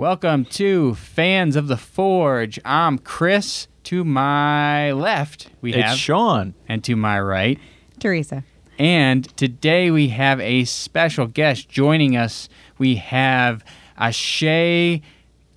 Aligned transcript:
Welcome 0.00 0.46
to 0.46 0.94
Fans 0.94 1.56
of 1.56 1.68
the 1.68 1.76
Forge. 1.76 2.58
I'm 2.64 2.96
Chris. 2.96 3.68
To 3.82 4.02
my 4.02 4.92
left, 4.92 5.50
we 5.60 5.74
It's 5.74 5.90
have, 5.90 5.98
Sean. 5.98 6.54
and 6.66 6.82
to 6.84 6.96
my 6.96 7.20
right. 7.20 7.58
Teresa. 7.98 8.42
And 8.78 9.24
today 9.36 9.90
we 9.90 10.08
have 10.08 10.40
a 10.40 10.64
special 10.64 11.26
guest 11.26 11.68
joining 11.68 12.16
us. 12.16 12.48
We 12.78 12.94
have 12.96 13.62
Ashay 14.00 15.02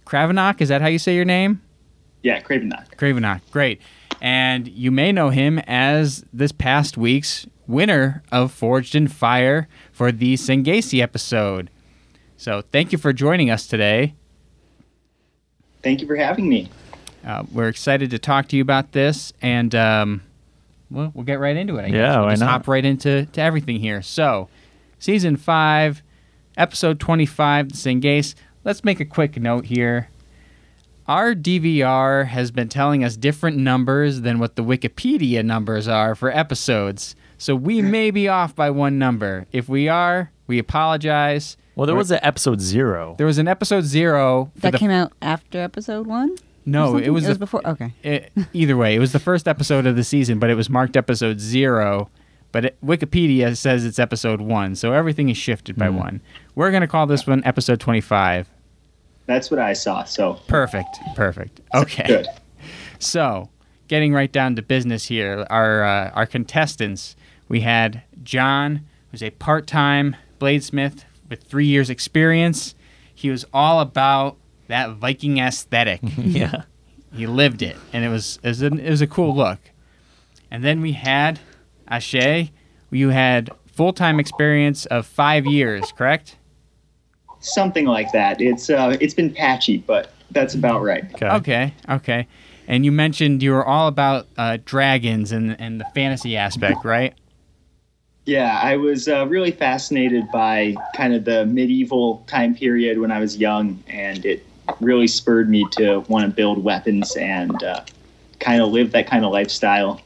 Kravenok. 0.05 0.59
Is 0.59 0.67
that 0.67 0.81
how 0.81 0.89
you 0.89 0.99
say 0.99 1.15
your 1.15 1.23
name? 1.23 1.61
Yeah, 2.21 2.41
Kravenok. 2.41 2.97
Kravenok. 2.97 3.39
Great. 3.49 3.79
And 4.19 4.67
you 4.67 4.91
may 4.91 5.13
know 5.13 5.29
him 5.29 5.59
as 5.59 6.25
this 6.33 6.51
past 6.51 6.97
week's 6.97 7.47
winner 7.65 8.21
of 8.29 8.51
Forged 8.51 8.93
in 8.93 9.07
Fire 9.07 9.69
for 9.93 10.11
the 10.11 10.33
Sengasi 10.33 11.01
episode. 11.01 11.69
So 12.35 12.61
thank 12.73 12.91
you 12.91 12.97
for 12.97 13.13
joining 13.13 13.49
us 13.49 13.67
today. 13.67 14.15
Thank 15.83 16.01
you 16.01 16.07
for 16.07 16.15
having 16.15 16.47
me. 16.47 16.69
Uh, 17.25 17.43
we're 17.51 17.67
excited 17.67 18.09
to 18.11 18.19
talk 18.19 18.47
to 18.49 18.55
you 18.55 18.61
about 18.61 18.91
this, 18.91 19.33
and 19.41 19.73
um, 19.75 20.21
well, 20.89 21.11
we'll 21.13 21.25
get 21.25 21.39
right 21.39 21.55
into 21.55 21.77
it. 21.77 21.83
I 21.83 21.89
guess. 21.89 21.95
Yeah, 21.95 22.15
we'll 22.17 22.25
why 22.25 22.31
just 22.31 22.39
not? 22.41 22.49
hop 22.49 22.67
right 22.67 22.83
into 22.83 23.25
to 23.25 23.41
everything 23.41 23.79
here. 23.79 24.01
So, 24.01 24.49
season 24.99 25.37
five, 25.37 26.01
episode 26.57 26.99
twenty-five, 26.99 27.69
the 27.69 27.75
Sengase. 27.75 28.35
Let's 28.63 28.83
make 28.83 28.99
a 28.99 29.05
quick 29.05 29.37
note 29.37 29.65
here. 29.65 30.09
Our 31.05 31.35
DVR 31.35 32.27
has 32.27 32.51
been 32.51 32.69
telling 32.69 33.03
us 33.03 33.17
different 33.17 33.57
numbers 33.57 34.21
than 34.21 34.39
what 34.39 34.55
the 34.55 34.63
Wikipedia 34.63 35.43
numbers 35.43 35.85
are 35.87 36.15
for 36.15 36.29
episodes, 36.31 37.15
so 37.37 37.55
we 37.55 37.81
may 37.81 38.09
be 38.09 38.27
off 38.29 38.55
by 38.55 38.69
one 38.69 38.97
number. 38.97 39.45
If 39.51 39.67
we 39.67 39.89
are, 39.89 40.31
we 40.47 40.59
apologize. 40.59 41.57
Well, 41.75 41.87
there 41.87 41.95
was 41.95 42.11
an 42.11 42.19
episode 42.21 42.61
zero. 42.61 43.15
There 43.17 43.25
was 43.27 43.37
an 43.39 43.47
episode 43.47 43.83
zero. 43.85 44.51
For 44.55 44.61
That 44.61 44.71
the, 44.73 44.77
came 44.77 44.91
out 44.91 45.11
after 45.21 45.59
episode 45.59 46.05
one? 46.07 46.31
or 46.31 46.35
no, 46.65 46.97
it 46.97 47.09
was 47.09 47.25
it 47.25 47.29
was 47.29 47.39
the 47.39 47.39
before. 47.39 47.67
Okay. 47.67 47.93
it, 48.03 48.31
either 48.53 48.77
way, 48.77 48.95
it 48.95 48.99
was 48.99 49.11
the 49.11 49.19
first 49.19 49.47
episode 49.47 49.85
of 49.85 49.95
the 49.95 50.03
season, 50.03 50.39
but 50.39 50.49
it 50.49 50.55
was 50.55 50.69
marked 50.69 50.95
episode 50.95 51.39
zero. 51.39 52.09
But 52.51 52.65
it, 52.65 52.77
Wikipedia 52.85 53.57
says 53.57 53.83
it's 53.85 53.97
episode 53.99 54.39
one, 54.39 54.75
so 54.75 54.93
everything 54.93 55.29
is 55.29 55.37
shifted 55.37 55.75
by 55.75 55.89
one. 55.89 56.21
We're 56.55 56.71
gonna 56.71 56.87
call 56.87 57.07
this 57.07 57.25
one 57.27 57.43
episode 57.43 57.79
twenty-five. 57.79 58.47
That's 59.25 59.49
what 59.49 59.59
I 59.59 59.73
saw. 59.73 60.03
So 60.03 60.35
Perfect, 60.47 60.99
perfect. 61.15 61.61
Okay, 61.73 62.05
good. 62.05 62.27
so 62.99 63.49
getting 63.87 64.13
right 64.13 64.31
down 64.31 64.55
to 64.55 64.61
business 64.61 65.05
here, 65.05 65.45
our 65.49 65.83
uh, 65.83 66.11
our 66.11 66.25
contestants. 66.27 67.15
We 67.49 67.61
had 67.61 68.03
John, 68.23 68.85
who's 69.11 69.21
a 69.21 69.31
part-time 69.31 70.15
bladesmith 70.39 71.03
with 71.33 71.43
three 71.43 71.65
years 71.65 71.89
experience. 71.89 72.75
He 73.13 73.31
was 73.31 73.43
all 73.51 73.79
about 73.79 74.37
that 74.67 74.91
Viking 74.91 75.39
aesthetic. 75.39 75.99
yeah. 76.17 76.63
he 77.13 77.25
lived 77.25 77.63
it, 77.63 77.75
and 77.91 78.05
it 78.05 78.09
was 78.09 78.39
it 78.43 78.49
was, 78.49 78.61
a, 78.61 78.67
it 78.67 78.89
was 78.89 79.01
a 79.01 79.07
cool 79.07 79.35
look. 79.35 79.59
And 80.51 80.63
then 80.63 80.81
we 80.81 80.91
had 80.91 81.39
Ashe. 81.87 82.51
You 82.91 83.09
had 83.09 83.49
full 83.65 83.93
time 83.93 84.19
experience 84.19 84.85
of 84.85 85.07
five 85.07 85.47
years, 85.47 85.91
correct? 85.91 86.37
Something 87.39 87.85
like 87.85 88.11
that. 88.11 88.39
It's 88.39 88.69
uh, 88.69 88.95
it's 89.01 89.15
been 89.15 89.33
patchy, 89.33 89.79
but 89.79 90.13
that's 90.29 90.53
about 90.53 90.83
right. 90.83 91.03
Okay. 91.15 91.29
Okay, 91.29 91.73
okay. 91.89 92.27
And 92.67 92.85
you 92.85 92.91
mentioned 92.91 93.41
you 93.41 93.51
were 93.51 93.65
all 93.65 93.87
about 93.87 94.27
uh, 94.37 94.59
dragons 94.63 95.31
and 95.31 95.59
and 95.59 95.81
the 95.81 95.85
fantasy 95.95 96.37
aspect, 96.37 96.85
right? 96.85 97.15
Yeah, 98.25 98.59
I 98.61 98.77
was 98.77 99.07
uh, 99.07 99.27
really 99.27 99.51
fascinated 99.51 100.31
by 100.31 100.75
kind 100.95 101.13
of 101.13 101.25
the 101.25 101.45
medieval 101.45 102.23
time 102.27 102.55
period 102.55 102.99
when 102.99 103.11
I 103.11 103.19
was 103.19 103.37
young, 103.37 103.83
and 103.87 104.25
it 104.25 104.45
really 104.79 105.07
spurred 105.07 105.49
me 105.49 105.67
to 105.71 105.99
want 106.07 106.25
to 106.25 106.31
build 106.33 106.63
weapons 106.63 107.15
and 107.17 107.61
uh, 107.63 107.83
kind 108.39 108.61
of 108.61 108.69
live 108.69 108.91
that 108.91 109.07
kind 109.07 109.25
of 109.25 109.31
lifestyle. 109.31 110.01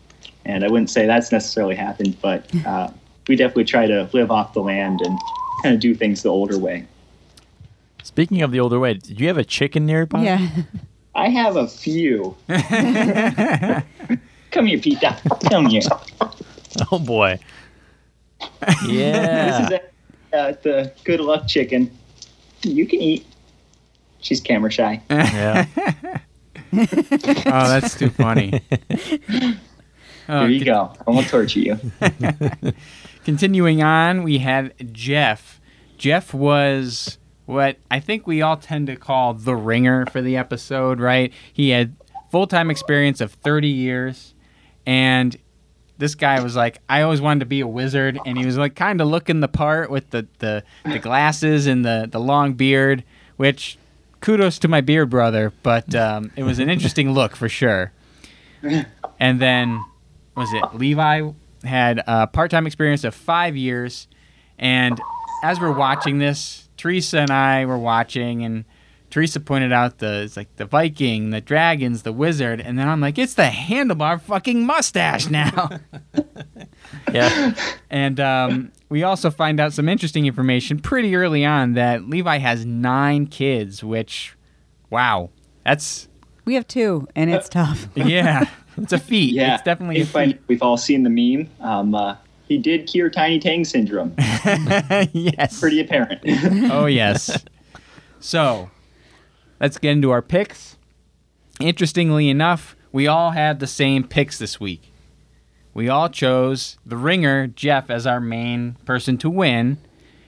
And 0.46 0.64
I 0.64 0.68
wouldn't 0.68 0.90
say 0.90 1.06
that's 1.06 1.31
necessarily 1.31 1.75
happened, 1.75 2.18
but 2.19 2.50
uh, 2.66 2.90
we 3.28 3.36
definitely 3.36 3.66
try 3.66 3.86
to 3.86 4.09
live 4.14 4.31
off 4.31 4.53
the 4.53 4.62
land 4.62 5.02
and 5.02 5.20
kind 5.62 5.75
of 5.75 5.81
do 5.81 5.94
things 5.94 6.24
the 6.24 6.30
older 6.30 6.58
way. 6.58 6.88
Speaking 8.02 8.41
of 8.41 8.52
the 8.52 8.59
older 8.59 8.80
way, 8.80 8.96
do 8.96 9.14
you 9.14 9.28
have 9.28 9.38
a 9.38 9.44
chicken 9.44 9.86
nearby? 9.86 10.24
Yeah. 10.24 10.47
I 11.14 11.30
have 11.30 11.56
a 11.56 11.68
few. 11.68 12.36
Come 14.52 14.66
here, 14.66 14.80
Pita. 14.80 15.18
Come 15.50 15.68
here. 15.68 15.81
Oh 16.91 17.00
boy. 17.00 17.40
Yeah. 18.85 19.69
This 19.69 19.79
is 19.81 19.88
uh, 20.33 20.53
the 20.61 20.94
good 21.03 21.19
luck 21.19 21.47
chicken. 21.47 21.95
You 22.63 22.85
can 22.88 23.00
eat. 23.01 23.25
She's 24.19 24.41
camera 24.41 24.72
shy. 24.72 25.01
yeah. 25.09 25.66
Oh, 26.73 27.69
that's 27.69 27.97
too 27.97 28.09
funny. 28.09 28.61
Oh, 30.28 30.41
Here 30.41 30.47
you 30.50 30.66
con- 30.66 30.66
go. 30.66 30.94
I 31.07 31.11
won't 31.11 31.28
torture 31.29 31.59
you. 31.61 31.79
Continuing 33.23 33.81
on, 33.81 34.23
we 34.23 34.39
had 34.39 34.73
Jeff. 34.94 35.61
Jeff 35.97 36.34
was 36.34 37.17
what 37.45 37.78
I 37.89 38.01
think 38.01 38.28
we 38.28 38.41
all 38.41 38.57
tend 38.57 38.88
to 38.88 38.97
call 38.97 39.34
the 39.34 39.55
ringer 39.55 40.05
for 40.07 40.22
the 40.22 40.35
episode, 40.35 40.99
right? 40.99 41.31
He 41.53 41.69
had 41.69 41.95
full 42.31 42.47
time 42.47 42.69
experience 42.69 43.22
of 43.22 43.31
30 43.31 43.69
years, 43.69 44.35
and 44.85 45.38
this 45.97 46.16
guy 46.16 46.41
was 46.41 46.56
like, 46.56 46.80
I 46.88 47.02
always 47.02 47.22
wanted 47.22 47.41
to 47.41 47.46
be 47.46 47.62
a 47.62 47.68
wizard, 47.68 48.19
and 48.25 48.38
he 48.38 48.46
was 48.46 48.58
like 48.58 48.75
kind 48.75 49.02
of 49.02 49.08
looking 49.08 49.40
the 49.40 49.47
part 49.47 49.90
with 49.90 50.09
the, 50.12 50.28
the, 50.40 50.63
the 50.85 51.00
glasses 51.00 51.68
and 51.68 51.84
the, 51.84 52.08
the 52.12 52.19
long 52.19 52.53
beard, 52.53 53.03
which 53.35 53.78
kudos 54.22 54.59
to 54.59 54.68
my 54.68 54.81
beard 54.81 55.09
brother, 55.09 55.53
but 55.63 55.94
um, 55.96 56.31
it 56.35 56.44
was 56.44 56.59
an 56.59 56.69
interesting 56.69 57.12
look 57.12 57.35
for 57.35 57.50
sure. 57.50 57.91
And 59.19 59.40
then 59.40 59.84
was 60.35 60.53
it 60.53 60.63
Levi 60.75 61.30
had 61.63 62.03
a 62.06 62.28
part-time 62.28 62.68
experience 62.68 63.03
of 63.03 63.16
five 63.16 63.56
years, 63.56 64.08
and 64.59 65.00
as 65.44 65.59
we're 65.59 65.72
watching 65.72 66.19
this, 66.19 66.69
Teresa 66.78 67.19
and 67.19 67.31
I 67.31 67.66
were 67.66 67.78
watching, 67.78 68.44
and 68.44 68.66
Teresa 69.09 69.40
pointed 69.40 69.72
out 69.72 70.00
the 70.00 70.23
it's 70.23 70.35
like 70.35 70.53
the 70.57 70.66
Viking, 70.66 71.29
the 71.29 71.40
dragons, 71.41 72.03
the 72.03 72.12
wizard, 72.12 72.59
and 72.59 72.78
then 72.78 72.88
I'm 72.90 73.00
like, 73.00 73.18
it's 73.18 73.35
the 73.35 73.44
handlebar 73.44 74.19
fucking 74.22 74.66
mustache 74.66 75.29
now. 75.29 75.69
Yeah. 77.13 77.53
and 77.90 78.19
um, 78.19 78.72
we 78.90 79.03
also 79.03 79.29
find 79.29 79.59
out 79.59 79.73
some 79.73 79.90
interesting 79.90 80.25
information 80.25 80.79
pretty 80.79 81.16
early 81.16 81.44
on 81.46 81.73
that 81.73 82.07
Levi 82.07 82.38
has 82.38 82.66
nine 82.66 83.28
kids, 83.28 83.84
which, 83.84 84.35
wow, 84.90 85.29
that's 85.66 86.07
We 86.46 86.53
have 86.56 86.67
two, 86.67 87.07
and 87.16 87.29
it's 87.29 87.50
tough. 87.50 87.88
yeah, 87.96 88.50
it's 88.78 88.94
a 88.94 89.00
feat. 89.00 89.34
Yeah, 89.34 89.56
it's 89.56 89.63
definitely 89.63 89.97
a 89.97 90.01
if 90.01 90.16
I- 90.16 90.38
we've 90.47 90.62
all 90.62 90.78
seen 90.78 91.03
the 91.03 91.09
meme. 91.09 91.50
Um, 91.62 91.96
uh, 91.96 92.16
he 92.47 92.57
did 92.57 92.88
cure 92.88 93.09
Tiny 93.09 93.40
Tang 93.40 93.66
syndrome. 93.66 94.13
yes. 95.12 95.59
Pretty 95.59 95.81
apparent. 95.81 96.22
oh 96.72 96.85
yes. 96.85 97.44
So, 98.19 98.69
let's 99.59 99.78
get 99.78 99.91
into 99.91 100.12
our 100.12 100.22
picks. 100.22 100.78
Interestingly 101.59 102.29
enough, 102.29 102.75
we 102.91 103.07
all 103.07 103.31
had 103.31 103.59
the 103.59 103.68
same 103.68 104.03
picks 104.03 104.38
this 104.38 104.59
week. 104.59 104.91
We 105.73 105.90
all 105.90 106.09
chose 106.09 106.78
the 106.85 106.97
ringer 106.97 107.47
Jeff 107.47 107.90
as 107.90 108.07
our 108.07 108.19
main 108.19 108.78
person 108.85 109.17
to 109.19 109.29
win, 109.29 109.78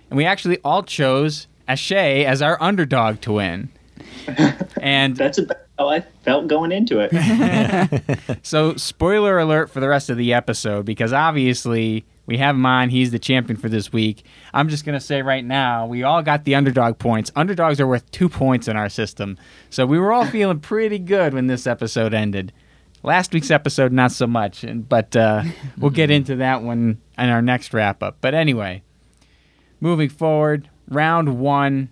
and 0.09 0.17
we 0.17 0.25
actually 0.25 0.59
all 0.63 0.83
chose 0.83 1.47
Ashay 1.67 2.23
as 2.25 2.41
our 2.41 2.61
underdog 2.61 3.21
to 3.21 3.33
win. 3.33 3.69
And 4.81 5.17
That's 5.17 5.37
about 5.37 5.57
how 5.77 5.89
I 5.89 6.01
felt 6.23 6.47
going 6.47 6.71
into 6.71 6.99
it. 7.01 8.39
So, 8.43 8.75
spoiler 8.75 9.37
alert 9.39 9.69
for 9.69 9.79
the 9.79 9.89
rest 9.89 10.09
of 10.09 10.17
the 10.17 10.33
episode 10.33 10.85
because 10.85 11.11
obviously 11.11 12.05
we 12.29 12.37
have 12.37 12.53
him 12.53 12.65
on. 12.67 12.89
He's 12.89 13.09
the 13.09 13.17
champion 13.17 13.57
for 13.57 13.69
this 13.69 13.91
week. 13.91 14.23
I'm 14.53 14.69
just 14.69 14.85
going 14.85 14.97
to 14.97 15.03
say 15.03 15.23
right 15.23 15.43
now, 15.43 15.87
we 15.87 16.03
all 16.03 16.21
got 16.21 16.45
the 16.45 16.53
underdog 16.53 16.99
points. 16.99 17.31
Underdogs 17.35 17.79
are 17.79 17.87
worth 17.87 18.09
two 18.11 18.29
points 18.29 18.67
in 18.67 18.77
our 18.77 18.87
system. 18.87 19.35
So, 19.71 19.87
we 19.87 19.97
were 19.97 20.13
all 20.13 20.25
feeling 20.27 20.59
pretty 20.59 20.99
good 20.99 21.33
when 21.33 21.47
this 21.47 21.65
episode 21.65 22.13
ended. 22.13 22.53
Last 23.01 23.33
week's 23.33 23.49
episode, 23.49 23.91
not 23.91 24.11
so 24.11 24.27
much, 24.27 24.63
and, 24.63 24.87
but 24.87 25.15
uh, 25.15 25.41
we'll 25.79 25.89
get 25.89 26.11
into 26.11 26.35
that 26.35 26.61
one 26.61 27.01
in 27.17 27.29
our 27.29 27.41
next 27.41 27.73
wrap 27.73 28.03
up. 28.03 28.17
But 28.21 28.35
anyway, 28.35 28.83
moving 29.81 30.09
forward, 30.09 30.69
round 30.87 31.39
one. 31.39 31.89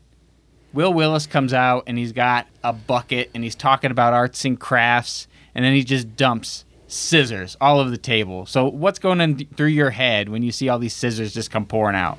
Will 0.72 0.94
Willis 0.94 1.25
comes 1.25 1.51
out 1.51 1.86
and 1.88 1.98
he's 1.98 2.12
got 2.12 2.45
a 2.63 2.74
bucket 2.74 3.31
and 3.34 3.44
he's 3.44 3.56
talking 3.56 3.89
about 3.89 4.13
arts 4.13 4.45
and 4.45 4.60
crafts 4.60 5.28
and 5.56 5.66
then 5.66 5.74
he 5.74 5.84
just 5.84 6.16
dumps 6.16 6.66
scissors 6.88 7.57
all 7.60 7.80
over 7.80 7.89
the 7.89 7.98
table. 7.98 8.45
So 8.45 8.69
what's 8.69 9.00
going 9.00 9.22
on 9.22 9.36
th- 9.36 9.50
through 9.56 9.68
your 9.68 9.89
head 9.89 10.30
when 10.30 10.44
you 10.44 10.51
see 10.51 10.69
all 10.69 10.80
these 10.80 10.94
scissors 10.94 11.34
just 11.34 11.51
come 11.51 11.66
pouring 11.66 11.95
out? 11.95 12.18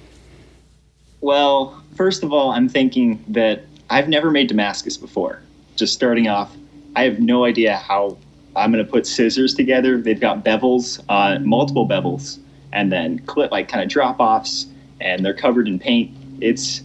Well, 1.21 1.83
first 1.97 2.23
of 2.23 2.33
all, 2.33 2.51
I'm 2.51 2.69
thinking 2.69 3.25
that 3.29 3.65
I've 3.91 4.09
never 4.09 4.31
made 4.31 4.49
Damascus 4.49 4.97
before. 4.97 5.41
Just 5.77 5.95
starting 5.95 6.29
off, 6.29 6.55
I 6.95 7.05
have 7.05 7.19
no 7.19 7.45
idea 7.45 7.77
how 7.77 8.19
I'm 8.55 8.73
going 8.73 8.85
to 8.85 8.91
put 8.91 9.07
scissors 9.07 9.55
together. 9.55 10.01
They've 10.01 10.21
got 10.21 10.45
bevels, 10.45 11.03
uh, 11.09 11.39
multiple 11.41 11.89
bevels, 11.89 12.39
and 12.73 12.93
then 12.93 13.19
clip 13.21 13.51
like 13.51 13.69
kind 13.69 13.83
of 13.83 13.89
drop 13.89 14.21
offs, 14.21 14.67
and 15.01 15.25
they're 15.25 15.35
covered 15.35 15.69
in 15.69 15.79
paint. 15.79 16.17
It's 16.41 16.83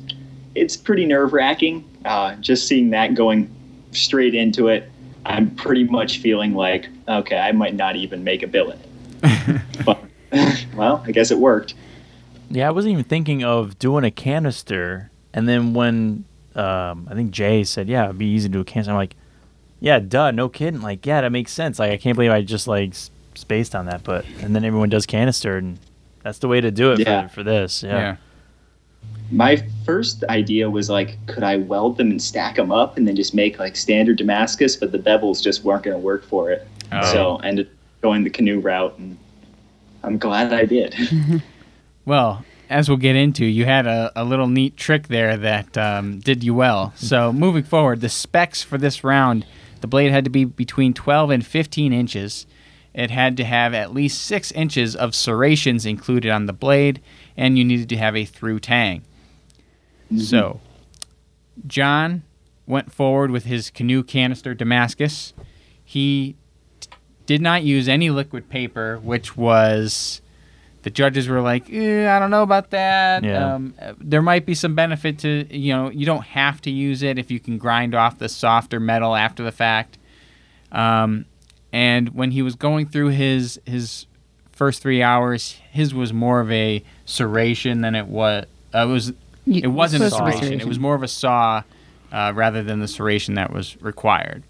it's 0.56 0.78
pretty 0.78 1.06
nerve 1.06 1.34
wracking. 1.34 1.84
uh, 2.06 2.36
just 2.36 2.68
seeing 2.68 2.90
that 2.92 3.16
going 3.16 3.50
straight 3.92 4.36
into 4.36 4.68
it, 4.68 4.90
I'm 5.26 5.52
pretty 5.56 5.84
much 5.86 6.20
feeling 6.20 6.54
like, 6.54 6.88
okay, 7.08 7.38
I 7.38 7.52
might 7.52 7.76
not 7.76 7.96
even 7.96 8.24
make 8.24 8.44
a 8.44 8.48
billet. 8.48 8.80
but, 9.86 10.04
well, 10.76 11.04
I 11.06 11.12
guess 11.12 11.32
it 11.32 11.38
worked. 11.38 11.76
Yeah, 12.50 12.68
I 12.68 12.72
wasn't 12.72 12.94
even 12.94 13.04
thinking 13.06 13.44
of 13.44 13.80
doing 13.80 14.04
a 14.04 14.12
canister. 14.12 15.10
And 15.34 15.48
then 15.48 15.74
when 15.74 16.26
um, 16.56 17.08
I 17.10 17.16
think 17.16 17.32
Jay 17.32 17.64
said, 17.64 17.88
"Yeah, 17.88 18.06
it'd 18.06 18.18
be 18.18 18.28
easy 18.28 18.48
to 18.50 18.54
do 18.54 18.60
a 18.60 18.66
canister," 18.66 18.92
I'm 18.92 18.98
like, 18.98 19.16
"Yeah, 19.80 20.00
duh, 20.00 20.32
no 20.32 20.50
kidding." 20.50 20.82
Like, 20.82 21.06
yeah, 21.06 21.22
that 21.22 21.32
makes 21.32 21.52
sense. 21.52 21.80
Like, 21.80 21.92
I 21.92 21.98
can't 21.98 22.16
believe 22.16 22.32
I 22.32 22.42
just 22.42 22.68
like 22.68 22.94
spaced 23.34 23.74
on 23.74 23.86
that. 23.88 24.04
But 24.04 24.26
and 24.42 24.56
then 24.56 24.64
everyone 24.64 24.90
does 24.90 25.06
canister, 25.06 25.58
and 25.58 25.80
that's 26.22 26.40
the 26.40 26.48
way 26.48 26.62
to 26.62 26.70
do 26.70 26.92
it 26.92 27.00
Yeah. 27.00 27.28
for, 27.28 27.36
for 27.36 27.44
this. 27.44 27.82
Yeah. 27.82 27.98
yeah. 27.98 28.16
My 29.34 29.64
first 29.86 30.24
idea 30.26 30.70
was 30.70 30.90
like, 30.90 31.18
could 31.26 31.44
I 31.44 31.58
weld 31.58 31.98
them 31.98 32.12
and 32.12 32.22
stack 32.22 32.56
them 32.56 32.72
up 32.72 32.98
and 32.98 33.08
then 33.08 33.16
just 33.16 33.34
make 33.34 33.58
like 33.60 33.76
standard 33.76 34.18
Damascus? 34.18 34.76
But 34.76 34.92
the 34.92 35.00
bevels 35.00 35.42
just 35.42 35.64
weren't 35.64 35.84
going 35.84 35.96
to 35.96 36.02
work 36.02 36.24
for 36.24 36.52
it. 36.52 36.68
Oh. 36.92 37.12
So 37.12 37.40
I 37.42 37.48
ended 37.48 37.68
up 37.68 37.74
going 38.02 38.24
the 38.24 38.30
canoe 38.30 38.60
route, 38.60 38.98
and 39.00 39.18
I'm 40.04 40.18
glad 40.18 40.54
I 40.54 40.66
did. 40.66 40.96
Well, 42.06 42.44
as 42.70 42.90
we'll 42.90 42.98
get 42.98 43.16
into, 43.16 43.46
you 43.46 43.66
had 43.66 43.88
a, 43.88 44.12
a 44.16 44.24
little 44.26 44.48
neat 44.48 44.76
trick 44.76 45.08
there 45.08 45.38
that 45.38 45.78
um, 45.78 46.20
did 46.20 46.44
you 46.44 46.54
well. 46.54 46.94
So 46.96 47.32
moving 47.32 47.64
forward, 47.64 48.02
the 48.02 48.10
specs 48.10 48.62
for 48.62 48.78
this 48.78 49.04
round, 49.04 49.46
the 49.82 49.88
blade 49.88 50.12
had 50.12 50.24
to 50.26 50.30
be 50.30 50.46
between 50.46 50.94
12 50.94 51.30
and 51.30 51.46
15 51.46 51.94
inches. 51.94 52.46
It 52.94 53.10
had 53.10 53.38
to 53.38 53.44
have 53.44 53.74
at 53.74 53.94
least 53.94 54.22
six 54.22 54.52
inches 54.52 54.96
of 54.96 55.16
serrations 55.16 55.86
included 55.86 56.30
on 56.32 56.46
the 56.46 56.54
blade, 56.54 57.02
and 57.38 57.58
you 57.58 57.64
needed 57.64 57.90
to 57.90 57.98
have 57.98 58.16
a 58.16 58.26
through 58.26 58.60
tang. 58.60 59.04
So, 60.18 60.60
John 61.68 62.24
went 62.66 62.92
forward 62.92 63.32
with 63.32 63.46
his 63.46 63.70
canoe 63.70 64.04
canister 64.04 64.54
Damascus. 64.54 65.34
He 65.84 66.36
t- 66.80 66.90
did 67.26 67.42
not 67.42 67.64
use 67.64 67.88
any 67.88 68.10
liquid 68.10 68.50
paper, 68.50 69.00
which 69.00 69.36
was 69.36 70.22
the 70.84 70.90
judges 70.90 71.28
were 71.28 71.42
like, 71.42 71.72
eh, 71.72 72.14
I 72.14 72.20
don't 72.20 72.30
know 72.30 72.44
about 72.44 72.70
that. 72.72 73.24
Yeah. 73.24 73.56
Um, 73.56 73.74
uh, 73.82 73.94
there 74.00 74.22
might 74.22 74.46
be 74.46 74.54
some 74.54 74.76
benefit 74.76 75.20
to, 75.20 75.48
you 75.56 75.74
know, 75.74 75.90
you 75.90 76.06
don't 76.06 76.24
have 76.24 76.62
to 76.62 76.72
use 76.72 77.02
it 77.04 77.18
if 77.18 77.32
you 77.32 77.40
can 77.40 77.58
grind 77.58 77.96
off 77.96 78.20
the 78.20 78.30
softer 78.30 78.80
metal 78.80 79.16
after 79.16 79.44
the 79.44 79.52
fact. 79.52 79.98
Um, 80.72 81.26
and 81.72 82.10
when 82.10 82.32
he 82.32 82.42
was 82.42 82.56
going 82.56 82.88
through 82.88 83.10
his 83.10 83.60
his 83.66 84.06
first 84.52 84.82
three 84.82 85.02
hours, 85.02 85.58
his 85.72 85.94
was 85.94 86.14
more 86.14 86.40
of 86.40 86.52
a 86.52 86.84
serration 87.06 87.82
than 87.82 87.96
it 87.96 88.08
was. 88.08 88.46
Uh, 88.74 88.80
it 88.80 88.92
was 88.92 89.14
You- 89.46 89.62
it 89.64 89.68
wasn't 89.68 90.04
a 90.04 90.08
it's 90.08 90.16
supposed 90.16 90.38
to 90.40 90.50
be 90.50 90.56
serration. 90.56 90.62
It 90.62 90.68
was 90.68 90.80
more 90.80 90.96
of 90.96 91.04
a 91.04 91.08
saw 91.08 91.64
uh, 92.12 92.32
rather 92.36 92.64
than 92.64 92.80
the 92.80 92.86
serration 92.86 93.36
that 93.36 93.52
was 93.52 93.82
required. 93.82 94.44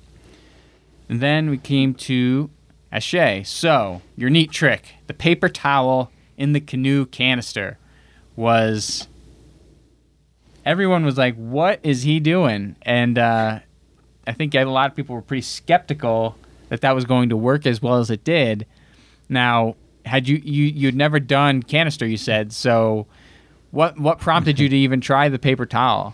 And 1.10 1.20
then 1.22 1.50
we 1.50 1.58
came 1.58 1.94
to 1.96 2.50
Ashe. 2.92 3.48
So, 3.48 4.02
your 4.16 4.30
neat 4.30 4.52
trick 4.52 4.96
the 5.08 5.14
paper 5.14 5.50
towel 5.50 6.12
in 6.38 6.54
the 6.54 6.60
canoe 6.62 7.06
canister 7.06 7.78
was. 8.36 9.08
Everyone 10.66 11.04
was 11.04 11.18
like, 11.18 11.36
what 11.36 11.80
is 11.84 12.04
he 12.04 12.22
doing? 12.22 12.78
And 12.84 13.18
uh, 13.18 13.60
I 14.26 14.32
think 14.32 14.56
a 14.56 14.64
lot 14.64 14.90
of 14.90 14.96
people 14.96 15.14
were 15.14 15.22
pretty 15.22 15.42
skeptical 15.42 16.38
that 16.70 16.80
that 16.82 16.96
was 16.96 17.04
going 17.04 17.30
to 17.30 17.38
work 17.38 17.66
as 17.66 17.82
well 17.82 17.96
as 17.98 18.10
it 18.10 18.24
did. 18.24 18.66
Now, 19.28 19.76
had 20.06 20.28
you, 20.30 20.38
you 20.38 20.66
you'd 20.66 20.96
never 20.96 21.20
done 21.20 21.64
canister, 21.64 22.06
you 22.08 22.16
said, 22.16 22.54
so 22.54 23.08
what 23.74 24.00
what 24.00 24.20
prompted 24.20 24.60
you 24.60 24.70
to 24.70 24.78
even 24.78 25.02
try 25.02 25.30
the 25.30 25.40
paper 25.40 25.66
towel? 25.66 26.14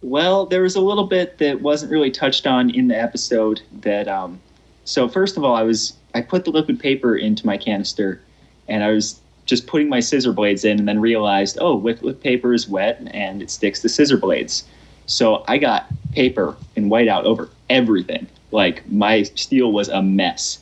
Well, 0.00 0.46
there 0.46 0.62
was 0.62 0.76
a 0.76 0.80
little 0.80 1.08
bit 1.08 1.38
that 1.38 1.60
wasn't 1.60 1.90
really 1.90 2.12
touched 2.12 2.46
on 2.46 2.70
in 2.70 2.86
the 2.86 2.96
episode. 2.96 3.60
That 3.80 4.06
um, 4.06 4.40
so 4.84 5.08
first 5.08 5.36
of 5.36 5.42
all, 5.42 5.56
I 5.56 5.62
was 5.62 5.94
I 6.14 6.20
put 6.20 6.44
the 6.44 6.52
liquid 6.52 6.78
paper 6.78 7.16
into 7.16 7.44
my 7.44 7.58
canister, 7.58 8.20
and 8.68 8.84
I 8.84 8.92
was 8.92 9.20
just 9.44 9.66
putting 9.66 9.88
my 9.88 9.98
scissor 9.98 10.32
blades 10.32 10.64
in, 10.64 10.78
and 10.78 10.86
then 10.86 11.00
realized, 11.00 11.58
oh, 11.60 11.74
liquid 11.74 12.20
paper 12.20 12.54
is 12.54 12.68
wet 12.68 13.00
and 13.10 13.42
it 13.42 13.50
sticks 13.50 13.80
to 13.80 13.88
scissor 13.88 14.16
blades. 14.16 14.62
So 15.06 15.42
I 15.48 15.58
got 15.58 15.86
paper 16.12 16.56
and 16.76 16.92
whiteout 16.92 17.24
over 17.24 17.48
everything. 17.68 18.28
Like 18.52 18.88
my 18.88 19.24
steel 19.24 19.72
was 19.72 19.88
a 19.88 20.00
mess. 20.00 20.60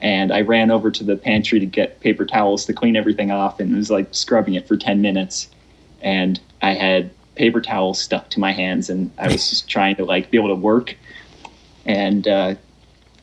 And 0.00 0.30
I 0.30 0.42
ran 0.42 0.70
over 0.70 0.90
to 0.90 1.02
the 1.02 1.16
pantry 1.16 1.58
to 1.58 1.66
get 1.66 2.00
paper 2.00 2.26
towels 2.26 2.66
to 2.66 2.74
clean 2.74 2.94
everything 2.94 3.30
off 3.30 3.58
and 3.58 3.74
was 3.74 3.90
like 3.90 4.08
scrubbing 4.10 4.54
it 4.54 4.68
for 4.68 4.76
10 4.76 5.00
minutes. 5.00 5.48
And 6.06 6.38
I 6.62 6.72
had 6.72 7.10
paper 7.34 7.60
towels 7.60 8.00
stuck 8.00 8.30
to 8.30 8.40
my 8.40 8.52
hands 8.52 8.88
and 8.88 9.10
I 9.18 9.26
was 9.26 9.50
just 9.50 9.68
trying 9.68 9.96
to 9.96 10.04
like 10.04 10.30
be 10.30 10.38
able 10.38 10.48
to 10.48 10.54
work. 10.54 10.96
And 11.84 12.28
uh, 12.28 12.54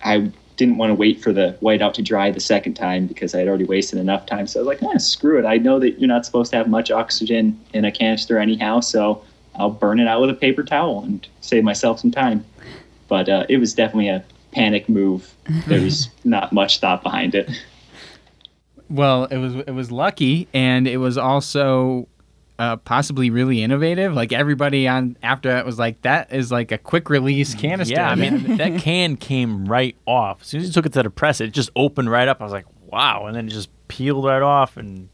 I 0.03 0.31
didn't 0.57 0.77
want 0.77 0.89
to 0.89 0.93
wait 0.95 1.21
for 1.23 1.31
the 1.31 1.57
whiteout 1.61 1.93
to 1.93 2.01
dry 2.01 2.29
the 2.29 2.41
second 2.41 2.73
time 2.73 3.07
because 3.07 3.33
I 3.33 3.39
had 3.39 3.47
already 3.47 3.63
wasted 3.63 3.99
enough 3.99 4.25
time. 4.25 4.47
So 4.47 4.59
I 4.59 4.63
was 4.63 4.81
like, 4.81 4.95
eh, 4.95 4.97
screw 4.97 5.39
it. 5.39 5.45
I 5.45 5.57
know 5.57 5.79
that 5.79 5.97
you're 5.97 6.09
not 6.09 6.25
supposed 6.25 6.51
to 6.51 6.57
have 6.57 6.67
much 6.67 6.91
oxygen 6.91 7.57
in 7.73 7.85
a 7.85 7.91
canister 7.91 8.37
anyhow, 8.37 8.81
so 8.81 9.23
I'll 9.55 9.71
burn 9.71 10.01
it 10.01 10.07
out 10.07 10.19
with 10.19 10.29
a 10.29 10.35
paper 10.35 10.63
towel 10.63 11.03
and 11.03 11.25
save 11.39 11.63
myself 11.63 12.01
some 12.01 12.11
time. 12.11 12.45
But 13.07 13.29
uh, 13.29 13.45
it 13.47 13.57
was 13.57 13.73
definitely 13.73 14.09
a 14.09 14.25
panic 14.51 14.89
move. 14.89 15.33
There 15.67 15.81
was 15.81 16.09
not 16.25 16.51
much 16.51 16.79
thought 16.79 17.01
behind 17.01 17.33
it. 17.33 17.49
Well, 18.89 19.25
it 19.25 19.37
was 19.37 19.55
it 19.55 19.71
was 19.71 19.91
lucky, 19.91 20.47
and 20.53 20.87
it 20.87 20.97
was 20.97 21.17
also 21.17 22.07
uh, 22.59 22.77
possibly 22.77 23.29
really 23.29 23.63
innovative. 23.63 24.13
Like 24.13 24.31
everybody 24.31 24.87
on 24.87 25.17
after 25.23 25.49
that 25.49 25.65
was 25.65 25.79
like, 25.79 26.01
that 26.03 26.31
is 26.33 26.51
like 26.51 26.71
a 26.71 26.77
quick 26.77 27.09
release 27.09 27.53
canister. 27.55 27.95
Yeah, 27.95 28.09
I 28.09 28.15
mean 28.15 28.57
that 28.57 28.79
can 28.79 29.17
came 29.17 29.65
right 29.65 29.95
off. 30.05 30.41
As 30.41 30.47
soon 30.47 30.61
as 30.61 30.67
you 30.67 30.73
took 30.73 30.85
it 30.85 30.93
to 30.93 31.03
the 31.03 31.09
press, 31.09 31.41
it 31.41 31.51
just 31.51 31.69
opened 31.75 32.09
right 32.11 32.27
up. 32.27 32.41
I 32.41 32.43
was 32.43 32.53
like, 32.53 32.65
wow, 32.85 33.25
and 33.25 33.35
then 33.35 33.47
it 33.47 33.51
just 33.51 33.69
peeled 33.87 34.25
right 34.25 34.41
off, 34.41 34.77
and 34.77 35.09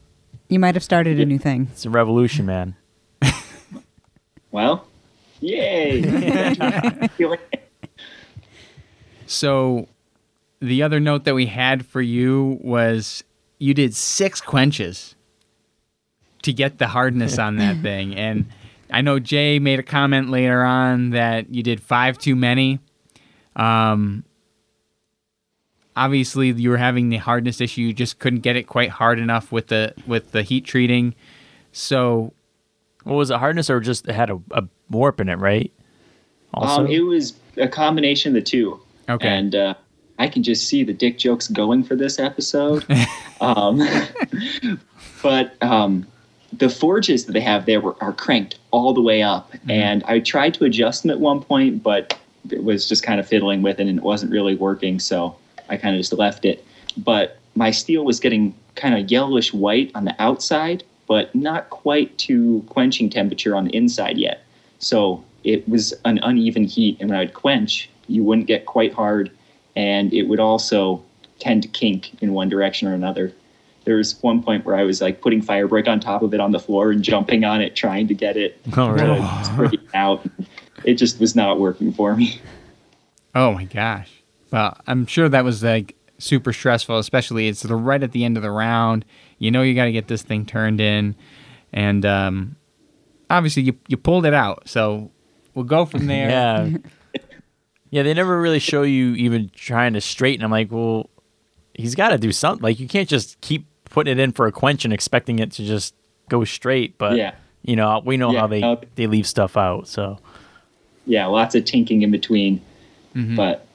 You 0.48 0.58
might 0.58 0.74
have 0.74 0.84
started 0.84 1.18
a 1.20 1.24
new 1.26 1.38
thing. 1.38 1.68
it's 1.72 1.84
a 1.86 1.90
revolution, 1.90 2.46
man. 2.46 2.76
Well, 4.52 4.86
yay! 5.40 6.02
So, 9.26 9.86
the 10.60 10.82
other 10.82 10.98
note 10.98 11.24
that 11.24 11.34
we 11.34 11.46
had 11.46 11.86
for 11.86 12.02
you 12.02 12.58
was 12.60 13.22
you 13.58 13.74
did 13.74 13.94
six 13.94 14.40
quenches 14.40 15.14
to 16.42 16.52
get 16.52 16.78
the 16.78 16.86
hardness 16.86 17.38
on 17.38 17.56
that 17.56 17.80
thing, 17.82 18.16
and 18.16 18.46
I 18.92 19.02
know 19.02 19.18
Jay 19.18 19.58
made 19.58 19.78
a 19.78 19.82
comment 19.82 20.30
later 20.30 20.62
on 20.62 21.10
that 21.10 21.52
you 21.54 21.62
did 21.62 21.80
five 21.80 22.18
too 22.18 22.34
many. 22.36 22.80
Um, 23.56 24.24
obviously, 25.96 26.50
you 26.50 26.70
were 26.70 26.76
having 26.76 27.08
the 27.08 27.18
hardness 27.18 27.60
issue; 27.60 27.82
you 27.82 27.92
just 27.92 28.18
couldn't 28.18 28.40
get 28.40 28.56
it 28.56 28.64
quite 28.64 28.90
hard 28.90 29.18
enough 29.18 29.52
with 29.52 29.68
the 29.68 29.94
with 30.06 30.32
the 30.32 30.42
heat 30.42 30.64
treating. 30.64 31.14
So, 31.72 32.32
What 33.04 33.14
was 33.14 33.30
it, 33.30 33.38
hardness 33.38 33.70
or 33.70 33.80
just 33.80 34.08
it 34.08 34.14
had 34.14 34.30
a, 34.30 34.40
a 34.50 34.64
warp 34.90 35.20
in 35.20 35.28
it, 35.28 35.38
right? 35.38 35.72
Also, 36.52 36.84
Um, 36.84 36.90
it 36.90 37.00
was 37.00 37.34
a 37.56 37.68
combination 37.68 38.30
of 38.30 38.42
the 38.42 38.50
two. 38.50 38.80
Okay. 39.08 39.28
And 39.28 39.54
uh, 39.54 39.74
I 40.18 40.28
can 40.28 40.42
just 40.42 40.66
see 40.66 40.82
the 40.84 40.92
dick 40.92 41.18
jokes 41.18 41.46
going 41.48 41.84
for 41.84 41.94
this 41.94 42.18
episode. 42.18 42.84
um, 43.40 43.80
but 45.22 45.54
um, 45.62 46.06
the 46.52 46.68
forges 46.68 47.26
that 47.26 47.32
they 47.32 47.40
have 47.40 47.66
there 47.66 47.80
were, 47.80 47.96
are 48.02 48.12
cranked 48.12 48.58
all 48.70 48.92
the 48.92 49.00
way 49.00 49.22
up. 49.22 49.52
Mm-hmm. 49.52 49.70
And 49.70 50.04
I 50.04 50.20
tried 50.20 50.54
to 50.54 50.64
adjust 50.64 51.02
them 51.02 51.10
at 51.10 51.20
one 51.20 51.42
point, 51.42 51.82
but 51.82 52.18
it 52.50 52.64
was 52.64 52.88
just 52.88 53.02
kind 53.02 53.20
of 53.20 53.28
fiddling 53.28 53.62
with 53.62 53.78
it 53.80 53.86
and 53.86 53.98
it 53.98 54.02
wasn't 54.02 54.32
really 54.32 54.56
working. 54.56 54.98
So 54.98 55.36
I 55.68 55.76
kind 55.76 55.94
of 55.94 56.00
just 56.00 56.12
left 56.12 56.44
it. 56.44 56.64
But 56.96 57.38
my 57.54 57.70
steel 57.70 58.04
was 58.04 58.20
getting 58.20 58.54
kind 58.74 58.94
of 58.94 59.10
yellowish 59.10 59.52
white 59.52 59.90
on 59.94 60.04
the 60.04 60.14
outside, 60.18 60.82
but 61.06 61.34
not 61.34 61.70
quite 61.70 62.16
to 62.18 62.64
quenching 62.68 63.10
temperature 63.10 63.54
on 63.54 63.64
the 63.64 63.76
inside 63.76 64.18
yet. 64.18 64.42
So 64.78 65.24
it 65.44 65.68
was 65.68 65.92
an 66.04 66.18
uneven 66.22 66.64
heat, 66.64 66.96
and 67.00 67.10
when 67.10 67.18
I 67.18 67.22
would 67.22 67.34
quench, 67.34 67.90
you 68.08 68.22
wouldn't 68.24 68.46
get 68.46 68.66
quite 68.66 68.92
hard, 68.92 69.30
and 69.76 70.12
it 70.12 70.24
would 70.24 70.40
also 70.40 71.02
tend 71.38 71.62
to 71.62 71.68
kink 71.68 72.22
in 72.22 72.32
one 72.32 72.48
direction 72.48 72.88
or 72.88 72.94
another. 72.94 73.32
There 73.84 73.96
was 73.96 74.20
one 74.22 74.42
point 74.42 74.64
where 74.64 74.76
I 74.76 74.82
was 74.84 75.00
like 75.00 75.20
putting 75.20 75.42
Firebrick 75.42 75.88
on 75.88 76.00
top 76.00 76.22
of 76.22 76.34
it 76.34 76.40
on 76.40 76.52
the 76.52 76.58
floor 76.60 76.90
and 76.90 77.02
jumping 77.02 77.44
on 77.44 77.60
it, 77.62 77.74
trying 77.76 78.08
to 78.08 78.14
get 78.14 78.36
it 78.36 78.60
Oh, 78.76 78.90
really? 78.90 79.20
to 79.76 79.78
out. 79.94 80.24
It 80.84 80.94
just 80.94 81.18
was 81.20 81.34
not 81.34 81.58
working 81.60 81.92
for 81.92 82.14
me. 82.16 82.40
Oh 83.34 83.52
my 83.52 83.64
gosh. 83.64 84.10
Well, 84.52 84.76
I'm 84.86 85.06
sure 85.06 85.28
that 85.28 85.44
was 85.44 85.62
like 85.62 85.94
super 86.18 86.52
stressful, 86.52 86.98
especially 86.98 87.48
it's 87.48 87.62
the 87.62 87.74
right 87.76 88.02
at 88.02 88.12
the 88.12 88.24
end 88.24 88.36
of 88.36 88.42
the 88.42 88.50
round. 88.50 89.04
You 89.38 89.50
know 89.50 89.62
you 89.62 89.74
got 89.74 89.84
to 89.86 89.92
get 89.92 90.08
this 90.08 90.22
thing 90.22 90.44
turned 90.44 90.80
in, 90.80 91.14
and 91.72 92.04
um, 92.04 92.56
obviously 93.30 93.62
you 93.62 93.78
you 93.88 93.96
pulled 93.96 94.26
it 94.26 94.34
out. 94.34 94.68
So 94.68 95.10
we'll 95.54 95.64
go 95.64 95.84
from 95.86 96.06
there. 96.08 96.28
Yeah. 96.28 96.70
yeah, 97.90 98.02
they 98.02 98.12
never 98.14 98.38
really 98.40 98.58
show 98.58 98.82
you 98.82 99.14
even 99.14 99.50
trying 99.54 99.94
to 99.94 100.00
straighten. 100.00 100.44
I'm 100.44 100.50
like, 100.50 100.70
well, 100.70 101.08
he's 101.74 101.94
got 101.94 102.10
to 102.10 102.18
do 102.18 102.32
something. 102.32 102.62
Like, 102.62 102.78
you 102.80 102.88
can't 102.88 103.08
just 103.08 103.40
keep 103.40 103.66
putting 103.90 104.18
it 104.18 104.22
in 104.22 104.32
for 104.32 104.46
a 104.46 104.52
quench 104.52 104.84
and 104.84 104.92
expecting 104.94 105.38
it 105.38 105.52
to 105.52 105.64
just 105.64 105.94
go 106.28 106.44
straight. 106.44 106.96
But, 106.98 107.16
Yeah. 107.16 107.32
you 107.62 107.76
know, 107.76 108.00
we 108.04 108.16
know 108.16 108.32
Yeah, 108.32 108.40
how 108.40 108.46
they, 108.46 108.62
uh, 108.62 108.76
they 108.94 109.06
leave 109.06 109.26
stuff 109.26 109.56
out. 109.56 109.86
So, 109.88 110.18
yeah, 111.06 111.26
lots 111.26 111.54
of 111.54 111.64
tinking 111.64 112.02
in 112.02 112.10
between. 112.10 112.60
Mhm. 113.14 113.36
But 113.36 113.66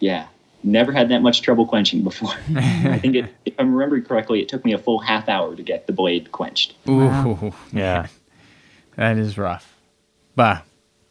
yeah, 0.00 0.26
never 0.62 0.92
had 0.92 1.08
that 1.08 1.22
much 1.22 1.42
trouble 1.42 1.66
quenching 1.66 2.02
before. 2.04 2.30
I 2.56 2.98
think 2.98 3.16
it, 3.16 3.34
if 3.46 3.54
I'm 3.58 3.72
remembering 3.74 4.04
correctly, 4.04 4.40
it 4.40 4.48
took 4.48 4.64
me 4.64 4.72
a 4.72 4.78
full 4.78 4.98
half 4.98 5.28
hour 5.28 5.56
to 5.56 5.62
get 5.62 5.86
the 5.86 5.92
blade 5.92 6.30
quenched. 6.32 6.74
Ooh, 6.88 7.06
Wow. 7.06 7.54
Yeah. 7.72 8.06
that 8.96 9.16
is 9.16 9.38
rough. 9.38 9.74
But 10.36 10.62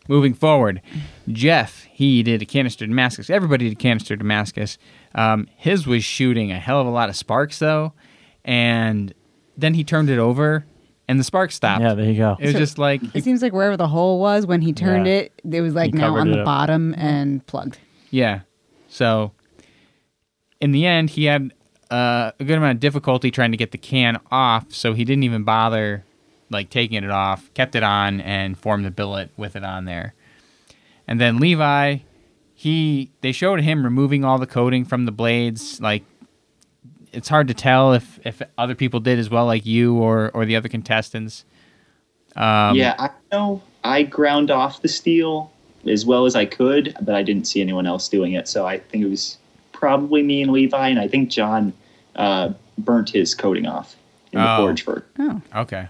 moving 0.08 0.34
forward, 0.34 0.82
Jeff, 1.30 1.84
he 1.84 2.24
did 2.24 2.42
a 2.42 2.46
canister 2.46 2.86
Damascus. 2.86 3.30
Everybody 3.30 3.70
did 3.70 3.80
canister 3.80 4.16
Damascus. 4.16 4.78
Um, 5.16 5.48
his 5.56 5.88
was 5.88 6.04
shooting 6.04 6.52
a 6.52 6.60
hell 6.60 6.82
of 6.82 6.88
a 6.88 6.92
lot 6.92 7.10
of 7.10 7.16
sparks 7.16 7.60
though, 7.60 7.94
and 8.46 9.14
then 9.58 9.74
he 9.74 9.84
turned 9.84 10.10
it 10.10 10.20
over, 10.20 10.66
and 11.08 11.20
the 11.20 11.24
sparks 11.24 11.56
stopped. 11.56 11.82
Yeah, 11.82 11.94
there 11.94 12.06
you 12.06 12.18
go. 12.18 12.38
It 12.40 12.46
was 12.46 12.54
So- 12.54 12.60
just 12.60 12.78
like 12.78 13.02
It 13.16 13.24
seems 13.24 13.42
like 13.42 13.54
wherever 13.54 13.78
the 13.78 13.88
hole 13.88 14.20
was 14.20 14.46
when 14.46 14.62
he 14.62 14.74
turned 14.74 15.08
Yeah. 15.08 15.14
it, 15.14 15.42
it 15.52 15.62
was 15.62 15.74
like 15.74 15.94
He 15.94 16.00
now 16.00 16.08
covered 16.08 16.20
on 16.22 16.28
it 16.30 16.32
the 16.34 16.40
up. 16.42 16.46
bottom 16.46 16.94
and 16.98 17.46
plugged. 17.48 17.78
Yeah. 18.12 18.42
So 18.90 19.32
in 20.62 20.72
the 20.72 20.86
end, 20.86 21.12
he 21.12 21.26
had 21.26 21.54
uh, 21.90 22.32
a 22.40 22.44
good 22.44 22.58
amount 22.58 22.76
of 22.76 22.80
difficulty 22.82 23.32
trying 23.32 23.52
to 23.52 23.58
get 23.58 23.72
the 23.72 23.78
can 23.78 24.20
off, 24.30 24.74
so 24.74 24.94
he 24.94 25.06
didn't 25.06 25.24
even 25.24 25.44
bother 25.44 26.04
like 26.50 26.70
taking 26.70 27.04
it 27.04 27.10
off, 27.12 27.54
kept 27.54 27.76
it 27.76 27.84
on, 27.84 28.22
and 28.22 28.58
formed 28.58 28.86
the 28.86 28.92
billet 28.92 29.30
with 29.38 29.56
it 29.56 29.64
on 29.64 29.86
there. 29.86 30.14
And 31.08 31.20
then 31.22 31.38
Levi, 31.40 31.98
he 32.54 33.12
they 33.22 33.32
showed 33.32 33.62
him 33.62 33.84
removing 33.84 34.24
all 34.26 34.38
the 34.38 34.48
coating 34.48 34.86
from 34.86 35.06
the 35.06 35.12
blades. 35.12 35.80
Like 35.82 36.04
it's 37.14 37.30
hard 37.30 37.48
to 37.48 37.54
tell 37.54 37.94
if 37.94 38.20
if 38.26 38.42
other 38.58 38.76
people 38.76 39.00
did 39.00 39.20
as 39.20 39.30
well, 39.30 39.46
like 39.46 39.66
you 39.66 39.96
or 39.96 40.32
or 40.34 40.46
the 40.46 40.56
other 40.56 40.70
contestants. 40.70 41.46
Um, 42.36 42.76
yeah, 42.76 42.96
I 43.00 43.10
know 43.32 43.64
I 43.84 44.04
ground 44.04 44.52
off 44.52 44.82
the 44.82 44.88
steel 44.88 45.52
as 45.88 46.06
well 46.06 46.26
as 46.26 46.36
I 46.36 46.46
could, 46.46 46.96
but 47.02 47.16
I 47.16 47.24
didn't 47.24 47.48
see 47.48 47.62
anyone 47.62 47.88
else 47.88 48.10
doing 48.10 48.34
it. 48.34 48.48
So 48.48 48.66
I 48.66 48.80
think 48.80 49.04
it 49.04 49.10
was 49.10 49.38
probably 49.72 50.22
me 50.24 50.42
and 50.42 50.52
Levi, 50.52 50.90
and 50.90 51.00
I 51.00 51.08
think 51.08 51.30
John 51.30 51.74
uh, 52.16 52.52
burnt 52.78 53.10
his 53.10 53.34
coating 53.34 53.66
off 53.68 53.96
in 54.34 54.40
the 54.42 54.54
Oh. 54.54 54.58
forge 54.58 54.84
for. 54.84 55.06
Oh, 55.20 55.42
Okay. 55.56 55.88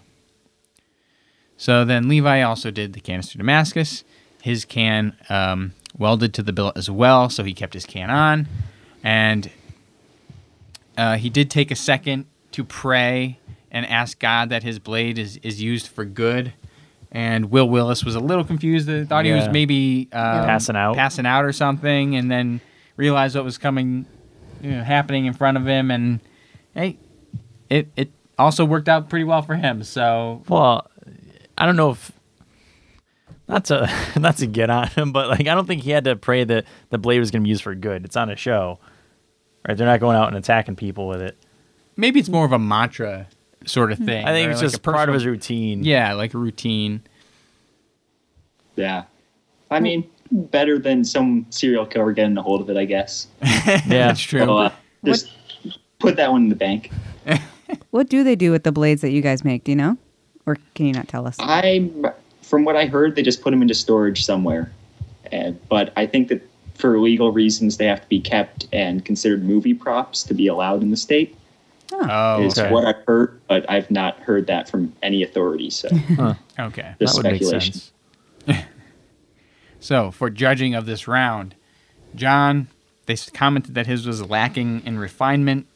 So 1.58 1.84
then 1.86 2.08
Levi 2.08 2.42
also 2.42 2.72
did 2.72 2.94
the 2.94 3.00
canister 3.00 3.38
Damascus. 3.38 4.04
His 4.42 4.64
can 4.64 5.16
um, 5.30 5.74
welded 5.98 6.34
to 6.36 6.44
the 6.44 6.54
billet 6.54 6.78
as 6.78 6.90
well, 6.90 7.30
so 7.30 7.44
he 7.44 7.54
kept 7.54 7.74
his 7.74 7.86
can 7.86 8.10
on. 8.10 8.48
And 9.04 9.50
uh, 10.98 11.18
he 11.18 11.30
did 11.30 11.50
take 11.50 11.72
a 11.72 11.76
second 11.76 12.26
to 12.52 12.64
pray 12.64 13.40
and 13.72 13.86
ask 13.86 14.20
God 14.20 14.50
that 14.50 14.64
his 14.64 14.80
blade 14.80 15.18
is, 15.20 15.38
is 15.38 15.62
used 15.62 15.88
for 15.88 16.06
good. 16.06 16.54
And 17.12 17.50
Will 17.50 17.70
Willis 17.70 18.04
was 18.04 18.16
a 18.16 18.20
little 18.20 18.44
confused. 18.44 18.90
I 18.90 19.06
thought 19.06 19.26
he 19.26 19.32
was 19.32 19.48
maybe 19.50 20.10
uh, 20.12 20.46
Passing 20.46 20.76
out. 20.76 20.96
passing 20.96 21.26
out 21.26 21.46
or 21.46 21.54
something, 21.54 22.16
and 22.16 22.30
then 22.30 22.60
realized 22.98 23.36
what 23.36 23.46
was 23.46 23.58
coming, 23.58 24.06
you 24.62 24.72
know, 24.72 24.84
happening 24.84 25.26
in 25.26 25.34
front 25.34 25.58
of 25.58 25.66
him. 25.66 25.90
And 25.90 26.20
hey, 26.74 26.98
it 27.70 27.88
it 27.96 28.12
also 28.38 28.66
worked 28.66 28.90
out 28.90 29.10
pretty 29.10 29.24
well 29.24 29.42
for 29.42 29.56
him. 29.56 29.84
So 29.84 30.44
Well, 30.50 30.90
I 31.58 31.66
don't 31.66 31.76
know 31.76 31.92
if 31.92 32.12
not 33.48 33.66
to 33.66 33.90
not 34.20 34.38
to 34.38 34.48
get 34.48 34.70
on 34.70 34.88
him, 34.88 35.12
but 35.12 35.30
like 35.30 35.48
I 35.48 35.56
don't 35.56 35.66
think 35.66 35.84
he 35.84 35.92
had 35.92 36.04
to 36.06 36.16
pray 36.16 36.44
that 36.44 36.66
the 36.90 36.98
blade 36.98 37.20
was 37.20 37.32
going 37.32 37.42
to 37.42 37.46
be 37.46 37.50
used 37.50 37.64
for 37.64 37.76
good. 37.76 38.06
It's 38.06 38.16
on 38.16 38.30
a 38.30 38.36
show, 38.36 38.80
right? 39.68 39.78
They're 39.78 39.88
not 39.88 40.00
going 40.00 40.18
out 40.18 40.28
and 40.28 40.38
attacking 40.38 40.76
people 40.76 41.08
with 41.08 41.22
it. 41.22 41.38
maybe 41.96 42.20
it's 42.20 42.30
more 42.30 42.46
of 42.46 42.52
a 42.52 42.60
mantra 42.60 43.28
sort 43.66 43.92
of 43.92 43.98
thing. 43.98 44.26
I 44.26 44.32
think 44.32 44.48
or 44.48 44.52
it's 44.52 44.62
like 44.62 44.72
just 44.72 44.78
a 44.78 44.92
part 44.92 45.10
of 45.10 45.14
his 45.14 45.26
routine. 45.26 45.84
Yeah, 45.84 46.14
like 46.14 46.34
a 46.34 46.38
routine. 46.38 47.02
Yeah. 48.76 49.04
I 49.70 49.80
mean, 49.82 50.10
better 50.32 50.80
than 50.80 51.04
some 51.04 51.46
serial 51.50 51.86
killer 51.86 52.14
getting 52.14 52.38
a 52.38 52.42
hold 52.42 52.62
of 52.62 52.70
it, 52.70 52.78
I 52.78 52.86
guess. 52.86 53.28
yeah. 53.42 53.82
That's 53.88 54.22
true. 54.22 54.46
So, 54.46 54.58
uh, 54.58 54.72
just 55.04 55.32
put 56.00 56.16
that 56.16 56.32
one 56.32 56.44
in 56.44 56.50
the 56.50 56.56
bank. 56.56 56.92
what 57.92 58.08
do 58.08 58.24
they 58.24 58.36
do 58.36 58.52
with 58.52 58.64
the 58.64 58.72
blades 58.72 59.02
that 59.02 59.12
you 59.12 59.22
guys 59.22 59.44
make? 59.44 59.66
Do 59.66 59.72
you 59.72 59.76
know, 59.76 59.98
or 60.48 60.58
can 60.74 60.88
you 60.88 60.94
not 60.94 61.08
tell 61.08 61.28
us? 61.28 61.36
I, 61.40 61.92
from 62.42 62.64
what 62.66 62.76
I 62.76 62.88
heard, 62.88 63.16
they 63.16 63.22
just 63.22 63.42
put 63.42 63.52
them 63.52 63.62
into 63.62 63.76
storage 63.76 64.26
somewhere. 64.26 64.72
And, 65.32 65.60
but 65.70 65.94
I 65.96 66.08
think 66.08 66.30
that 66.30 66.42
for 66.74 67.00
legal 67.00 67.32
reasons, 67.32 67.78
they 67.78 67.86
have 67.86 68.02
to 68.02 68.08
be 68.08 68.20
kept 68.20 68.68
and 68.72 69.06
considered 69.06 69.44
movie 69.44 69.74
props 69.74 70.24
to 70.24 70.34
be 70.34 70.48
allowed 70.48 70.82
in 70.82 70.90
the 70.90 70.98
state. 70.98 71.38
oh, 71.92 72.42
is 72.42 72.58
okay. 72.58 72.72
what 72.72 72.86
I've 72.86 73.04
heard, 73.06 73.40
but 73.48 73.70
I've 73.70 73.92
not 73.92 74.20
heard 74.20 74.48
that 74.48 74.70
from 74.70 74.94
any 75.04 75.22
authority. 75.22 75.70
So 75.70 75.90
okay. 76.60 76.96
just 77.00 77.16
that 77.16 77.24
would 77.24 77.32
make 77.32 77.44
sense. 77.44 77.92
So 79.80 80.12
for 80.12 80.30
judging 80.30 80.76
of 80.76 80.86
this 80.86 81.08
round, 81.08 81.56
John, 82.16 82.68
they 83.06 83.16
commented 83.16 83.76
that 83.76 83.88
his 83.88 84.08
was 84.08 84.28
lacking 84.28 84.82
in 84.86 85.00
refinement. 85.00 85.68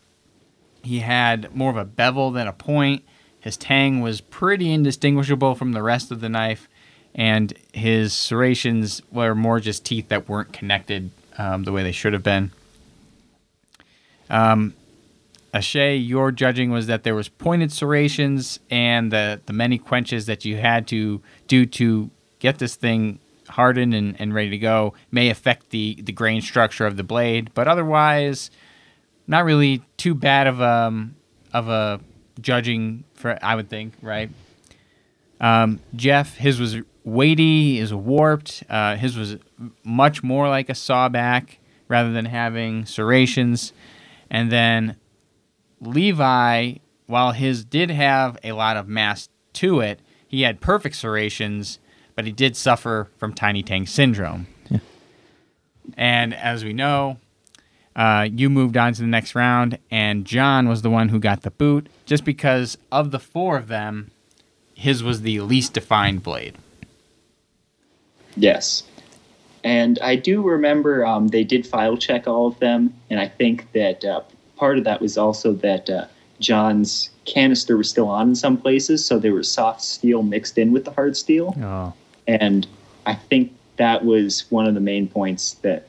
He 0.84 1.00
had 1.00 1.56
more 1.56 1.70
of 1.70 1.78
a 1.78 1.86
bevel 1.86 2.32
than 2.32 2.48
a 2.48 2.54
point. 2.54 3.04
His 3.42 3.58
tang 3.58 4.02
was 4.02 4.22
pretty 4.22 4.72
indistinguishable 4.72 5.56
from 5.56 5.74
the 5.74 5.82
rest 5.82 6.12
of 6.12 6.22
the 6.22 6.30
knife, 6.30 6.70
and 7.14 7.54
his 7.74 8.14
serrations 8.14 9.02
were 9.12 9.36
more 9.36 9.60
just 9.60 9.84
teeth 9.84 10.08
that 10.10 10.30
weren't 10.30 10.54
connected 10.54 11.12
um, 11.38 11.64
the 11.64 11.72
way 11.72 11.84
they 11.84 11.92
should 11.92 12.14
have 12.14 12.24
been. 12.24 12.52
Um, 14.30 14.76
Ashay, 15.54 16.08
your 16.08 16.32
judging 16.32 16.72
was 16.72 16.88
that 16.88 17.04
there 17.04 17.16
was 17.16 17.28
pointed 17.28 17.72
serrations 17.72 18.60
and 18.70 19.12
the, 19.12 19.42
the 19.46 19.54
many 19.54 19.78
quenches 19.78 20.28
that 20.28 20.46
you 20.46 20.58
had 20.58 20.88
to 20.88 21.22
do 21.48 21.66
to 21.66 22.10
get 22.40 22.60
this 22.60 22.76
thing 22.76 23.20
hardened 23.50 23.94
and, 23.94 24.16
and 24.20 24.34
ready 24.34 24.50
to 24.52 24.58
go 24.58 24.94
may 25.12 25.30
affect 25.30 25.72
the, 25.72 26.00
the 26.02 26.14
grain 26.14 26.42
structure 26.42 26.86
of 26.86 26.96
the 26.96 27.04
blade, 27.04 27.52
but 27.54 27.68
otherwise, 27.68 28.50
not 29.28 29.44
really 29.44 29.84
too 29.98 30.14
bad 30.14 30.48
of 30.48 30.62
a, 30.62 31.10
of 31.54 31.68
a 31.68 32.00
judging 32.42 33.04
for 33.14 33.38
I 33.42 33.56
would 33.56 33.70
think, 33.70 33.94
right? 34.02 34.30
Um, 35.40 35.80
Jeff, 35.96 36.38
his 36.38 36.60
was 36.60 36.78
weighty, 37.04 37.80
is 37.80 37.94
warped. 37.94 38.64
Uh, 38.70 38.96
his 38.96 39.18
was 39.18 39.38
much 39.84 40.24
more 40.24 40.48
like 40.50 40.70
a 40.70 40.74
sawback 40.74 41.58
rather 41.88 42.12
than 42.12 42.26
having 42.26 42.86
serrations. 42.86 43.74
And 44.30 44.52
then 44.52 44.96
Levi, 45.80 46.76
while 47.08 47.32
his 47.32 47.66
did 47.66 47.90
have 47.90 48.38
a 48.44 48.52
lot 48.52 48.78
of 48.78 48.88
mass 48.88 49.30
to 49.54 49.80
it, 49.80 50.00
he 50.28 50.44
had 50.44 50.62
perfect 50.62 50.96
serrations, 50.96 51.80
but 52.16 52.26
he 52.26 52.32
did 52.32 52.56
suffer 52.56 53.10
from 53.18 53.34
tiny 53.34 53.64
tang 53.64 53.86
syndrome. 53.86 54.48
And 55.98 56.34
as 56.34 56.64
we 56.64 56.72
know, 56.72 57.18
uh, 57.96 58.28
you 58.32 58.50
moved 58.50 58.78
on 58.78 58.94
to 58.94 59.02
the 59.02 59.08
next 59.08 59.36
round, 59.36 59.78
and 59.90 60.26
John 60.26 60.70
was 60.70 60.82
the 60.82 60.90
one 60.90 61.10
who 61.10 61.20
got 61.20 61.42
the 61.42 61.52
boot, 61.52 61.88
just 62.06 62.24
because 62.24 62.78
of 62.92 63.12
the 63.12 63.20
four 63.20 63.58
of 63.58 63.68
them, 63.68 64.12
his 64.74 65.04
was 65.04 65.22
the 65.22 65.42
least 65.42 65.74
defined 65.74 66.24
blade. 66.24 66.58
Yes. 68.36 68.84
And 69.64 70.00
I 70.02 70.16
do 70.16 70.42
remember 70.42 71.06
um, 71.06 71.28
they 71.28 71.44
did 71.44 71.68
file 71.68 71.98
check 71.98 72.28
all 72.28 72.48
of 72.48 72.58
them, 72.60 72.94
and 73.10 73.20
I 73.20 73.28
think 73.28 73.72
that 73.74 74.04
uh, 74.04 74.22
part 74.56 74.78
of 74.78 74.86
that 74.86 75.02
was 75.02 75.18
also 75.18 75.54
that 75.54 75.90
uh, 75.90 76.06
John's 76.40 77.10
canister 77.26 77.78
was 77.78 77.90
still 77.90 78.08
on 78.08 78.30
in 78.30 78.36
some 78.36 78.58
places, 78.58 79.06
so 79.06 79.20
there 79.20 79.34
was 79.34 79.52
soft 79.52 79.82
steel 79.82 80.24
mixed 80.24 80.58
in 80.58 80.72
with 80.72 80.86
the 80.86 80.92
hard 80.92 81.16
steel. 81.16 81.56
Oh, 81.62 81.94
And 82.28 82.66
I 83.06 83.16
think 83.16 83.54
that 83.78 84.04
was 84.06 84.46
one 84.50 84.66
of 84.66 84.74
the 84.74 84.80
main 84.80 85.08
points 85.08 85.54
that 85.62 85.88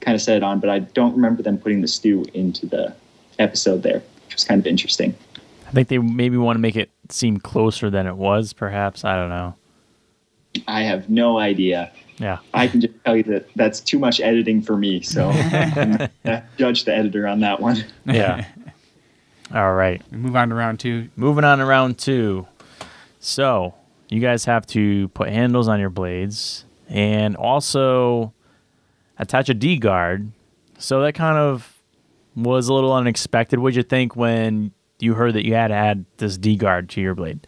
kind 0.00 0.14
of 0.14 0.22
set 0.22 0.36
it 0.36 0.42
on, 0.42 0.60
but 0.60 0.70
I 0.70 0.80
don't 0.80 1.14
remember 1.14 1.42
them 1.42 1.58
putting 1.58 1.80
the 1.80 1.88
stew 1.88 2.24
into 2.34 2.66
the 2.66 2.94
episode 3.38 3.82
there, 3.82 4.02
which 4.24 4.34
was 4.34 4.44
kind 4.44 4.60
of 4.60 4.66
interesting. 4.66 5.14
I 5.66 5.70
think 5.70 5.88
they 5.88 5.98
maybe 5.98 6.36
want 6.36 6.56
to 6.56 6.60
make 6.60 6.76
it 6.76 6.90
seem 7.10 7.38
closer 7.38 7.90
than 7.90 8.06
it 8.06 8.16
was. 8.16 8.52
Perhaps 8.52 9.04
I 9.04 9.16
don't 9.16 9.28
know. 9.28 9.54
I 10.66 10.82
have 10.82 11.10
no 11.10 11.38
idea. 11.38 11.92
Yeah. 12.18 12.38
I 12.54 12.66
can 12.66 12.80
just 12.80 12.94
tell 13.04 13.16
you 13.16 13.22
that 13.24 13.48
that's 13.54 13.80
too 13.80 13.98
much 13.98 14.20
editing 14.20 14.62
for 14.62 14.76
me, 14.76 15.02
so 15.02 15.30
judge 16.58 16.84
the 16.84 16.94
editor 16.94 17.26
on 17.26 17.40
that 17.40 17.60
one. 17.60 17.84
Yeah. 18.06 18.46
All 19.54 19.72
right. 19.74 20.02
We 20.10 20.18
move 20.18 20.36
on 20.36 20.50
to 20.50 20.54
round 20.54 20.80
two. 20.80 21.08
Moving 21.16 21.44
on 21.44 21.58
to 21.58 21.64
round 21.64 21.98
two. 21.98 22.46
So 23.20 23.74
you 24.08 24.20
guys 24.20 24.44
have 24.44 24.66
to 24.68 25.08
put 25.08 25.28
handles 25.28 25.68
on 25.68 25.80
your 25.80 25.90
blades 25.90 26.64
and 26.88 27.36
also 27.36 28.32
attach 29.18 29.48
a 29.48 29.54
D 29.54 29.76
guard. 29.76 30.30
So 30.78 31.02
that 31.02 31.14
kind 31.14 31.36
of 31.36 31.76
was 32.36 32.68
a 32.68 32.74
little 32.74 32.92
unexpected. 32.92 33.58
What'd 33.58 33.76
you 33.76 33.82
think 33.82 34.14
when 34.16 34.72
you 35.00 35.14
heard 35.14 35.34
that 35.34 35.44
you 35.44 35.54
had 35.54 35.68
to 35.68 35.74
add 35.74 36.04
this 36.18 36.36
D 36.36 36.56
guard 36.56 36.88
to 36.90 37.00
your 37.00 37.14
blade? 37.14 37.46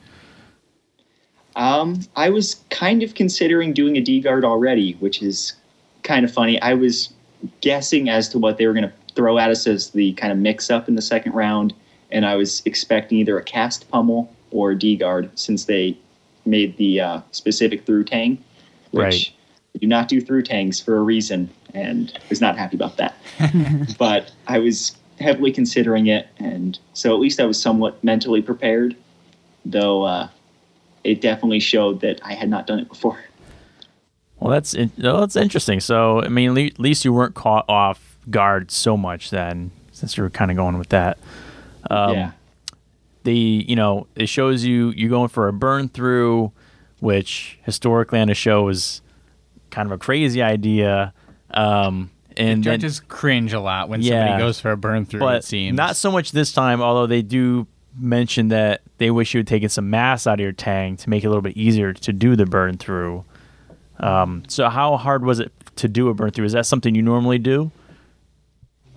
Um, 1.56 2.00
I 2.16 2.30
was 2.30 2.56
kind 2.70 3.02
of 3.02 3.14
considering 3.14 3.72
doing 3.72 3.96
a 3.96 4.00
D 4.00 4.20
guard 4.20 4.44
already, 4.44 4.94
which 4.94 5.22
is 5.22 5.54
kind 6.02 6.24
of 6.24 6.32
funny. 6.32 6.60
I 6.62 6.74
was 6.74 7.12
guessing 7.60 8.08
as 8.08 8.28
to 8.30 8.38
what 8.38 8.58
they 8.58 8.66
were 8.66 8.72
going 8.72 8.88
to 8.88 8.92
throw 9.14 9.38
at 9.38 9.50
us 9.50 9.66
as 9.66 9.90
the 9.90 10.12
kind 10.14 10.32
of 10.32 10.38
mix 10.38 10.70
up 10.70 10.88
in 10.88 10.94
the 10.94 11.02
second 11.02 11.32
round, 11.32 11.74
and 12.10 12.24
I 12.24 12.36
was 12.36 12.62
expecting 12.64 13.18
either 13.18 13.38
a 13.38 13.42
cast 13.42 13.90
pommel 13.90 14.34
or 14.50 14.72
a 14.72 14.78
D 14.78 14.96
guard 14.96 15.30
since 15.38 15.64
they 15.64 15.98
made 16.44 16.76
the 16.76 17.00
uh, 17.00 17.20
specific 17.32 17.84
through 17.84 18.04
tang, 18.04 18.42
which 18.92 19.04
Right. 19.04 19.32
Do 19.78 19.86
not 19.86 20.08
do 20.08 20.20
through 20.20 20.42
tangs 20.42 20.80
for 20.80 20.96
a 20.96 21.02
reason, 21.02 21.50
and 21.74 22.18
was 22.28 22.40
not 22.40 22.56
happy 22.58 22.76
about 22.76 22.96
that. 22.96 23.16
but 23.98 24.32
I 24.46 24.58
was 24.58 24.96
heavily 25.18 25.52
considering 25.52 26.06
it, 26.06 26.28
and 26.38 26.78
so 26.94 27.14
at 27.14 27.20
least 27.20 27.40
I 27.40 27.44
was 27.44 27.60
somewhat 27.60 28.02
mentally 28.02 28.42
prepared, 28.42 28.96
though 29.64 30.02
uh, 30.02 30.28
it 31.04 31.20
definitely 31.20 31.60
showed 31.60 32.00
that 32.00 32.20
I 32.24 32.34
had 32.34 32.48
not 32.48 32.66
done 32.66 32.78
it 32.78 32.88
before. 32.88 33.18
Well, 34.38 34.50
that's 34.50 34.74
in- 34.74 34.92
well, 34.98 35.20
that's 35.20 35.36
interesting. 35.36 35.80
So, 35.80 36.22
I 36.22 36.28
mean, 36.28 36.54
le- 36.54 36.62
at 36.62 36.78
least 36.78 37.04
you 37.04 37.12
weren't 37.12 37.34
caught 37.34 37.66
off 37.68 38.18
guard 38.30 38.70
so 38.70 38.96
much 38.96 39.30
then, 39.30 39.70
since 39.92 40.16
you 40.16 40.22
were 40.22 40.30
kind 40.30 40.50
of 40.50 40.56
going 40.56 40.78
with 40.78 40.88
that. 40.88 41.18
Um, 41.90 42.14
yeah. 42.14 42.32
the 43.24 43.34
you 43.34 43.76
know 43.76 44.06
it 44.16 44.28
shows 44.28 44.64
you 44.64 44.90
you're 44.90 45.10
going 45.10 45.28
for 45.28 45.48
a 45.48 45.52
burn 45.52 45.88
through, 45.88 46.52
which 47.00 47.58
historically 47.64 48.18
on 48.20 48.28
a 48.28 48.34
show 48.34 48.68
is 48.68 49.02
kind 49.70 49.86
of 49.86 49.92
a 49.92 49.98
crazy 49.98 50.42
idea. 50.42 51.12
Um, 51.52 52.10
and 52.36 52.48
then, 52.48 52.62
Judges 52.62 53.00
cringe 53.00 53.52
a 53.52 53.60
lot 53.60 53.88
when 53.88 54.02
Yeah. 54.02 54.20
somebody 54.26 54.42
goes 54.42 54.60
for 54.60 54.70
a 54.70 54.76
burn 54.76 55.04
through. 55.04 55.20
but 55.20 55.36
it 55.38 55.44
seems 55.44 55.76
not 55.76 55.96
so 55.96 56.10
much 56.12 56.32
this 56.32 56.52
time. 56.52 56.80
Although 56.80 57.06
they 57.06 57.22
do 57.22 57.66
mention 57.98 58.48
that 58.48 58.82
they 58.98 59.10
wish 59.10 59.34
you 59.34 59.38
had 59.38 59.46
taken 59.48 59.68
some 59.68 59.90
mass 59.90 60.26
out 60.26 60.34
of 60.34 60.40
your 60.40 60.52
tang 60.52 60.96
to 60.96 61.10
make 61.10 61.24
it 61.24 61.26
a 61.26 61.28
little 61.30 61.42
bit 61.42 61.56
easier 61.56 61.92
to 61.92 62.12
do 62.12 62.36
the 62.36 62.46
burn 62.46 62.76
through. 62.76 63.24
Um, 63.98 64.44
so 64.48 64.68
how 64.68 64.96
hard 64.96 65.24
was 65.24 65.40
it 65.40 65.52
to 65.76 65.88
do 65.88 66.08
a 66.08 66.14
burn 66.14 66.30
through? 66.30 66.44
Is 66.46 66.52
that 66.52 66.66
something 66.66 66.94
you 66.94 67.02
normally 67.02 67.38
do? 67.38 67.70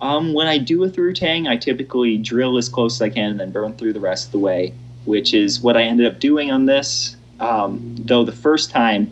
Um, 0.00 0.32
when 0.32 0.46
I 0.46 0.58
do 0.58 0.82
a 0.84 0.88
through 0.88 1.14
tang, 1.14 1.48
I 1.48 1.56
typically 1.56 2.18
drill 2.18 2.56
as 2.58 2.68
close 2.68 2.96
as 2.96 3.02
I 3.02 3.08
can 3.10 3.30
and 3.30 3.40
then 3.40 3.50
burn 3.50 3.74
through 3.74 3.94
the 3.94 4.00
rest 4.00 4.26
of 4.26 4.32
the 4.32 4.38
way, 4.38 4.74
which 5.06 5.34
is 5.34 5.60
what 5.60 5.76
I 5.76 5.82
ended 5.82 6.06
up 6.06 6.20
doing 6.20 6.50
on 6.50 6.66
this. 6.66 7.16
Um, 7.40 7.96
though 7.98 8.24
the 8.24 8.32
first 8.32 8.70
time 8.70 9.10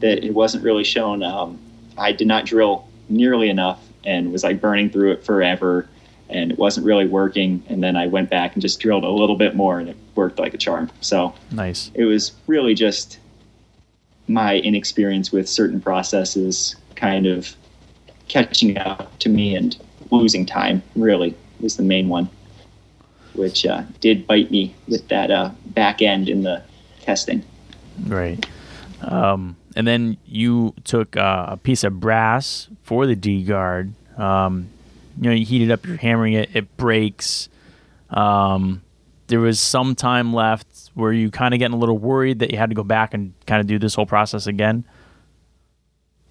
that 0.00 0.24
it 0.24 0.34
wasn't 0.34 0.62
really 0.62 0.84
shown, 0.84 1.22
um, 1.22 1.58
I 1.98 2.12
did 2.12 2.26
not 2.26 2.44
drill 2.44 2.86
nearly 3.08 3.48
enough 3.48 3.82
and 4.04 4.32
was 4.32 4.44
like 4.44 4.60
burning 4.60 4.90
through 4.90 5.12
it 5.12 5.24
forever, 5.24 5.88
and 6.28 6.52
it 6.52 6.58
wasn't 6.58 6.86
really 6.86 7.06
working. 7.06 7.62
And 7.68 7.82
then 7.82 7.96
I 7.96 8.06
went 8.06 8.30
back 8.30 8.54
and 8.54 8.62
just 8.62 8.80
drilled 8.80 9.04
a 9.04 9.10
little 9.10 9.36
bit 9.36 9.54
more, 9.54 9.78
and 9.78 9.88
it 9.88 9.96
worked 10.14 10.38
like 10.38 10.54
a 10.54 10.58
charm. 10.58 10.90
So 11.00 11.34
Nice. 11.50 11.90
it 11.94 12.04
was 12.04 12.32
really 12.46 12.74
just 12.74 13.18
my 14.28 14.58
inexperience 14.58 15.30
with 15.32 15.48
certain 15.48 15.80
processes 15.80 16.76
kind 16.96 17.26
of 17.26 17.54
catching 18.28 18.76
up 18.78 19.16
to 19.20 19.28
me 19.28 19.54
and 19.54 19.76
losing 20.10 20.44
time 20.44 20.82
really 20.96 21.34
was 21.60 21.76
the 21.76 21.82
main 21.82 22.08
one 22.08 22.28
which 23.34 23.66
uh, 23.66 23.82
did 24.00 24.26
bite 24.26 24.50
me 24.50 24.74
with 24.88 25.06
that 25.08 25.30
uh, 25.30 25.50
back 25.66 26.00
end 26.02 26.28
in 26.28 26.42
the 26.42 26.62
testing 27.02 27.44
Right. 28.04 28.46
Um, 29.02 29.56
and 29.74 29.86
then 29.86 30.16
you 30.26 30.74
took 30.84 31.16
uh, 31.16 31.46
a 31.50 31.56
piece 31.56 31.84
of 31.84 32.00
brass 32.00 32.68
for 32.82 33.06
the 33.06 33.14
D 33.14 33.42
guard. 33.44 33.92
Um, 34.16 34.68
you 35.20 35.30
know, 35.30 35.34
you 35.34 35.44
heat 35.44 35.62
it 35.62 35.70
up, 35.70 35.86
you're 35.86 35.96
hammering 35.96 36.34
it, 36.34 36.50
it 36.54 36.76
breaks. 36.76 37.48
Um, 38.10 38.82
there 39.26 39.40
was 39.40 39.58
some 39.60 39.94
time 39.94 40.32
left 40.32 40.90
where 40.94 41.12
you 41.12 41.30
kind 41.30 41.52
of 41.52 41.58
getting 41.58 41.74
a 41.74 41.78
little 41.78 41.98
worried 41.98 42.38
that 42.38 42.50
you 42.50 42.58
had 42.58 42.70
to 42.70 42.74
go 42.74 42.84
back 42.84 43.12
and 43.12 43.34
kind 43.46 43.60
of 43.60 43.66
do 43.66 43.78
this 43.78 43.94
whole 43.94 44.06
process 44.06 44.46
again. 44.46 44.84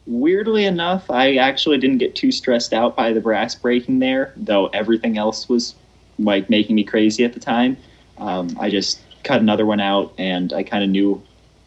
weirdly 0.08 0.66
enough 0.66 1.10
i 1.10 1.36
actually 1.36 1.78
didn't 1.78 1.98
get 1.98 2.16
too 2.16 2.32
stressed 2.32 2.74
out 2.74 2.96
by 2.96 3.12
the 3.12 3.20
brass 3.20 3.56
breaking 3.56 4.00
there 4.00 4.34
though 4.38 4.68
everything 4.68 5.18
else 5.18 5.50
was 5.50 5.76
like 6.20 6.50
making 6.50 6.76
me 6.76 6.84
crazy 6.84 7.24
at 7.26 7.34
the 7.34 7.40
time 7.40 7.76
um, 8.20 8.56
i 8.60 8.70
just 8.70 9.02
cut 9.24 9.42
another 9.42 9.66
one 9.66 9.80
out 9.80 10.14
and 10.18 10.54
i 10.54 10.62
kind 10.62 10.84
of 10.84 10.90
knew 10.90 11.22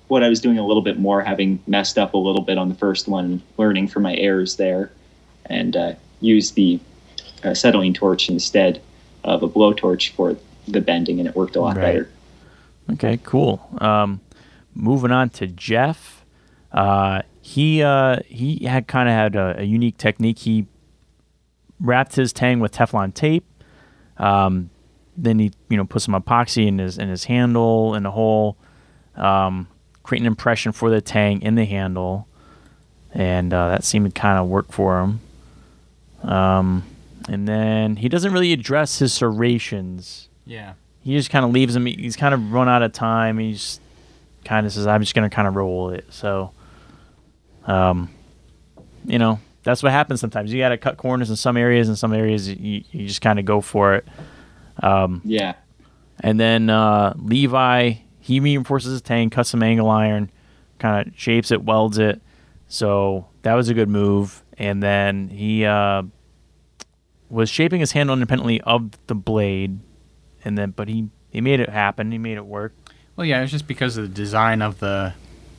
what 0.08 0.22
i 0.22 0.28
was 0.28 0.40
doing 0.40 0.58
a 0.58 0.66
little 0.66 0.82
bit 0.82 0.98
more 0.98 1.20
having 1.22 1.60
messed 1.66 1.98
up 1.98 2.14
a 2.14 2.18
little 2.18 2.42
bit 2.42 2.58
on 2.58 2.68
the 2.68 2.74
first 2.74 3.08
one 3.08 3.42
learning 3.56 3.86
from 3.88 4.02
my 4.02 4.14
errors 4.16 4.56
there 4.56 4.90
and 5.46 5.76
uh, 5.76 5.94
used 6.20 6.54
the 6.54 6.80
uh, 7.44 7.48
acetylene 7.50 7.94
torch 7.94 8.28
instead 8.28 8.82
of 9.24 9.42
a 9.42 9.48
blowtorch 9.48 10.10
for 10.12 10.36
the 10.66 10.80
bending 10.80 11.18
and 11.18 11.28
it 11.28 11.34
worked 11.36 11.56
a 11.56 11.60
lot 11.60 11.76
Right. 11.76 11.82
better 11.82 12.10
Okay, 12.90 13.20
cool. 13.22 13.68
Um, 13.82 14.20
moving 14.74 15.10
on 15.10 15.28
to 15.30 15.46
Jeff. 15.46 16.24
Uh, 16.72 17.22
he 17.42 17.82
uh, 17.82 18.20
he 18.26 18.64
had 18.64 18.86
kind 18.86 19.08
of 19.08 19.14
had 19.14 19.36
a, 19.36 19.60
a 19.60 19.64
unique 19.64 19.98
technique. 19.98 20.38
He 20.38 20.66
wrapped 21.80 22.16
his 22.16 22.32
tang 22.32 22.60
with 22.60 22.72
Teflon 22.72 23.12
tape. 23.12 23.44
Um, 24.16 24.70
then 25.16 25.38
he 25.38 25.52
you 25.68 25.76
know 25.76 25.84
put 25.84 26.02
some 26.02 26.14
epoxy 26.14 26.66
in 26.66 26.78
his 26.78 26.98
in 26.98 27.08
his 27.08 27.24
handle 27.24 27.94
and 27.94 28.06
the 28.06 28.10
hole, 28.10 28.56
um, 29.16 29.68
create 30.08 30.22
an 30.22 30.26
impression 30.26 30.72
for 30.72 30.88
the 30.88 31.02
tang 31.02 31.42
in 31.42 31.54
the 31.54 31.66
handle, 31.66 32.26
and 33.12 33.52
uh, 33.52 33.68
that 33.68 33.84
seemed 33.84 34.06
to 34.06 34.18
kind 34.18 34.38
of 34.38 34.48
work 34.48 34.72
for 34.72 35.00
him. 35.00 35.20
Um, 36.22 36.82
and 37.28 37.46
then 37.46 37.96
he 37.96 38.08
doesn't 38.08 38.32
really 38.32 38.54
address 38.54 39.00
his 39.00 39.12
serrations 39.12 40.30
yeah. 40.46 40.72
he 41.02 41.14
just 41.14 41.28
kind 41.28 41.44
of 41.44 41.52
leaves 41.52 41.76
him. 41.76 41.84
He's 41.84 42.16
kind 42.16 42.32
of 42.32 42.52
run 42.52 42.70
out 42.70 42.82
of 42.82 42.92
time. 42.92 43.38
He's 43.38 43.80
kind 44.46 44.64
of 44.64 44.72
says, 44.72 44.86
"I'm 44.86 45.02
just 45.02 45.14
gonna 45.14 45.28
kind 45.28 45.46
of 45.46 45.54
roll 45.54 45.90
it." 45.90 46.06
So, 46.08 46.52
um, 47.66 48.08
you 49.04 49.18
know, 49.18 49.40
that's 49.62 49.82
what 49.82 49.92
happens 49.92 50.20
sometimes. 50.20 50.50
You 50.50 50.58
got 50.58 50.70
to 50.70 50.78
cut 50.78 50.96
corners 50.96 51.28
in 51.28 51.36
some 51.36 51.58
areas, 51.58 51.90
in 51.90 51.96
some 51.96 52.14
areas 52.14 52.48
you, 52.48 52.82
you 52.90 53.06
just 53.06 53.20
kind 53.20 53.38
of 53.38 53.44
go 53.44 53.60
for 53.60 53.94
it. 53.94 54.08
Um, 54.82 55.20
yeah 55.24 55.54
and 56.20 56.38
then 56.38 56.70
uh, 56.70 57.14
Levi, 57.16 57.94
he 58.28 58.40
reinforces 58.40 58.92
his 58.92 59.02
tank, 59.02 59.32
cuts 59.32 59.48
some 59.50 59.62
angle 59.62 59.88
iron, 59.90 60.30
kind 60.78 61.08
of 61.08 61.18
shapes 61.18 61.50
it, 61.50 61.62
welds 61.64 61.98
it. 61.98 62.20
So 62.68 63.26
that 63.42 63.54
was 63.54 63.68
a 63.70 63.74
good 63.74 63.88
move. 63.88 64.42
And 64.58 64.82
then 64.82 65.28
he 65.28 65.64
uh, 65.64 66.02
was 67.30 67.48
shaping 67.50 67.80
his 67.80 67.92
handle 67.92 68.12
independently 68.14 68.60
of 68.62 68.90
the 69.06 69.14
blade, 69.14 69.78
and 70.44 70.56
then 70.58 70.70
but 70.72 70.88
he 70.88 71.08
he 71.30 71.40
made 71.40 71.60
it 71.60 71.68
happen. 71.68 72.10
He 72.12 72.18
made 72.18 72.36
it 72.36 72.46
work. 72.46 72.74
Well, 73.16 73.24
yeah, 73.26 73.38
it 73.38 73.42
was 73.42 73.50
just 73.50 73.66
because 73.66 73.96
of 73.96 74.02
the 74.08 74.14
design 74.14 74.62
of 74.62 74.78
the 74.80 75.14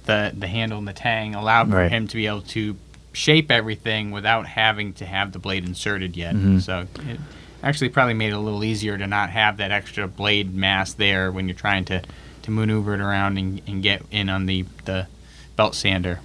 the 0.06 0.34
the 0.38 0.48
handle 0.48 0.78
and 0.78 0.88
the 0.88 0.94
tang 0.94 1.36
allowed 1.36 1.70
for 1.70 1.78
Right. 1.78 1.92
him 1.92 2.08
to 2.08 2.16
be 2.16 2.28
able 2.28 2.42
to 2.42 2.76
shape 3.14 3.50
everything 3.52 4.12
without 4.12 4.46
having 4.48 4.94
to 4.94 5.06
have 5.06 5.32
the 5.32 5.40
blade 5.40 5.66
inserted 5.66 6.16
yet. 6.16 6.36
Mhm. 6.36 6.62
So 6.62 6.88
it 7.08 7.20
actually 7.64 7.90
probably 7.90 8.14
made 8.14 8.30
it 8.30 8.36
a 8.36 8.40
little 8.40 8.64
easier 8.64 8.98
to 8.98 9.08
not 9.08 9.30
have 9.32 9.58
that 9.58 9.72
extra 9.72 10.08
blade 10.08 10.54
mass 10.54 10.94
there 10.94 11.32
when 11.32 11.48
you're 11.48 11.56
trying 11.58 11.86
to, 11.86 12.02
to 12.50 12.56
maneuver 12.56 12.94
it 12.94 13.00
around 13.02 13.38
and, 13.38 13.62
and 13.68 13.82
get 13.84 14.02
in 14.12 14.30
on 14.30 14.46
the, 14.46 14.66
the 14.86 15.08
belt 15.56 15.76
sander. 15.76 16.20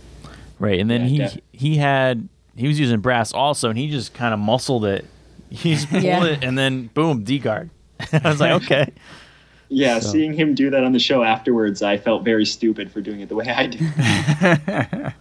Right, 0.58 0.80
and 0.80 0.88
then 0.90 1.02
Yeah, 1.02 1.06
he 1.08 1.18
def- 1.18 1.38
he 1.52 1.76
had 1.76 2.28
he 2.56 2.68
was 2.68 2.78
using 2.78 3.00
brass 3.00 3.32
also, 3.32 3.68
and 3.68 3.78
he 3.78 3.90
just 3.90 4.14
kind 4.14 4.32
of 4.32 4.40
muscled 4.40 4.84
it. 4.84 5.04
He 5.50 5.74
just 5.74 5.88
pulled 5.90 6.02
Yeah. 6.02 6.24
it, 6.24 6.42
and 6.42 6.56
then 6.58 6.88
boom, 6.94 7.22
D 7.24 7.38
guard. 7.38 7.70
I 8.12 8.28
was 8.28 8.40
like, 8.40 8.50
okay. 8.64 8.92
yeah 9.68 9.98
So- 10.00 10.10
seeing 10.12 10.32
him 10.32 10.54
do 10.54 10.70
that 10.70 10.82
on 10.84 10.92
the 10.92 10.98
show 10.98 11.22
afterwards 11.24 11.80
i 11.82 11.96
felt 11.96 12.22
very 12.24 12.44
stupid 12.44 12.92
for 12.92 13.00
doing 13.00 13.20
it 13.20 13.28
the 13.30 13.34
way 13.34 13.46
i 13.48 13.66
did 13.66 15.14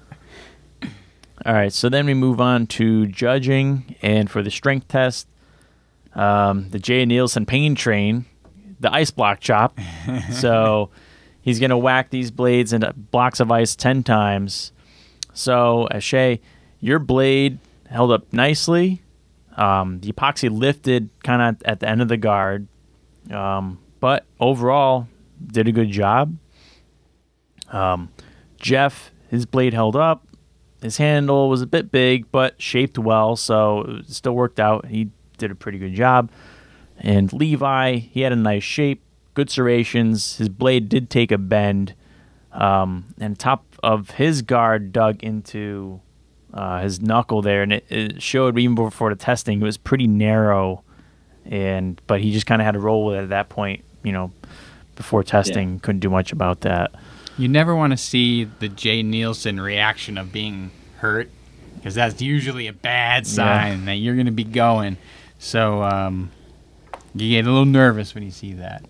All 1.46 1.54
right, 1.54 1.74
so 1.74 1.90
then 1.90 2.06
we 2.06 2.14
move 2.14 2.40
on 2.40 2.68
to 2.68 3.06
judging, 3.08 3.96
and 4.02 4.30
for 4.32 4.42
the 4.42 4.52
strength 4.52 4.88
test, 4.88 5.28
um, 6.16 6.70
the 6.70 6.80
Jay 6.80 7.06
Neilson 7.06 7.46
pain 7.46 7.76
train, 7.76 8.26
the 8.84 8.94
ice 8.94 9.10
block 9.10 9.40
chop. 9.40 9.80
so 10.32 10.92
he's 11.42 11.60
gonna 11.60 11.78
whack 11.78 12.12
these 12.12 12.30
blades 12.30 12.72
into 12.72 12.94
blocks 12.94 13.40
of 13.40 13.52
ice 13.52 13.76
ten 13.76 14.04
times. 14.04 14.72
So 15.34 15.88
Ashay, 15.92 16.40
your 16.80 17.00
blade 17.00 17.58
held 17.90 18.12
up 18.12 18.32
nicely. 18.32 19.02
Um, 19.58 20.00
the 20.00 20.12
epoxy 20.12 20.56
lifted 20.56 21.10
kind 21.24 21.42
of 21.42 21.64
at 21.64 21.80
the 21.80 21.90
end 21.90 22.02
of 22.02 22.08
the 22.08 22.18
guard, 22.18 22.68
um, 23.32 23.80
but 24.00 24.26
overall 24.40 25.08
did 25.46 25.68
a 25.68 25.72
good 25.72 25.90
job. 25.90 26.36
Um, 27.72 28.10
Jeff, 28.58 29.12
his 29.30 29.46
blade 29.46 29.74
held 29.74 29.96
up. 29.96 30.28
His 30.82 30.98
handle 30.98 31.50
was 31.50 31.62
a 31.62 31.68
bit 31.68 31.92
big, 31.92 32.32
but 32.32 32.62
shaped 32.62 32.98
well, 32.98 33.36
so 33.36 33.82
it 33.82 34.10
still 34.10 34.34
worked 34.34 34.60
out. 34.60 34.88
He 34.88 35.10
did 35.38 35.52
a 35.52 35.56
pretty 35.56 35.78
good 35.80 35.94
job. 35.94 36.30
And 37.04 37.32
Levi, 37.34 37.98
he 37.98 38.22
had 38.22 38.32
a 38.32 38.38
nice 38.38 38.64
shape, 38.64 39.04
good 39.34 39.50
serrations. 39.50 40.38
His 40.38 40.50
blade 40.50 40.88
did 40.90 41.10
take 41.10 41.32
a 41.32 41.38
bend, 41.38 41.94
um, 42.54 43.14
and 43.20 43.38
top 43.38 43.66
of 43.84 44.12
his 44.12 44.42
guard 44.42 44.94
dug 44.94 45.22
into 45.22 46.00
uh, 46.54 46.82
his 46.82 47.02
knuckle 47.02 47.42
there, 47.42 47.62
and 47.62 47.74
it, 47.74 47.86
it 47.90 48.22
showed 48.22 48.58
even 48.58 48.76
before 48.76 49.10
the 49.10 49.18
testing 49.18 49.62
it 49.62 49.64
was 49.64 49.78
pretty 49.78 50.08
narrow. 50.08 50.84
And 51.46 52.02
but 52.08 52.22
he 52.22 52.32
just 52.32 52.46
kind 52.46 52.62
of 52.62 52.66
had 52.66 52.72
to 52.72 52.80
roll 52.80 53.06
with 53.06 53.18
it 53.18 53.24
at 53.24 53.30
that 53.30 53.50
point, 53.50 53.84
you 54.02 54.12
know. 54.12 54.32
Before 54.96 55.24
testing, 55.24 55.80
couldn't 55.80 56.02
do 56.02 56.10
much 56.12 56.32
about 56.32 56.62
that. 56.62 56.94
You 57.36 57.48
never 57.48 57.76
want 57.76 57.92
to 57.92 57.98
see 57.98 58.44
the 58.44 58.70
Jay 58.70 59.02
Neilson 59.02 59.60
reaction 59.60 60.20
of 60.20 60.32
being 60.32 60.70
hurt 60.98 61.32
because 61.76 61.96
that's 61.96 62.22
usually 62.22 62.68
a 62.68 62.74
bad 62.74 63.26
sign 63.26 63.86
that 63.86 63.96
you're 63.96 64.14
going 64.14 64.28
to 64.28 64.32
be 64.32 64.44
going. 64.44 64.98
So 65.40 65.82
um, 65.82 66.30
you 67.16 67.30
get 67.30 67.46
a 67.46 67.50
little 67.50 67.66
nervous 67.66 68.14
when 68.14 68.24
you 68.24 68.32
see 68.32 68.54
that. 68.54 68.84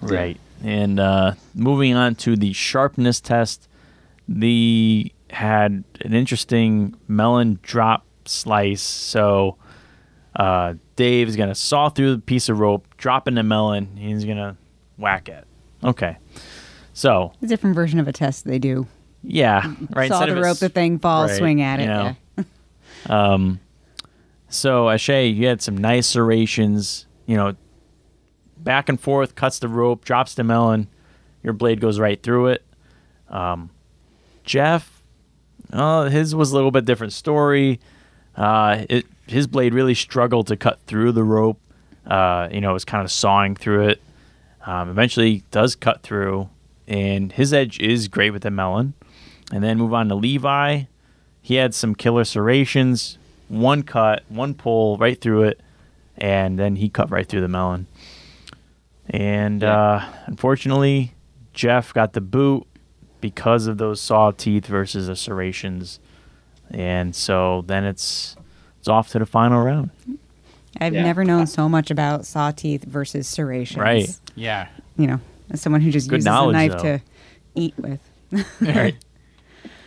Right. 0.00 0.38
And 0.64 0.98
uh, 1.00 1.34
moving 1.54 1.94
on 1.94 2.14
to 2.16 2.36
the 2.36 2.52
sharpness 2.52 3.20
test, 3.20 3.68
the 4.28 5.12
had 5.30 5.84
an 6.00 6.12
interesting 6.14 6.94
melon 7.08 7.58
drop 7.62 8.04
slice. 8.24 8.82
So 8.82 9.56
uh, 10.36 10.74
Dave 10.96 11.28
is 11.28 11.36
gonna 11.36 11.54
saw 11.54 11.88
through 11.88 12.16
the 12.16 12.20
piece 12.20 12.48
of 12.48 12.58
rope, 12.58 12.86
drop 12.96 13.26
in 13.28 13.34
the 13.34 13.42
melon. 13.42 13.96
He's 13.96 14.24
gonna 14.24 14.56
whack 14.98 15.28
it. 15.28 15.44
Okay. 15.82 16.16
So 16.92 17.32
A 17.42 17.46
different 17.46 17.74
version 17.74 17.98
of 17.98 18.06
a 18.06 18.12
test 18.12 18.44
they 18.44 18.58
do. 18.58 18.86
yeah, 19.22 19.72
right. 19.90 20.08
Saw 20.10 20.26
the 20.26 20.36
rope, 20.40 20.58
the 20.58 20.68
thing 20.68 20.98
falls, 20.98 21.30
right, 21.30 21.38
swing 21.38 21.62
at 21.62 21.80
it. 21.80 21.84
you 21.84 21.88
know. 21.88 22.16
yeah. 22.38 22.44
Um, 23.08 23.58
so 24.48 24.84
Ashay, 24.86 25.34
you 25.34 25.48
had 25.48 25.60
some 25.60 25.76
nice 25.76 26.06
serrations. 26.06 27.06
You 27.26 27.36
know, 27.36 27.56
back 28.56 28.88
and 28.88 29.00
forth, 29.00 29.34
cuts 29.34 29.58
the 29.58 29.68
rope, 29.68 30.04
drops 30.04 30.34
the 30.34 30.44
melon. 30.44 30.88
Your 31.42 31.52
blade 31.52 31.80
goes 31.80 31.98
right 31.98 32.22
through 32.22 32.48
it. 32.48 32.64
Um, 33.28 33.70
Jeff, 34.44 35.02
uh, 35.72 36.08
his 36.08 36.34
was 36.34 36.52
a 36.52 36.54
little 36.54 36.70
bit 36.70 36.84
different 36.84 37.12
story. 37.12 37.80
Uh, 38.36 38.84
it 38.88 39.06
his 39.26 39.46
blade 39.46 39.72
really 39.72 39.94
struggled 39.94 40.46
to 40.48 40.56
cut 40.56 40.80
through 40.86 41.12
the 41.12 41.24
rope. 41.24 41.60
Uh, 42.06 42.48
you 42.50 42.60
know, 42.60 42.70
it 42.70 42.74
was 42.74 42.84
kind 42.84 43.04
of 43.04 43.10
sawing 43.10 43.54
through 43.54 43.88
it. 43.88 44.02
Um, 44.66 44.90
eventually, 44.90 45.42
does 45.50 45.74
cut 45.74 46.02
through, 46.02 46.48
and 46.86 47.32
his 47.32 47.52
edge 47.52 47.78
is 47.80 48.08
great 48.08 48.30
with 48.30 48.42
the 48.42 48.50
melon. 48.50 48.94
And 49.52 49.62
then 49.62 49.78
move 49.78 49.92
on 49.92 50.08
to 50.08 50.14
Levi. 50.14 50.84
He 51.40 51.56
had 51.56 51.74
some 51.74 51.94
killer 51.94 52.24
serrations, 52.24 53.18
one 53.48 53.82
cut, 53.82 54.22
one 54.28 54.54
pull 54.54 54.96
right 54.96 55.20
through 55.20 55.42
it, 55.44 55.60
and 56.18 56.58
then 56.58 56.76
he 56.76 56.88
cut 56.88 57.10
right 57.10 57.26
through 57.26 57.40
the 57.40 57.48
melon. 57.48 57.86
And 59.08 59.62
Yeah. 59.62 59.76
uh, 59.78 60.04
unfortunately, 60.26 61.12
Jeff 61.52 61.92
got 61.92 62.12
the 62.12 62.20
boot 62.20 62.66
because 63.20 63.66
of 63.66 63.78
those 63.78 64.00
saw 64.00 64.30
teeth 64.30 64.66
versus 64.66 65.06
the 65.06 65.16
serrations, 65.16 66.00
and 66.70 67.14
so 67.14 67.62
then 67.66 67.84
it's 67.84 68.36
it's 68.78 68.88
off 68.88 69.08
to 69.10 69.18
the 69.18 69.26
final 69.26 69.62
round. 69.62 69.90
I've 70.80 70.94
Yeah. 70.94 71.02
never 71.02 71.24
known 71.24 71.46
so 71.46 71.68
much 71.68 71.90
about 71.90 72.26
saw 72.26 72.50
teeth 72.50 72.84
versus 72.84 73.28
serrations. 73.28 73.80
Right. 73.80 74.18
Yeah. 74.34 74.68
You 74.96 75.06
know, 75.06 75.20
as 75.50 75.60
someone 75.60 75.82
who 75.82 75.90
just 75.90 76.08
Good 76.08 76.16
uses 76.16 76.26
a 76.26 76.52
knife 76.52 76.72
though. 76.72 76.82
to 76.82 77.00
eat 77.54 77.74
with. 77.78 78.00
Right. 78.60 78.96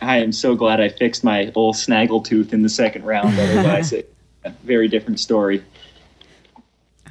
I 0.00 0.18
am 0.18 0.30
so 0.30 0.54
glad 0.54 0.80
I 0.80 0.88
fixed 0.88 1.24
my 1.24 1.50
old 1.54 1.76
snaggle 1.76 2.20
tooth 2.22 2.52
in 2.54 2.62
the 2.62 2.68
second 2.68 3.04
round. 3.04 3.28
Otherwise, 3.38 3.92
it, 3.92 4.14
a 4.44 4.50
very 4.64 4.88
different 4.88 5.18
story. 5.20 5.62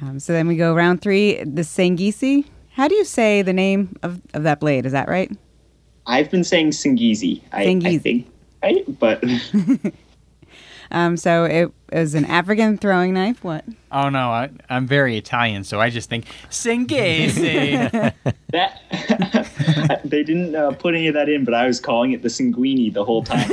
Um, 0.02 0.20
so 0.20 0.32
then 0.32 0.46
we 0.46 0.56
go 0.56 0.74
round 0.74 1.00
three, 1.00 1.42
the 1.44 1.62
Sangisi. 1.62 2.44
How 2.72 2.88
do 2.88 2.94
you 2.94 3.04
say 3.04 3.42
the 3.42 3.52
name 3.52 3.96
of, 4.02 4.20
of 4.34 4.42
that 4.42 4.60
blade? 4.60 4.84
Is 4.84 4.92
that 4.92 5.08
right? 5.08 5.30
I've 6.06 6.30
been 6.30 6.44
saying 6.44 6.70
Singizi. 6.70 7.42
I, 7.52 7.62
I 7.62 7.66
Singizi. 7.66 8.02
think, 8.02 8.26
right? 8.62 8.98
But 8.98 9.24
Um, 10.90 11.16
so 11.16 11.44
it 11.44 11.72
was 11.92 12.14
an 12.14 12.24
African 12.26 12.78
throwing 12.78 13.14
knife. 13.14 13.42
What? 13.42 13.64
Oh 13.90 14.08
no, 14.08 14.30
I, 14.30 14.50
I'm 14.68 14.86
very 14.86 15.16
Italian, 15.16 15.64
so 15.64 15.80
I 15.80 15.90
just 15.90 16.08
think 16.08 16.26
Singesi. 16.50 17.90
that 18.50 20.00
they 20.04 20.22
didn't 20.22 20.54
uh, 20.54 20.72
put 20.72 20.94
any 20.94 21.08
of 21.08 21.14
that 21.14 21.28
in, 21.28 21.44
but 21.44 21.54
I 21.54 21.66
was 21.66 21.80
calling 21.80 22.12
it 22.12 22.22
the 22.22 22.28
Sanguini 22.28 22.92
the 22.92 23.04
whole 23.04 23.22
time. 23.24 23.48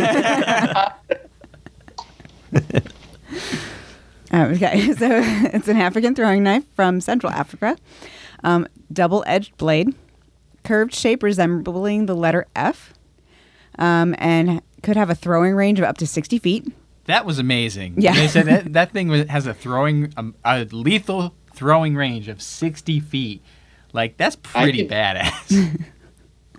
Oh, 4.34 4.46
okay, 4.46 4.92
so 4.98 5.08
it's 5.54 5.68
an 5.68 5.78
African 5.78 6.16
throwing 6.16 6.44
knife 6.44 6.64
from 6.76 7.00
Central 7.02 7.32
Africa. 7.32 7.78
Um, 8.44 8.68
Double 8.92 9.24
edged 9.28 9.56
blade, 9.58 9.94
curved 10.64 10.94
shape 10.94 11.24
resembling 11.24 12.06
the 12.08 12.16
letter 12.16 12.46
F, 12.56 12.94
um, 13.80 14.16
and 14.18 14.62
could 14.82 14.96
have 14.98 15.10
a 15.10 15.16
throwing 15.16 15.54
range 15.56 15.80
of 15.80 15.86
up 15.86 15.98
to 16.00 16.08
60 16.08 16.40
feet. 16.40 16.68
that 17.06 17.26
was 17.26 17.40
amazing. 17.40 17.96
Yeah. 17.98 18.14
They 18.14 18.28
said 18.28 18.46
that 18.48 18.74
that 18.74 18.92
thing 18.92 19.08
was, 19.08 19.28
has 19.28 19.46
a 19.48 19.54
throwing 19.54 20.14
um, 20.18 20.36
a 20.44 20.66
lethal 20.66 21.34
throwing 21.54 21.96
range 21.96 22.28
of 22.28 22.42
60 22.42 23.00
feet. 23.02 23.42
Like 23.94 24.18
that's 24.18 24.36
pretty 24.36 24.80
could- 24.88 24.92
badass. 24.92 25.82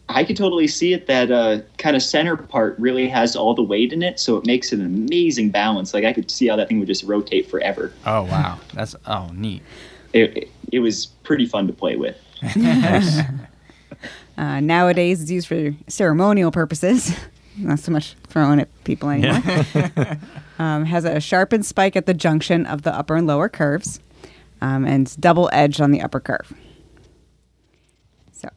I 0.09 0.23
could 0.25 0.37
totally 0.37 0.69
see 0.69 0.93
it. 0.93 1.07
That 1.07 1.31
uh, 1.31 1.61
kind 1.79 1.97
of 1.97 2.03
center 2.03 2.37
part 2.37 2.77
really 2.79 3.09
has 3.09 3.35
all 3.37 3.55
the 3.55 3.63
weight 3.63 3.93
in 3.93 4.03
it, 4.03 4.21
so 4.21 4.37
it 4.37 4.47
makes 4.47 4.71
an 4.73 4.85
amazing 4.85 5.51
balance. 5.51 5.95
Like 5.95 6.05
I 6.05 6.13
could 6.13 6.31
see 6.31 6.47
how 6.49 6.57
that 6.57 6.69
thing 6.69 6.79
would 6.79 6.89
just 6.89 7.05
rotate 7.05 7.49
forever. 7.51 7.93
oh 8.07 8.23
wow, 8.25 8.59
that's 8.75 8.95
oh 9.07 9.31
neat. 9.33 9.63
It, 10.13 10.37
it, 10.37 10.51
it 10.73 10.79
was 10.81 11.07
pretty 11.25 11.47
fun 11.47 11.67
to 11.67 11.73
play 11.73 11.97
with. 11.97 12.17
Uh, 14.37 14.59
nowadays, 14.59 15.23
it's 15.23 15.31
used 15.31 15.47
for 15.47 15.73
ceremonial 15.87 16.51
purposes, 16.51 17.17
not 17.57 17.79
so 17.79 17.93
much 17.93 18.15
throwing 18.27 18.59
at 18.59 18.69
people 18.83 19.09
anymore. 19.09 19.41
um, 20.59 20.85
has 20.87 21.05
a 21.05 21.21
sharpened 21.21 21.65
spike 21.65 21.95
at 21.95 22.07
the 22.07 22.15
junction 22.15 22.67
of 22.67 22.83
the 22.83 22.93
upper 22.93 23.15
and 23.15 23.29
lower 23.29 23.49
curves, 23.49 24.01
um, 24.61 24.85
and 24.85 25.07
it's 25.07 25.15
double 25.15 25.49
edged 25.53 25.81
on 25.81 25.93
the 25.93 26.03
upper 26.03 26.19
curve. 26.19 26.53
So, 28.33 28.49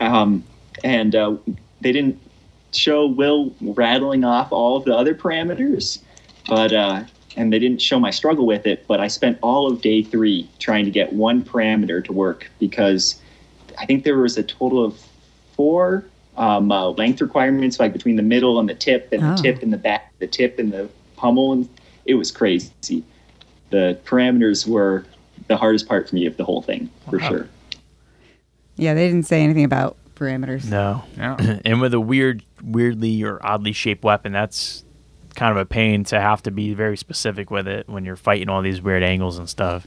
Um, 0.00 0.44
and 0.84 1.14
uh, 1.14 1.36
they 1.80 1.92
didn't 1.92 2.18
show 2.72 3.06
Will 3.06 3.52
rattling 3.60 4.24
off 4.24 4.50
all 4.52 4.76
of 4.76 4.84
the 4.84 4.94
other 4.96 5.14
parameters, 5.14 6.00
but 6.48 6.72
uh, 6.72 7.04
and 7.36 7.52
they 7.52 7.58
didn't 7.58 7.80
show 7.80 7.98
my 8.00 8.10
struggle 8.10 8.46
with 8.46 8.66
it. 8.66 8.86
But 8.86 9.00
I 9.00 9.08
spent 9.08 9.38
all 9.42 9.70
of 9.70 9.80
day 9.80 10.02
three 10.02 10.48
trying 10.58 10.84
to 10.84 10.90
get 10.90 11.12
one 11.12 11.42
parameter 11.42 12.04
to 12.04 12.12
work 12.12 12.50
because 12.58 13.20
I 13.78 13.86
think 13.86 14.04
there 14.04 14.18
was 14.18 14.36
a 14.38 14.42
total 14.42 14.84
of 14.84 14.98
four 15.54 16.04
um, 16.36 16.72
uh, 16.72 16.88
length 16.90 17.20
requirements, 17.20 17.78
like 17.78 17.92
between 17.92 18.16
the 18.16 18.22
middle 18.22 18.58
and 18.58 18.68
the 18.68 18.74
tip, 18.74 19.12
and 19.12 19.22
Oh. 19.22 19.36
the 19.36 19.42
tip 19.42 19.62
and 19.62 19.72
the 19.72 19.76
back, 19.78 20.12
the 20.18 20.26
tip 20.26 20.58
and 20.58 20.72
the 20.72 20.88
pommel, 21.16 21.52
and 21.52 21.68
it 22.06 22.14
was 22.14 22.30
crazy. 22.32 22.70
The 23.70 23.98
parameters 24.04 24.66
were 24.66 25.04
the 25.48 25.56
hardest 25.56 25.86
part 25.88 26.08
for 26.08 26.14
me 26.14 26.24
of 26.26 26.36
the 26.38 26.44
whole 26.44 26.62
thing, 26.62 26.88
for 27.10 27.18
Wow. 27.18 27.28
sure. 27.28 27.48
yeah, 28.76 28.94
they 28.94 29.06
didn't 29.08 29.26
say 29.26 29.42
anything 29.42 29.64
about 29.64 29.96
parameters. 30.22 30.68
No. 30.68 31.04
Yeah. 31.16 31.60
and 31.64 31.80
with 31.80 31.94
a 31.94 32.00
weird, 32.00 32.44
weirdly 32.62 33.22
or 33.22 33.44
oddly 33.44 33.72
shaped 33.72 34.04
weapon, 34.04 34.32
that's 34.32 34.84
kind 35.34 35.50
of 35.50 35.56
a 35.56 35.66
pain 35.66 36.04
to 36.04 36.20
have 36.20 36.42
to 36.42 36.50
be 36.50 36.74
very 36.74 36.96
specific 36.96 37.50
with 37.50 37.66
it 37.66 37.88
when 37.88 38.04
you're 38.04 38.16
fighting 38.16 38.48
all 38.48 38.62
these 38.62 38.80
weird 38.80 39.02
angles 39.02 39.38
and 39.38 39.48
stuff. 39.48 39.86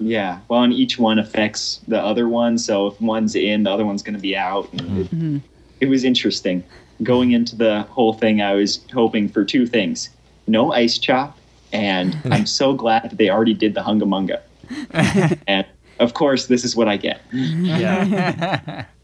Yeah, 0.00 0.40
well, 0.48 0.62
and 0.62 0.72
each 0.72 0.98
one 0.98 1.18
affects 1.18 1.80
the 1.88 2.00
other 2.00 2.28
one. 2.28 2.58
So 2.58 2.86
if 2.86 3.00
one's 3.00 3.34
in, 3.34 3.64
the 3.64 3.70
other 3.70 3.84
one's 3.84 4.02
going 4.02 4.14
to 4.14 4.20
be 4.20 4.36
out. 4.36 4.72
And 4.72 4.80
mm-hmm. 4.80 5.36
it, 5.36 5.42
it 5.80 5.86
was 5.88 6.04
interesting. 6.04 6.62
Going 7.02 7.32
into 7.32 7.56
the 7.56 7.82
whole 7.82 8.12
thing, 8.12 8.40
I 8.40 8.54
was 8.54 8.80
hoping 8.92 9.28
for 9.28 9.44
two 9.44 9.66
things: 9.66 10.10
no 10.46 10.72
ice 10.72 10.98
chop, 10.98 11.36
and 11.72 12.16
I'm 12.30 12.46
so 12.46 12.74
glad 12.74 13.10
that 13.10 13.16
they 13.16 13.28
already 13.28 13.54
did 13.54 13.74
the 13.74 13.80
hunga 13.80 14.02
munga. 14.02 14.40
and 15.48 15.66
of 15.98 16.14
course, 16.14 16.46
this 16.46 16.64
is 16.64 16.76
what 16.76 16.86
I 16.86 16.96
get. 16.96 17.20
Yeah. 17.32 18.84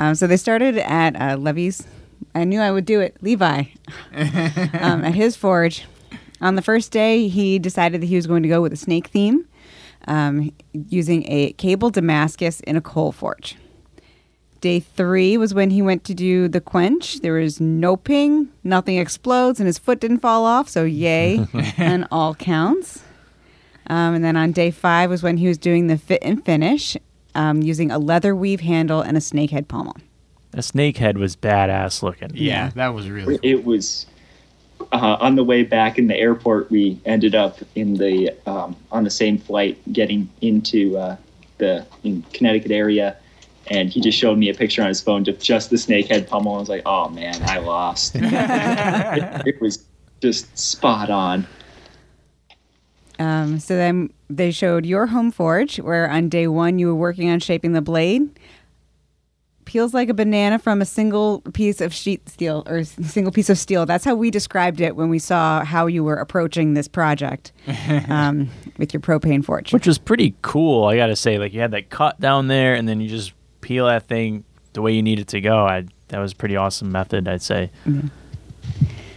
Um, 0.00 0.14
so 0.14 0.26
they 0.26 0.38
started 0.38 0.78
at 0.78 1.14
uh, 1.14 1.36
Levy's. 1.36 1.86
I 2.34 2.44
knew 2.44 2.60
I 2.60 2.70
would 2.70 2.86
do 2.86 3.00
it. 3.00 3.16
Levi, 3.20 3.64
um, 4.14 5.04
at 5.04 5.14
his 5.14 5.36
forge. 5.36 5.84
On 6.40 6.54
the 6.54 6.62
first 6.62 6.90
day, 6.90 7.28
he 7.28 7.58
decided 7.58 8.00
that 8.00 8.06
he 8.06 8.16
was 8.16 8.26
going 8.26 8.42
to 8.42 8.48
go 8.48 8.62
with 8.62 8.72
a 8.72 8.76
snake 8.76 9.08
theme, 9.08 9.46
um, 10.08 10.52
using 10.72 11.30
a 11.30 11.52
cable 11.52 11.90
Damascus 11.90 12.60
in 12.60 12.76
a 12.76 12.80
coal 12.80 13.12
forge. 13.12 13.56
Day 14.62 14.80
three 14.80 15.36
was 15.36 15.52
when 15.52 15.68
he 15.68 15.82
went 15.82 16.04
to 16.04 16.14
do 16.14 16.48
the 16.48 16.62
quench. 16.62 17.20
There 17.20 17.34
was 17.34 17.60
no 17.60 17.94
ping, 17.94 18.48
nothing 18.64 18.96
explodes, 18.96 19.60
and 19.60 19.66
his 19.66 19.78
foot 19.78 20.00
didn't 20.00 20.20
fall 20.20 20.46
off. 20.46 20.70
So 20.70 20.84
yay, 20.84 21.46
and 21.76 22.08
all 22.10 22.34
counts. 22.34 23.02
Um, 23.86 24.14
and 24.14 24.24
then 24.24 24.38
on 24.38 24.52
day 24.52 24.70
five 24.70 25.10
was 25.10 25.22
when 25.22 25.36
he 25.36 25.46
was 25.46 25.58
doing 25.58 25.88
the 25.88 25.98
fit 25.98 26.22
and 26.22 26.42
finish, 26.42 26.96
um, 27.40 27.62
using 27.62 27.90
a 27.90 27.98
leather 27.98 28.36
weave 28.36 28.60
handle 28.60 29.00
and 29.00 29.16
a 29.16 29.20
snakehead 29.20 29.66
pommel. 29.66 29.96
A 30.52 30.62
snake 30.62 30.98
head 30.98 31.16
was 31.16 31.36
badass 31.36 32.02
looking. 32.02 32.32
yeah, 32.34 32.70
that 32.74 32.88
was 32.88 33.08
really 33.08 33.38
cool. 33.38 33.48
It 33.50 33.64
was 33.64 34.04
uh, 34.92 35.16
on 35.20 35.36
the 35.36 35.44
way 35.44 35.62
back 35.62 35.98
in 35.98 36.08
the 36.08 36.16
airport. 36.16 36.70
We 36.70 37.00
ended 37.06 37.34
up 37.34 37.58
in 37.74 37.94
the 37.94 38.36
um, 38.46 38.76
on 38.92 39.04
the 39.04 39.10
same 39.10 39.38
flight 39.38 39.78
getting 39.90 40.28
into 40.42 40.98
uh, 40.98 41.16
the 41.56 41.86
in 42.04 42.22
Connecticut 42.34 42.72
area, 42.72 43.16
and 43.68 43.88
he 43.88 44.02
just 44.02 44.18
showed 44.18 44.36
me 44.36 44.50
a 44.50 44.54
picture 44.54 44.82
on 44.82 44.88
his 44.88 45.00
phone 45.00 45.26
of 45.26 45.38
just 45.38 45.70
the 45.70 45.76
snakehead 45.76 46.28
pommel. 46.28 46.56
I 46.56 46.58
was 46.58 46.68
like, 46.68 46.82
"Oh 46.84 47.08
man, 47.08 47.40
I 47.44 47.58
lost." 47.58 48.16
it, 48.16 48.22
it 49.46 49.60
was 49.62 49.86
just 50.20 50.58
spot 50.58 51.08
on. 51.08 51.46
Um, 53.18 53.60
so 53.60 53.76
then 53.76 54.10
they 54.30 54.50
showed 54.50 54.86
your 54.86 55.06
home 55.06 55.30
forge, 55.30 55.78
where 55.78 56.08
on 56.08 56.28
day 56.28 56.46
one 56.46 56.78
you 56.78 56.86
were 56.86 56.94
working 56.94 57.28
on 57.28 57.40
shaping 57.40 57.72
the 57.72 57.82
blade. 57.82 58.38
Peels 59.64 59.94
like 59.94 60.08
a 60.08 60.14
banana 60.14 60.58
from 60.58 60.80
a 60.80 60.84
single 60.84 61.42
piece 61.52 61.80
of 61.80 61.92
sheet 61.94 62.28
steel 62.28 62.64
or 62.66 62.82
single 62.82 63.30
piece 63.30 63.48
of 63.50 63.56
steel. 63.58 63.86
That's 63.86 64.04
how 64.04 64.16
we 64.16 64.30
described 64.30 64.80
it 64.80 64.96
when 64.96 65.10
we 65.10 65.18
saw 65.20 65.64
how 65.64 65.86
you 65.86 66.02
were 66.02 66.16
approaching 66.16 66.74
this 66.74 66.88
project 66.88 67.52
um, 68.08 68.48
with 68.78 68.92
your 68.92 69.00
propane 69.00 69.44
forge. 69.44 69.72
Which 69.72 69.86
was 69.86 69.98
pretty 69.98 70.34
cool, 70.42 70.86
I 70.86 70.96
gotta 70.96 71.14
say. 71.14 71.38
Like 71.38 71.52
you 71.52 71.60
had 71.60 71.70
that 71.72 71.88
cut 71.90 72.18
down 72.18 72.48
there 72.48 72.74
and 72.74 72.88
then 72.88 73.00
you 73.00 73.08
just 73.08 73.32
peel 73.60 73.86
that 73.86 74.08
thing 74.08 74.44
the 74.72 74.82
way 74.82 74.92
you 74.92 75.02
need 75.02 75.18
it 75.20 75.28
to 75.28 75.40
go. 75.40 75.66
I 75.66 75.86
that 76.08 76.18
was 76.18 76.32
a 76.32 76.36
pretty 76.36 76.56
awesome 76.56 76.90
method, 76.90 77.28
I'd 77.28 77.42
say. 77.42 77.70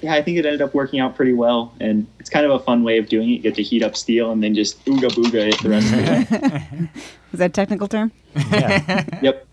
Yeah, 0.03 0.15
I 0.15 0.21
think 0.21 0.37
it 0.37 0.45
ended 0.45 0.61
up 0.61 0.73
working 0.73 0.99
out 0.99 1.15
pretty 1.15 1.31
well, 1.31 1.73
and 1.79 2.05
it's 2.19 2.29
kind 2.29 2.45
of 2.45 2.51
a 2.51 2.59
fun 2.59 2.83
way 2.83 2.97
of 2.97 3.07
doing 3.07 3.29
it. 3.29 3.33
You 3.33 3.39
get 3.39 3.55
to 3.55 3.63
heat 3.63 3.81
up 3.81 3.95
steel 3.95 4.31
and 4.31 4.43
then 4.43 4.53
just 4.53 4.83
ooga 4.83 5.07
booga 5.09 5.47
it 5.47 5.61
the 5.61 5.69
rest 5.69 5.93
of 5.93 5.97
the 5.97 6.77
way. 6.81 6.89
Is 7.31 7.39
that 7.39 7.51
a 7.51 7.53
technical 7.53 7.87
term? 7.87 8.11
Yeah. 8.51 9.05
Yep. 9.21 9.47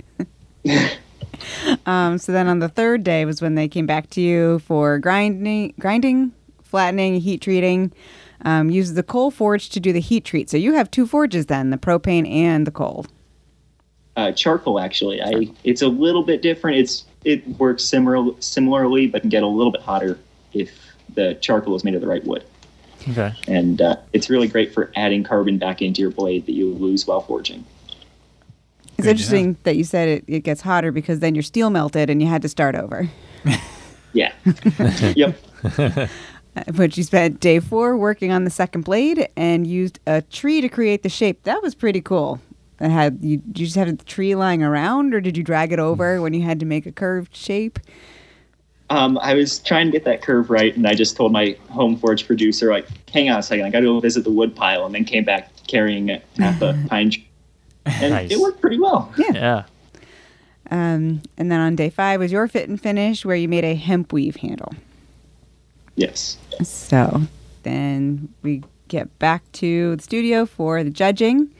Um, 1.87 2.19
so 2.19 2.33
then 2.33 2.49
on 2.49 2.59
the 2.59 2.69
third 2.69 3.05
day 3.05 3.25
was 3.25 3.41
when 3.41 3.55
they 3.55 3.69
came 3.69 3.87
back 3.87 4.11
to 4.11 4.21
you 4.21 4.59
for 4.59 4.99
grinding, 4.99 5.73
grinding, 5.79 6.33
flattening, 6.63 7.21
heat 7.21 7.41
treating. 7.41 7.93
Um, 8.45 8.71
use 8.71 8.93
the 8.95 9.03
coal 9.03 9.31
forge 9.31 9.71
to 9.71 9.81
do 9.81 9.93
the 9.93 10.01
heat 10.01 10.25
treat. 10.25 10.51
So 10.51 10.57
you 10.57 10.75
have 10.75 10.91
two 10.91 11.07
forges 11.07 11.47
then, 11.47 11.71
the 11.71 11.79
propane 11.79 12.29
and 12.31 12.67
the 12.67 12.71
coal. 12.71 13.07
Uh, 14.17 14.33
charcoal, 14.33 14.81
actually, 14.81 15.23
I 15.23 15.49
it's 15.65 15.83
a 15.83 15.89
little 15.89 16.25
bit 16.25 16.43
different. 16.43 16.79
It's 16.79 17.05
it 17.25 17.47
works 17.59 17.85
similar 17.85 18.33
similarly, 18.41 19.07
but 19.07 19.21
can 19.21 19.31
get 19.31 19.43
a 19.43 19.47
little 19.47 19.73
bit 19.73 19.83
hotter 19.83 20.19
if 20.53 20.95
the 21.15 21.35
charcoal 21.41 21.75
is 21.75 21.85
made 21.85 21.95
of 21.95 22.01
the 22.01 22.07
right 22.07 22.25
wood. 22.25 22.45
okay. 23.09 23.33
And 23.49 23.81
uh, 23.81 23.97
it's 24.13 24.31
really 24.31 24.49
great 24.49 24.73
for 24.73 24.93
adding 24.95 25.25
carbon 25.25 25.59
back 25.59 25.83
into 25.83 26.01
your 26.01 26.11
blade 26.11 26.47
that 26.47 26.53
you 26.53 26.73
lose 26.75 27.07
while 27.07 27.21
forging. 27.21 27.65
It's 28.99 29.07
Good 29.07 29.13
interesting 29.13 29.57
that 29.63 29.77
you 29.77 29.85
said 29.85 30.09
it, 30.09 30.25
it 30.27 30.41
gets 30.41 30.61
hotter 30.61 30.93
because 30.93 31.21
then 31.21 31.35
your 31.35 31.43
steel 31.43 31.71
melted 31.71 32.11
and 32.11 32.21
you 32.21 32.29
had 32.29 32.43
to 32.43 32.49
start 32.49 32.75
over. 32.75 33.09
Yeah. 34.13 34.33
yep. 35.17 35.39
But 36.75 36.97
you 36.97 37.05
spent 37.05 37.39
day 37.39 37.61
four 37.61 37.97
working 37.97 38.33
on 38.33 38.43
the 38.43 38.51
second 38.51 38.83
blade 38.83 39.29
and 39.37 39.69
used 39.69 40.01
a 40.05 40.21
tree 40.21 40.61
to 40.61 40.69
create 40.69 41.05
the 41.05 41.09
shape. 41.09 41.45
That 41.45 41.63
was 41.63 41.77
pretty 41.77 42.01
cool. 42.01 42.41
It 42.81 42.91
had 42.91 43.21
you, 43.23 43.41
you 43.55 43.65
just 43.65 43.77
had 43.77 43.97
the 43.97 44.05
tree 44.05 44.35
lying 44.35 44.61
around, 44.61 45.15
or 45.15 45.21
did 45.21 45.37
you 45.37 45.45
drag 45.45 45.73
it 45.73 45.79
over 45.79 46.21
when 46.21 46.35
you 46.35 46.43
had 46.43 46.59
to 46.59 46.67
make 46.67 46.87
a 46.87 46.93
curved 46.93 47.37
shape? 47.37 47.79
Um, 48.91 49.19
I 49.19 49.35
was 49.35 49.61
trying 49.61 49.87
to 49.87 49.93
get 49.93 50.05
that 50.05 50.21
curve 50.21 50.51
right, 50.51 50.75
and 50.77 50.87
I 50.87 50.95
just 50.95 51.17
told 51.17 51.33
my 51.33 51.57
home 51.69 51.97
forge 51.97 52.27
producer, 52.27 52.71
like, 52.71 52.87
hang 53.13 53.31
on 53.31 53.39
a 53.39 53.43
second, 53.43 53.65
I 53.65 53.71
got 53.71 53.81
to 53.81 53.87
go 53.87 54.01
visit 54.01 54.25
the 54.25 54.31
wood 54.33 54.55
pile, 54.57 54.85
and 54.85 54.95
then 54.95 55.05
came 55.05 55.25
back 55.25 55.51
carrying 55.69 56.09
it 56.09 56.25
half 56.39 56.61
a 56.61 56.77
pine 56.89 57.11
tree. 57.11 57.27
And 57.87 58.13
Nice. 58.13 58.31
it 58.31 58.39
worked 58.41 58.61
pretty 58.61 58.79
well. 58.79 59.13
Yeah. 59.17 59.65
Um, 60.73 61.23
and 61.37 61.51
then 61.51 61.59
on 61.61 61.75
day 61.77 61.91
five 61.91 62.21
was 62.21 62.31
your 62.31 62.47
fit 62.47 62.69
and 62.69 62.81
finish, 62.81 63.25
where 63.25 63.35
you 63.37 63.49
made 63.49 63.65
a 63.65 63.75
hemp 63.75 64.13
weave 64.13 64.37
handle. 64.37 64.73
Yes. 65.97 66.37
So 66.63 67.23
then 67.63 68.29
we 68.43 68.63
get 68.89 69.17
back 69.19 69.43
to 69.53 69.97
the 69.97 70.03
studio 70.03 70.47
for 70.47 70.83
the 70.85 70.91
judging. 70.91 71.51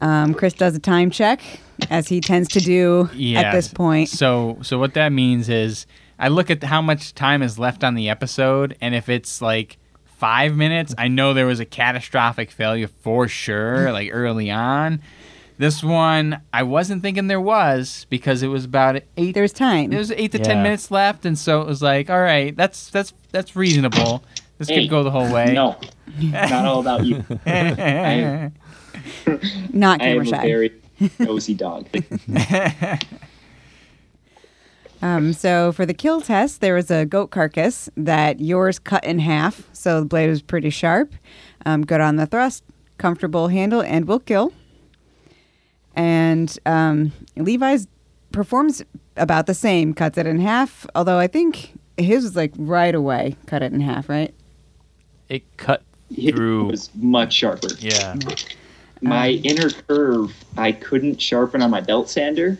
Um, 0.00 0.34
Chris 0.34 0.52
does 0.54 0.74
a 0.74 0.78
time 0.78 1.10
check, 1.10 1.40
as 1.90 2.08
he 2.08 2.20
tends 2.20 2.48
to 2.50 2.60
do 2.60 3.08
Yeah. 3.14 3.40
at 3.40 3.52
this 3.52 3.68
point. 3.68 4.08
So 4.10 4.58
so 4.62 4.78
what 4.78 4.94
that 4.94 5.10
means 5.12 5.48
is 5.48 5.86
I 6.24 6.28
look 6.28 6.50
at 6.50 6.62
how 6.62 6.80
much 6.80 7.14
time 7.14 7.42
is 7.42 7.58
left 7.58 7.84
on 7.84 7.94
the 7.94 8.08
episode, 8.08 8.78
and 8.80 8.94
if 8.94 9.10
it's 9.10 9.42
like 9.42 9.76
five 10.06 10.56
minutes, 10.56 10.94
I 10.96 11.08
know 11.08 11.34
there 11.34 11.44
was 11.44 11.60
a 11.60 11.66
catastrophic 11.66 12.50
failure 12.50 12.88
for 12.88 13.28
sure, 13.28 13.92
like 13.98 14.08
early 14.10 14.50
on. 14.50 15.02
This 15.58 15.84
one, 15.84 16.40
I 16.50 16.62
wasn't 16.62 17.02
thinking 17.02 17.26
there 17.26 17.42
was 17.42 18.06
because 18.08 18.42
it 18.42 18.46
was 18.48 18.64
about 18.64 19.02
eight. 19.18 19.34
There 19.34 19.42
was 19.42 19.52
time. 19.52 19.90
There 19.90 19.98
was 19.98 20.12
eight 20.12 20.32
to 20.32 20.38
ten 20.38 20.56
Yeah. 20.56 20.62
minutes 20.62 20.90
left, 20.90 21.26
and 21.26 21.38
so 21.38 21.60
it 21.60 21.66
was 21.66 21.82
like, 21.82 22.08
all 22.08 22.22
right, 22.22 22.56
that's 22.56 22.88
that's 22.88 23.12
that's 23.30 23.54
reasonable. 23.54 24.24
This 24.56 24.68
Hey, 24.70 24.80
could 24.80 24.88
go 24.90 25.02
the 25.02 25.10
whole 25.10 25.30
way. 25.30 25.52
No, 25.52 25.76
not 26.22 26.64
all 26.64 26.80
about 26.80 27.04
you. 27.04 27.22
I, 27.46 28.50
Not 29.74 30.00
I 30.00 30.06
am 30.06 30.16
camera 30.16 30.22
a 30.22 30.26
shy. 30.26 30.42
very 30.46 30.72
nosy 31.18 31.52
dog. 31.54 31.86
Um, 35.04 35.34
so 35.34 35.70
for 35.72 35.84
the 35.84 35.92
kill 35.92 36.22
test, 36.22 36.62
there 36.62 36.74
was 36.74 36.90
a 36.90 37.04
goat 37.04 37.26
carcass 37.30 37.90
that 37.94 38.40
yours 38.40 38.78
cut 38.78 39.04
in 39.04 39.18
half, 39.18 39.68
so 39.74 40.00
the 40.00 40.06
blade 40.06 40.30
was 40.30 40.40
pretty 40.40 40.70
sharp. 40.70 41.12
Um, 41.66 41.84
good 41.84 42.00
on 42.00 42.16
the 42.16 42.24
thrust, 42.24 42.64
comfortable 42.96 43.48
handle, 43.48 43.82
and 43.82 44.08
will 44.08 44.18
kill. 44.18 44.54
And 45.94 46.58
um, 46.64 47.12
Levi's 47.36 47.86
performs 48.32 48.82
about 49.18 49.44
the 49.46 49.52
same, 49.52 49.92
cuts 49.92 50.16
it 50.16 50.26
in 50.26 50.40
half. 50.40 50.86
Although 50.94 51.18
I 51.18 51.26
think 51.26 51.78
his 51.98 52.24
was 52.24 52.34
like 52.34 52.54
right 52.56 52.94
away, 52.94 53.36
cut 53.44 53.62
it 53.62 53.74
in 53.74 53.80
half, 53.80 54.08
right? 54.08 54.34
It 55.28 55.42
cut 55.58 55.82
It 56.16 56.34
through. 56.34 56.68
was 56.68 56.88
much 56.94 57.34
sharper. 57.34 57.68
Yeah. 57.78 58.16
My 59.02 59.32
inner 59.44 59.68
curve, 59.68 60.32
I 60.56 60.72
couldn't 60.72 61.20
sharpen 61.20 61.60
on 61.60 61.70
my 61.70 61.82
belt 61.82 62.08
sander. 62.08 62.58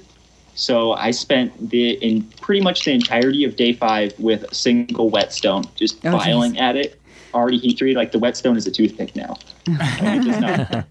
So 0.54 0.92
I 0.92 1.10
spent 1.10 1.70
the 1.70 1.92
in 1.94 2.22
pretty 2.40 2.60
much 2.60 2.84
the 2.84 2.92
entirety 2.92 3.44
of 3.44 3.56
day 3.56 3.72
five 3.72 4.18
with 4.18 4.44
a 4.44 4.54
single 4.54 5.10
whetstone, 5.10 5.64
just 5.74 5.96
Oh, 6.04 6.12
geez. 6.12 6.22
filing 6.22 6.58
at 6.58 6.76
it. 6.76 7.00
Already 7.32 7.58
heat 7.58 7.78
treated, 7.78 7.96
like 7.96 8.12
the 8.12 8.18
whetstone 8.20 8.56
is 8.56 8.66
a 8.66 8.70
toothpick 8.70 9.16
now. 9.16 9.36
Like, 9.66 10.22
it 10.24 10.84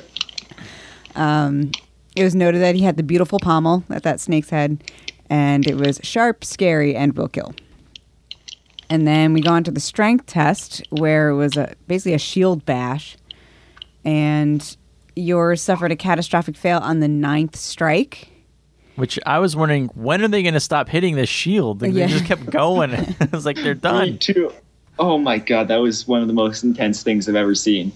Um, 1.16 1.70
it 2.16 2.22
was 2.24 2.34
noted 2.34 2.60
that 2.60 2.74
he 2.74 2.82
had 2.82 2.96
the 2.96 3.02
beautiful 3.02 3.38
pommel 3.40 3.84
at 3.90 4.02
that 4.04 4.20
snake's 4.20 4.50
head, 4.50 4.82
and 5.30 5.66
it 5.66 5.76
was 5.76 6.00
sharp, 6.02 6.44
scary, 6.44 6.94
and 6.96 7.16
will 7.16 7.28
kill. 7.28 7.54
And 8.90 9.06
then 9.06 9.32
we 9.32 9.40
go 9.40 9.50
on 9.52 9.64
to 9.64 9.70
the 9.70 9.80
strength 9.80 10.26
test, 10.26 10.82
where 10.90 11.28
it 11.30 11.34
was 11.36 11.56
a 11.56 11.74
basically 11.88 12.14
a 12.14 12.18
shield 12.18 12.64
bash, 12.64 13.16
and 14.04 14.76
yours 15.16 15.62
suffered 15.62 15.90
a 15.92 15.96
catastrophic 15.96 16.56
fail 16.56 16.78
on 16.78 17.00
the 17.00 17.08
ninth 17.08 17.56
strike. 17.56 18.28
Which 18.96 19.18
I 19.26 19.38
was 19.40 19.56
wondering, 19.56 19.88
when 19.94 20.22
are 20.22 20.28
they 20.28 20.42
going 20.42 20.54
to 20.54 20.60
stop 20.60 20.88
hitting 20.88 21.16
this 21.16 21.28
shield? 21.28 21.82
Like, 21.82 21.92
Yeah. 21.92 22.06
They 22.06 22.12
just 22.12 22.24
kept 22.26 22.46
going. 22.50 22.90
it 23.20 23.32
was 23.32 23.44
like, 23.46 23.56
they're 23.56 23.74
Me 23.74 23.80
done. 23.80 24.18
too. 24.18 24.52
Oh 24.98 25.18
my 25.18 25.38
god, 25.38 25.68
that 25.68 25.78
was 25.78 26.06
one 26.06 26.20
of 26.22 26.28
the 26.28 26.34
most 26.34 26.62
intense 26.62 27.02
things 27.02 27.28
I've 27.28 27.34
ever 27.34 27.54
seen. 27.56 27.90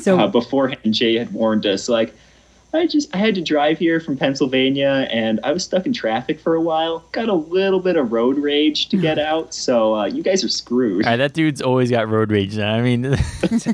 So 0.00 0.18
uh, 0.18 0.26
beforehand, 0.26 0.92
Jay 0.94 1.16
had 1.18 1.32
warned 1.32 1.64
us 1.66 1.88
like, 1.88 2.14
I 2.74 2.86
just 2.86 3.14
I 3.14 3.18
had 3.18 3.34
to 3.34 3.42
drive 3.42 3.78
here 3.78 4.00
from 4.00 4.16
Pennsylvania, 4.16 5.06
and 5.10 5.40
I 5.44 5.52
was 5.52 5.62
stuck 5.64 5.84
in 5.86 5.92
traffic 5.92 6.40
for 6.40 6.54
a 6.54 6.60
while. 6.60 7.04
Got 7.12 7.28
a 7.28 7.34
little 7.34 7.80
bit 7.80 7.96
of 7.96 8.12
road 8.12 8.38
rage 8.38 8.88
to 8.90 8.96
get 8.98 9.18
out, 9.30 9.52
so 9.54 9.94
uh, 9.94 10.04
you 10.06 10.22
guys 10.22 10.42
are 10.44 10.48
screwed. 10.48 11.04
All 11.04 11.10
right, 11.10 11.16
that 11.18 11.34
dude's 11.34 11.60
always 11.62 11.90
got 11.90 12.08
road 12.08 12.30
rage. 12.30 12.58
I 12.58 12.80
mean, 12.82 13.04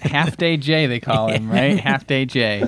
Half 0.02 0.36
day 0.36 0.56
Jay 0.56 0.86
they 0.86 0.98
call 1.00 1.28
him, 1.28 1.48
right? 1.50 1.78
Half 1.78 2.06
day 2.08 2.24
Jay. 2.26 2.64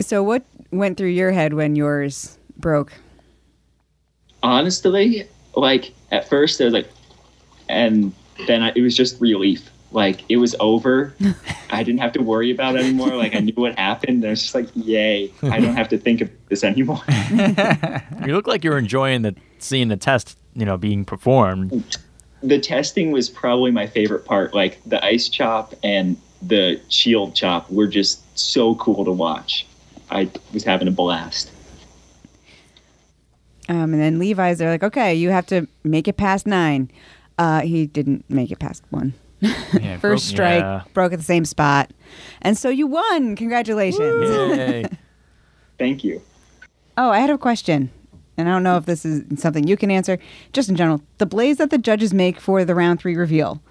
so 0.00 0.22
what 0.24 0.42
went 0.72 0.96
through 0.96 1.08
your 1.08 1.30
head 1.30 1.54
when 1.54 1.76
yours 1.76 2.38
broke? 2.56 2.92
Honestly, 4.42 5.24
like 5.54 5.92
at 6.10 6.28
first 6.28 6.60
I 6.60 6.64
was 6.64 6.74
like, 6.74 6.88
and 7.68 8.12
then 8.46 8.62
I, 8.62 8.72
it 8.74 8.82
was 8.82 8.96
just 8.96 9.20
relief. 9.20 9.70
Like 9.92 10.24
it 10.30 10.38
was 10.38 10.56
over. 10.58 11.14
I 11.70 11.82
didn't 11.82 12.00
have 12.00 12.12
to 12.12 12.22
worry 12.22 12.50
about 12.50 12.76
it 12.76 12.80
anymore. 12.80 13.14
Like 13.14 13.34
I 13.36 13.40
knew 13.40 13.52
what 13.54 13.78
happened. 13.78 14.16
And 14.16 14.26
I 14.26 14.30
was 14.30 14.42
just 14.42 14.54
like, 14.54 14.68
yay! 14.74 15.30
I 15.42 15.60
don't 15.60 15.76
have 15.76 15.88
to 15.90 15.98
think 15.98 16.22
of 16.22 16.30
this 16.48 16.64
anymore. 16.64 17.02
you 18.26 18.34
look 18.34 18.46
like 18.46 18.64
you're 18.64 18.78
enjoying 18.78 19.22
the 19.22 19.36
seeing 19.58 19.88
the 19.88 19.96
test, 19.96 20.38
you 20.54 20.64
know, 20.64 20.76
being 20.76 21.04
performed. 21.04 21.98
the 22.42 22.58
testing 22.58 23.12
was 23.12 23.28
probably 23.28 23.70
my 23.70 23.86
favorite 23.86 24.24
part. 24.24 24.54
Like 24.54 24.80
the 24.86 25.04
ice 25.04 25.28
chop 25.28 25.74
and 25.84 26.16
the 26.40 26.80
shield 26.88 27.34
chop 27.34 27.70
were 27.70 27.86
just 27.86 28.22
so 28.36 28.74
cool 28.76 29.04
to 29.04 29.12
watch. 29.12 29.66
I 30.12 30.30
was 30.52 30.64
having 30.64 30.88
a 30.88 30.92
blast. 30.92 31.50
Um, 33.68 33.92
and 33.94 34.00
then 34.00 34.18
Levi's, 34.18 34.58
they're 34.58 34.70
like, 34.70 34.82
okay, 34.82 35.14
you 35.14 35.30
have 35.30 35.46
to 35.46 35.66
make 35.84 36.08
it 36.08 36.16
past 36.16 36.46
nine. 36.46 36.90
Uh, 37.38 37.60
he 37.60 37.86
didn't 37.86 38.24
make 38.28 38.50
it 38.50 38.58
past 38.58 38.82
one. 38.90 39.14
Yeah, 39.40 39.52
First 39.98 40.00
broke- 40.00 40.18
strike, 40.20 40.60
Yeah. 40.60 40.82
broke 40.92 41.12
at 41.12 41.18
the 41.18 41.24
same 41.24 41.44
spot. 41.44 41.90
And 42.42 42.58
so 42.58 42.68
you 42.68 42.86
won. 42.86 43.36
Congratulations. 43.36 44.88
Thank 45.78 46.04
you. 46.04 46.20
Oh, 46.96 47.10
I 47.10 47.20
had 47.20 47.30
a 47.30 47.38
question. 47.38 47.90
And 48.36 48.48
I 48.48 48.52
don't 48.52 48.62
know 48.62 48.76
if 48.76 48.86
this 48.86 49.04
is 49.04 49.40
something 49.40 49.66
you 49.66 49.76
can 49.76 49.90
answer. 49.90 50.18
Just 50.52 50.68
in 50.68 50.76
general, 50.76 51.00
the 51.18 51.26
blades 51.26 51.58
that 51.58 51.70
the 51.70 51.78
judges 51.78 52.12
make 52.12 52.40
for 52.40 52.64
the 52.64 52.74
round 52.74 53.00
three 53.00 53.16
reveal, 53.16 53.62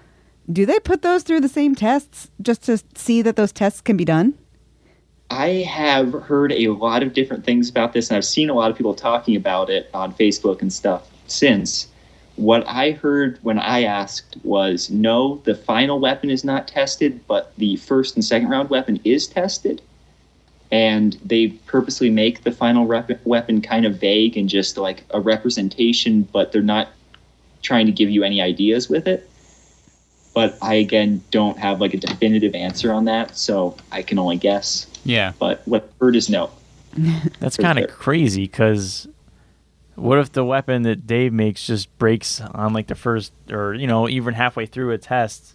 do 0.50 0.64
they 0.66 0.78
put 0.80 1.02
those 1.02 1.22
through 1.22 1.40
the 1.40 1.48
same 1.48 1.74
tests 1.74 2.30
just 2.40 2.62
to 2.64 2.78
see 2.94 3.22
that 3.22 3.36
those 3.36 3.52
tests 3.52 3.80
can 3.80 3.96
be 3.96 4.04
done? 4.04 4.34
I 5.32 5.62
have 5.62 6.12
heard 6.12 6.52
a 6.52 6.68
lot 6.68 7.02
of 7.02 7.14
different 7.14 7.42
things 7.42 7.70
about 7.70 7.94
this, 7.94 8.10
and 8.10 8.18
I've 8.18 8.24
seen 8.24 8.50
a 8.50 8.54
lot 8.54 8.70
of 8.70 8.76
people 8.76 8.92
talking 8.92 9.34
about 9.34 9.70
it 9.70 9.88
on 9.94 10.12
Facebook 10.12 10.60
and 10.60 10.70
stuff 10.70 11.08
since. 11.26 11.88
What 12.36 12.68
I 12.68 12.90
heard 12.90 13.38
when 13.40 13.58
I 13.58 13.84
asked 13.84 14.36
was 14.44 14.90
no, 14.90 15.40
the 15.44 15.54
final 15.54 15.98
weapon 15.98 16.28
is 16.28 16.44
not 16.44 16.68
tested, 16.68 17.26
but 17.26 17.54
the 17.56 17.76
first 17.76 18.14
and 18.14 18.22
second 18.22 18.50
round 18.50 18.68
weapon 18.68 19.00
is 19.04 19.26
tested. 19.26 19.80
And 20.70 21.18
they 21.24 21.48
purposely 21.48 22.10
make 22.10 22.44
the 22.44 22.52
final 22.52 22.86
rep- 22.86 23.24
weapon 23.24 23.62
kind 23.62 23.86
of 23.86 23.98
vague 23.98 24.36
and 24.36 24.50
just 24.50 24.76
like 24.76 25.02
a 25.10 25.20
representation, 25.20 26.28
but 26.30 26.52
they're 26.52 26.60
not 26.60 26.88
trying 27.62 27.86
to 27.86 27.92
give 27.92 28.10
you 28.10 28.22
any 28.22 28.42
ideas 28.42 28.90
with 28.90 29.08
it. 29.08 29.30
But 30.34 30.56
I, 30.62 30.74
again, 30.76 31.22
don't 31.30 31.58
have 31.58 31.80
like 31.80 31.92
a 31.94 31.98
definitive 31.98 32.54
answer 32.54 32.92
on 32.92 33.04
that, 33.04 33.36
so 33.36 33.76
I 33.90 34.02
can 34.02 34.18
only 34.18 34.36
guess 34.38 34.86
Yeah. 35.04 35.32
but 35.38 35.60
what 35.66 35.84
I've 35.84 36.00
heard 36.00 36.16
is 36.16 36.30
no. 36.30 36.50
That's 37.40 37.56
kind 37.56 37.78
of 37.78 37.84
sure. 37.90 37.96
crazy 37.96 38.42
because 38.44 39.08
What 39.94 40.18
if 40.18 40.32
the 40.32 40.44
weapon 40.44 40.82
that 40.82 41.06
Dave 41.06 41.32
makes 41.32 41.66
just 41.66 41.96
breaks 41.98 42.40
on 42.40 42.72
like 42.72 42.86
the 42.86 42.94
first 42.94 43.32
or 43.50 43.74
you 43.74 43.86
know 43.86 44.08
even 44.08 44.34
halfway 44.34 44.66
through 44.66 44.90
a 44.92 44.98
test, 44.98 45.54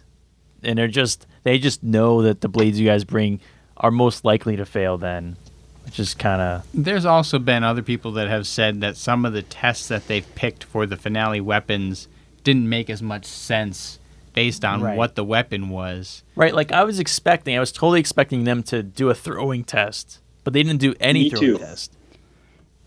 and 0.62 0.78
they're 0.78 0.86
just 0.88 1.26
they 1.42 1.58
just 1.58 1.82
know 1.82 2.22
that 2.22 2.40
the 2.40 2.48
blades 2.48 2.78
you 2.78 2.86
guys 2.86 3.04
bring 3.04 3.40
are 3.78 3.90
most 3.90 4.24
likely 4.24 4.56
to 4.56 4.64
fail 4.66 4.96
then, 4.98 5.36
which 5.84 5.98
is 6.00 6.14
kind 6.14 6.40
of 6.40 6.66
There's 6.74 7.04
also 7.04 7.38
been 7.40 7.62
other 7.64 7.82
people 7.82 8.12
that 8.12 8.28
have 8.28 8.46
said 8.46 8.80
that 8.80 8.96
some 8.96 9.24
of 9.24 9.32
the 9.32 9.42
tests 9.42 9.88
that 9.88 10.06
they've 10.08 10.34
picked 10.36 10.62
for 10.64 10.86
the 10.86 10.96
finale 10.96 11.40
weapons 11.40 12.06
didn't 12.44 12.68
make 12.68 12.88
as 12.90 13.02
much 13.02 13.24
sense 13.26 13.98
based 14.38 14.64
on 14.64 14.80
Right. 14.82 14.96
what 14.96 15.14
the 15.16 15.24
weapon 15.24 15.68
was. 15.68 16.22
right. 16.36 16.54
Like 16.54 16.70
I 16.72 16.84
was 16.84 16.98
expecting, 17.00 17.56
I 17.56 17.60
was 17.60 17.72
totally 17.72 18.00
expecting 18.00 18.44
them 18.44 18.62
to 18.64 18.82
do 18.82 19.10
a 19.10 19.14
throwing 19.14 19.64
test, 19.64 20.20
but 20.44 20.52
they 20.52 20.62
didn't 20.62 20.80
do 20.80 20.94
any 21.00 21.24
Me 21.24 21.30
throwing 21.30 21.46
too. 21.46 21.58
test. 21.58 21.92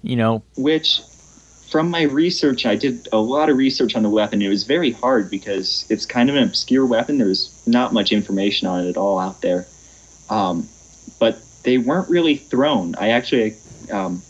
You 0.01 0.15
know, 0.15 0.43
which 0.57 1.01
from 1.71 1.89
my 1.89 2.01
research 2.01 2.65
i 2.65 2.75
did 2.75 3.07
a 3.13 3.17
lot 3.17 3.47
of 3.49 3.55
research 3.55 3.95
on 3.95 4.03
the 4.03 4.09
weapon 4.09 4.41
it 4.41 4.49
was 4.49 4.63
very 4.65 4.91
hard 4.91 5.29
because 5.31 5.85
it's 5.89 6.05
kind 6.05 6.29
of 6.29 6.35
an 6.35 6.43
obscure 6.43 6.85
weapon 6.85 7.17
there's 7.17 7.63
not 7.65 7.93
much 7.93 8.11
information 8.11 8.67
on 8.67 8.83
it 8.85 8.89
at 8.89 8.97
all 8.97 9.17
out 9.17 9.39
there 9.41 9.65
um, 10.29 10.67
but 11.17 11.39
they 11.63 11.77
weren't 11.77 12.09
really 12.09 12.35
thrown 12.35 12.93
i 12.95 13.07
actually 13.11 13.55
um, 13.89 14.21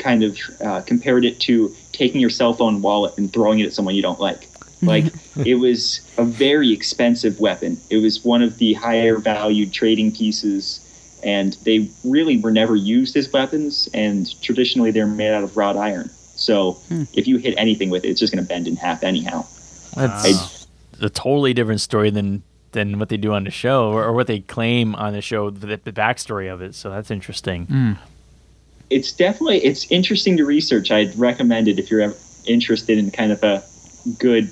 kind 0.00 0.24
of 0.24 0.36
uh, 0.60 0.80
compared 0.80 1.24
it 1.24 1.38
to 1.38 1.72
taking 1.92 2.20
your 2.20 2.30
cell 2.30 2.52
phone 2.52 2.82
wallet 2.82 3.16
and 3.16 3.32
throwing 3.32 3.60
it 3.60 3.66
at 3.66 3.72
someone 3.72 3.94
you 3.94 4.02
don't 4.02 4.18
like 4.18 4.47
like 4.82 5.06
it 5.44 5.56
was 5.56 6.00
a 6.18 6.24
very 6.24 6.72
expensive 6.72 7.40
weapon. 7.40 7.78
It 7.90 7.98
was 7.98 8.24
one 8.24 8.42
of 8.42 8.58
the 8.58 8.74
higher 8.74 9.16
valued 9.16 9.72
trading 9.72 10.12
pieces 10.12 10.84
and 11.24 11.54
they 11.64 11.88
really 12.04 12.36
were 12.36 12.52
never 12.52 12.76
used 12.76 13.16
as 13.16 13.32
weapons 13.32 13.88
and 13.92 14.40
traditionally 14.40 14.90
they're 14.90 15.06
made 15.06 15.32
out 15.32 15.42
of 15.42 15.56
wrought 15.56 15.76
iron. 15.76 16.08
So 16.08 16.72
hmm. 16.88 17.04
if 17.14 17.26
you 17.26 17.38
hit 17.38 17.54
anything 17.58 17.90
with 17.90 18.04
it 18.04 18.08
it's 18.08 18.20
just 18.20 18.32
going 18.32 18.44
to 18.44 18.48
bend 18.48 18.68
in 18.68 18.76
half 18.76 19.02
anyhow. 19.02 19.44
That's 19.96 20.66
a 21.00 21.10
totally 21.10 21.54
different 21.54 21.80
story 21.80 22.10
than 22.10 22.42
than 22.72 22.98
what 22.98 23.08
they 23.08 23.16
do 23.16 23.32
on 23.32 23.44
the 23.44 23.50
show 23.50 23.90
or, 23.90 24.04
or 24.04 24.12
what 24.12 24.26
they 24.26 24.40
claim 24.40 24.94
on 24.94 25.14
the 25.14 25.22
show, 25.22 25.48
the, 25.50 25.78
the 25.82 25.92
backstory 25.92 26.52
of 26.52 26.60
it. 26.60 26.74
So 26.74 26.90
that's 26.90 27.10
interesting. 27.10 27.66
Hmm. 27.66 27.92
it's 28.90 29.12
definitely 29.12 29.58
it's 29.58 29.90
interesting 29.90 30.36
to 30.36 30.44
research. 30.44 30.90
I'd 30.90 31.16
recommend 31.18 31.68
it 31.68 31.78
if 31.78 31.90
you're 31.90 32.02
ever 32.02 32.16
interested 32.46 32.98
in 32.98 33.10
kind 33.10 33.32
of 33.32 33.42
a 33.42 33.62
good 34.18 34.50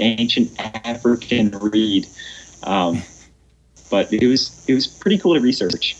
ancient 0.00 0.50
african 0.84 1.50
read 1.58 2.06
um, 2.64 3.02
but 3.90 4.12
it 4.12 4.26
was 4.26 4.64
it 4.68 4.74
was 4.74 4.86
pretty 4.86 5.18
cool 5.18 5.34
to 5.34 5.40
research 5.40 5.96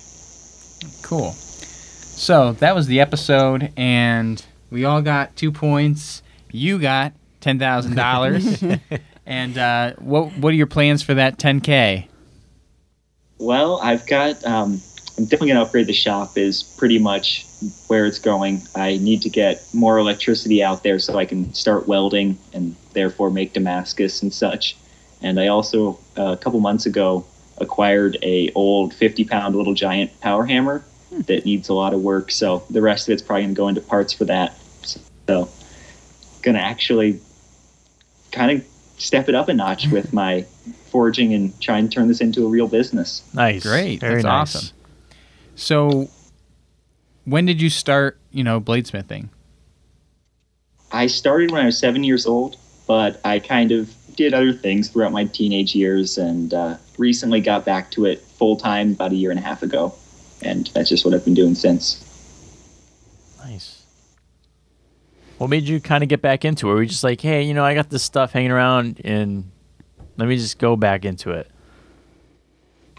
Cool. 1.03 1.33
So 1.33 2.53
that 2.55 2.75
was 2.75 2.87
the 2.87 3.01
episode, 3.01 3.73
and 3.77 4.45
we 4.71 4.85
all 4.85 5.03
got 5.03 5.37
two 5.37 5.53
points. 5.53 6.23
You 6.51 6.79
got 6.79 7.13
ten 7.41 7.59
thousand 7.59 7.97
dollars. 7.97 8.63
and 9.27 9.59
uh, 9.59 9.95
what 9.99 10.37
what 10.37 10.53
are 10.53 10.57
your 10.57 10.67
plans 10.67 11.03
for 11.03 11.15
that 11.15 11.39
ten 11.39 11.61
k? 11.61 12.09
Well, 13.39 13.81
I've 13.83 14.07
got. 14.07 14.45
Um, 14.45 14.81
I'm 15.19 15.25
definitely 15.25 15.49
going 15.49 15.61
to 15.61 15.67
upgrade 15.67 15.87
the 15.87 15.93
shop. 15.93 16.37
Is 16.39 16.63
pretty 16.63 16.99
much 16.99 17.47
where 17.88 18.07
it's 18.07 18.18
going. 18.18 18.62
I 18.75 18.96
need 18.99 19.23
to 19.23 19.29
get 19.29 19.62
more 19.73 19.99
electricity 19.99 20.62
out 20.62 20.83
there 20.83 20.99
so 20.99 21.18
I 21.18 21.25
can 21.25 21.53
start 21.55 21.87
welding 21.87 22.38
and 22.53 22.75
therefore 22.92 23.31
make 23.31 23.53
Damascus 23.53 24.23
and 24.23 24.33
such. 24.33 24.77
And 25.23 25.38
I 25.38 25.49
also 25.49 25.99
uh, 26.16 26.33
a 26.33 26.37
couple 26.37 26.61
months 26.61 26.87
ago 26.87 27.27
acquired 27.59 28.16
a 28.23 28.51
old 28.55 28.94
50 28.94 29.25
pound 29.25 29.55
little 29.55 29.75
giant 29.75 30.18
power 30.20 30.46
hammer 30.46 30.83
that 31.27 31.44
needs 31.44 31.68
a 31.68 31.75
lot 31.75 31.92
of 31.92 32.01
work. 32.01 32.31
So 32.31 32.64
the 32.70 32.81
rest 32.81 33.09
of 33.09 33.12
it's 33.12 33.23
probably 33.23 33.42
going 33.42 33.55
to 33.55 33.59
go 33.59 33.68
into 33.68 33.81
parts 33.83 34.12
for 34.12 34.25
that. 34.27 34.57
So 35.27 35.49
going 36.42 36.57
to 36.57 36.62
actually 36.62 37.20
kind 38.33 38.59
of 38.59 38.66
step 38.96 39.29
it 39.29 39.35
up 39.35 39.49
a 39.49 39.55
notch 39.55 39.88
with 39.88 40.12
my 40.14 40.46
forging 40.90 41.35
and 41.35 41.59
try 41.61 41.79
and 41.79 41.90
turn 41.90 42.09
this 42.09 42.20
into 42.20 42.44
a 42.46 42.49
real 42.49 42.68
business. 42.68 43.23
Nice. 43.35 43.62
Great, 43.62 44.01
Very 44.01 44.23
that's 44.23 44.25
nice. 44.25 44.57
awesome. 44.57 44.77
So 45.57 46.09
when 47.24 47.46
did 47.46 47.61
you 47.61 47.70
start? 47.70 48.18
You 48.30 48.44
know, 48.44 48.61
bladesmithing. 48.61 49.28
I 50.92 51.06
started 51.06 51.50
when 51.50 51.62
I 51.62 51.66
was 51.66 51.78
seven 51.78 52.04
years 52.04 52.26
old, 52.26 52.56
but 52.87 53.20
I 53.24 53.38
kind 53.38 53.72
of 53.72 53.94
did 54.16 54.35
other 54.35 54.52
things 54.52 54.88
throughout 54.88 55.12
my 55.12 55.24
teenage 55.24 55.74
years 55.74 56.18
and 56.18 56.52
uh, 56.52 56.76
recently 56.98 57.40
got 57.40 57.64
back 57.64 57.90
to 57.92 58.04
it 58.04 58.20
full 58.20 58.56
time 58.56 58.92
about 58.92 59.12
a 59.12 59.14
year 59.14 59.30
and 59.30 59.38
a 59.38 59.42
half 59.42 59.62
ago. 59.62 59.94
And 60.42 60.66
that's 60.74 60.88
just 60.88 61.04
what 61.04 61.14
I've 61.14 61.24
been 61.24 61.35
doing 61.35 61.54
since. 61.54 62.04
Nice. 63.38 63.85
What 65.38 65.48
made 65.48 65.64
you 65.64 65.80
kind 65.80 66.02
of 66.02 66.09
get 66.09 66.20
back 66.20 66.44
into 66.44 66.70
it? 66.70 66.74
Were 66.74 66.83
you 66.83 66.88
just 66.88 67.04
like, 67.04 67.20
hey, 67.20 67.42
you 67.42 67.54
know, 67.54 67.64
I 67.64 67.74
got 67.74 67.88
this 67.88 68.02
stuff 68.02 68.33
hanging 68.33 68.50
around 68.50 69.00
and 69.04 69.50
let 70.16 70.28
me 70.28 70.37
just 70.37 70.59
go 70.59 70.76
back 70.76 71.04
into 71.04 71.30
it? 71.30 71.50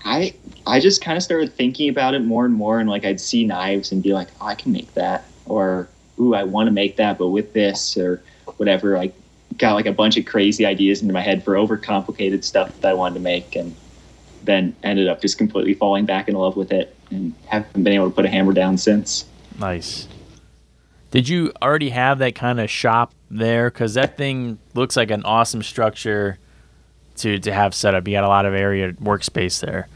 I 0.04 0.34
I 0.68 0.80
just 0.80 1.04
kind 1.04 1.18
of 1.18 1.24
started 1.24 1.54
thinking 1.54 1.90
about 1.90 2.14
it 2.14 2.20
more 2.20 2.46
and 2.46 2.54
more, 2.54 2.80
and 2.80 2.90
like 2.90 3.06
I'd 3.06 3.20
see 3.20 3.46
knives 3.46 3.92
and 3.92 4.04
be 4.04 4.14
like, 4.14 4.28
oh, 4.40 4.46
I 4.46 4.56
can 4.56 4.72
make 4.72 4.94
that, 4.94 5.26
or 5.46 5.88
ooh, 6.20 6.34
I 6.36 6.44
want 6.44 6.68
to 6.68 6.72
make 6.72 6.98
that, 6.98 7.18
but 7.18 7.30
with 7.30 7.54
this 7.54 7.98
or 7.98 8.22
whatever. 8.58 8.96
Like, 8.98 9.14
got 9.58 9.74
like 9.74 9.86
a 9.86 9.92
bunch 9.92 10.18
of 10.18 10.26
crazy 10.26 10.66
ideas 10.66 11.02
into 11.02 11.14
my 11.14 11.22
head 11.22 11.44
for 11.44 11.56
overcomplicated 11.56 12.44
stuff 12.44 12.80
that 12.82 12.90
I 12.90 12.94
wanted 12.94 13.16
to 13.16 13.20
make, 13.22 13.56
and 13.56 13.76
then 14.44 14.76
ended 14.84 15.08
up 15.08 15.22
just 15.22 15.38
completely 15.38 15.74
falling 15.74 16.06
back 16.06 16.28
in 16.28 16.36
love 16.36 16.56
with 16.56 16.72
it, 16.72 16.96
and 17.10 17.34
haven't 17.48 17.84
been 17.84 17.94
able 17.94 18.10
to 18.10 18.16
put 18.16 18.26
a 18.26 18.30
hammer 18.30 18.54
down 18.54 18.78
since. 18.78 19.26
Nice. 19.60 20.08
Did 21.12 21.28
you 21.28 21.52
already 21.62 21.90
have 21.90 22.20
that 22.20 22.36
kind 22.36 22.60
of 22.60 22.70
shop 22.70 23.14
there? 23.30 23.70
Because 23.70 23.96
that 23.96 24.16
thing 24.16 24.60
looks 24.74 24.96
like 24.96 25.12
an 25.12 25.24
awesome 25.24 25.62
structure 25.62 26.40
to, 27.18 27.38
to 27.40 27.52
have 27.52 27.76
set 27.76 27.94
up. 27.94 28.08
You 28.08 28.14
got 28.14 28.24
a 28.24 28.30
lot 28.30 28.46
of 28.46 28.54
area 28.54 28.94
workspace 28.94 29.60
there. 29.60 29.90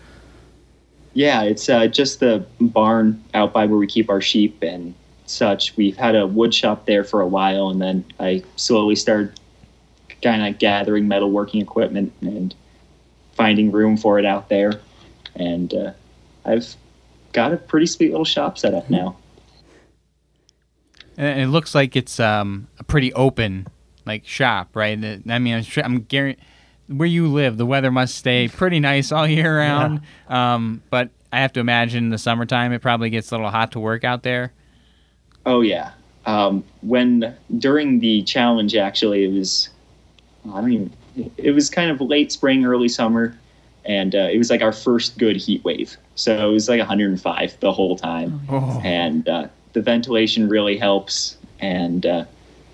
Yeah, 1.15 1.43
it's 1.43 1.69
uh, 1.69 1.87
just 1.87 2.19
the 2.19 2.45
barn 2.59 3.23
out 3.33 3.53
by 3.53 3.65
where 3.65 3.79
we 3.79 3.87
keep 3.87 4.09
our 4.09 4.19
sheep 4.19 4.61
and 4.61 4.93
such. 5.25 5.75
We've 5.77 5.95
had 5.95 6.13
a 6.13 6.27
wood 6.27 6.53
shop 6.53 6.85
there 6.85 7.05
for 7.05 7.21
a 7.21 7.27
while, 7.27 7.69
and 7.69 7.81
then 7.81 8.03
I 8.19 8.43
slowly 8.57 8.97
started 8.97 9.39
kind 10.21 10.45
of 10.45 10.59
gathering 10.59 11.05
metalworking 11.05 11.61
equipment 11.61 12.11
and 12.19 12.53
finding 13.31 13.71
room 13.71 13.95
for 13.95 14.19
it 14.19 14.25
out 14.25 14.49
there. 14.49 14.81
And 15.37 15.73
uh, 15.73 15.93
I've 16.43 16.75
got 17.31 17.53
a 17.53 17.57
pretty 17.57 17.85
sweet 17.85 18.11
little 18.11 18.25
shop 18.25 18.57
set 18.57 18.73
up 18.73 18.89
now. 18.89 19.15
And 21.17 21.39
it 21.39 21.47
looks 21.47 21.73
like 21.73 21.95
it's 21.95 22.19
um, 22.19 22.67
a 22.77 22.83
pretty 22.83 23.13
open 23.13 23.67
like 24.05 24.25
shop, 24.25 24.75
right? 24.75 24.97
I 25.29 25.39
mean, 25.39 25.55
I'm, 25.55 25.63
sure, 25.63 25.83
I'm 25.83 26.01
guaranteed 26.01 26.43
where 26.87 27.07
you 27.07 27.27
live, 27.27 27.57
the 27.57 27.65
weather 27.65 27.91
must 27.91 28.15
stay 28.15 28.47
pretty 28.53 28.79
nice 28.79 29.11
all 29.11 29.27
year 29.27 29.57
round. 29.59 30.01
Um, 30.29 30.81
but 30.89 31.09
I 31.31 31.39
have 31.41 31.53
to 31.53 31.59
imagine 31.59 32.05
in 32.05 32.09
the 32.09 32.17
summertime 32.17 32.71
it 32.73 32.81
probably 32.81 33.09
gets 33.09 33.31
a 33.31 33.35
little 33.35 33.49
hot 33.51 33.71
to 33.73 33.79
work 33.79 34.03
out 34.03 34.23
there. 34.23 34.53
Oh 35.45 35.61
yeah. 35.61 35.91
Um, 36.25 36.63
when 36.81 37.35
during 37.59 37.99
the 37.99 38.23
challenge, 38.23 38.75
actually, 38.75 39.25
it 39.25 39.31
was 39.31 39.69
I 40.51 40.61
don't 40.61 40.71
even. 40.71 40.93
It 41.37 41.51
was 41.51 41.69
kind 41.69 41.91
of 41.91 42.01
late 42.01 42.31
spring, 42.31 42.65
early 42.65 42.89
summer, 42.89 43.37
and 43.85 44.13
uh, 44.15 44.27
it 44.31 44.37
was 44.37 44.49
like 44.49 44.61
our 44.61 44.73
first 44.73 45.17
good 45.17 45.37
heat 45.37 45.63
wave. 45.63 45.95
So 46.15 46.49
it 46.49 46.51
was 46.51 46.67
like 46.67 46.79
105 46.79 47.59
the 47.61 47.71
whole 47.71 47.95
time, 47.95 48.41
Oh. 48.49 48.81
and 48.83 49.27
uh, 49.29 49.47
the 49.73 49.81
ventilation 49.81 50.49
really 50.49 50.77
helps. 50.77 51.37
And 51.59 52.05
uh, 52.05 52.25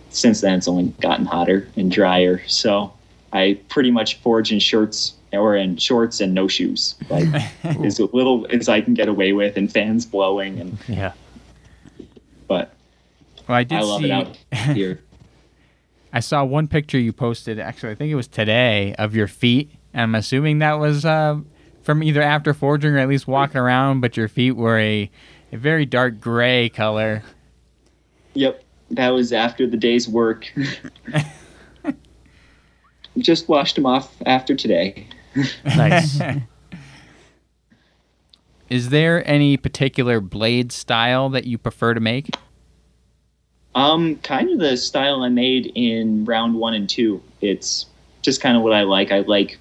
since 0.10 0.42
then, 0.42 0.56
it's 0.58 0.68
only 0.68 0.86
gotten 1.02 1.26
hotter 1.26 1.68
and 1.76 1.92
drier. 1.92 2.42
So 2.48 2.92
I 3.34 3.60
pretty 3.70 3.92
much 3.92 4.18
forge 4.22 4.52
in 4.52 4.60
shirts 4.60 5.14
or 5.34 5.56
in 5.56 5.78
shorts 5.78 6.20
and 6.20 6.34
no 6.34 6.48
shoes, 6.48 6.96
like 7.10 7.26
as 7.64 8.00
little 8.00 8.46
as 8.50 8.68
I 8.70 8.82
can 8.82 8.94
get 8.94 9.08
away 9.08 9.34
with, 9.34 9.58
and 9.58 9.72
fans 9.72 10.06
blowing. 10.06 10.60
And 10.60 10.78
Yeah. 10.88 11.14
but 12.48 12.74
Well, 13.48 13.58
I 13.58 13.64
did 13.64 13.78
I 13.78 13.82
love 13.82 14.02
see. 14.02 14.06
it 14.08 14.12
out 14.12 14.38
here. 14.76 15.00
I 16.14 16.20
saw 16.20 16.44
one 16.44 16.68
picture 16.68 17.00
you 17.00 17.14
posted. 17.14 17.58
Actually, 17.60 17.94
I 17.94 17.96
think 17.96 18.12
it 18.12 18.16
was 18.16 18.28
today 18.28 18.94
of 19.00 19.16
your 19.16 19.28
feet. 19.28 19.72
And 19.94 20.02
I'm 20.04 20.16
assuming 20.16 20.60
that 20.60 20.74
was 20.74 21.06
uh, 21.06 21.40
from 21.84 22.04
either 22.04 22.22
after 22.22 22.54
forging 22.54 22.92
or 22.92 22.98
at 22.98 23.08
least 23.08 23.28
walking 23.28 23.58
around. 23.58 24.02
But 24.02 24.18
your 24.18 24.28
feet 24.28 24.52
were 24.52 24.78
a, 24.78 25.10
a 25.54 25.58
very 25.58 25.86
dark 25.86 26.20
gray 26.20 26.68
color. 26.68 27.24
Yep, 28.34 28.62
that 28.92 29.10
was 29.10 29.32
after 29.32 29.66
the 29.68 29.78
day's 29.78 30.10
work. 30.10 30.52
Just 33.18 33.48
washed 33.48 33.76
them 33.76 33.86
off 33.86 34.14
after 34.26 34.56
today. 34.56 35.08
Nice. 35.64 36.20
Is 38.70 38.90
there 38.90 39.26
any 39.30 39.58
particular 39.58 40.20
blade 40.20 40.72
style 40.72 41.30
that 41.30 41.46
you 41.46 41.58
prefer 41.58 41.94
to 41.94 42.00
make? 42.00 42.36
Um, 43.76 44.18
kind 44.18 44.50
of 44.50 44.60
the 44.60 44.78
style 44.78 45.24
I 45.24 45.30
made 45.30 45.72
in 45.76 46.26
round 46.26 46.56
one 46.56 46.74
and 46.74 46.90
two. 46.90 47.22
It's 47.42 47.86
just 48.22 48.42
kind 48.42 48.58
of 48.58 48.64
what 48.64 48.74
I 48.74 48.84
like. 48.84 49.12
I 49.12 49.20
like 49.20 49.58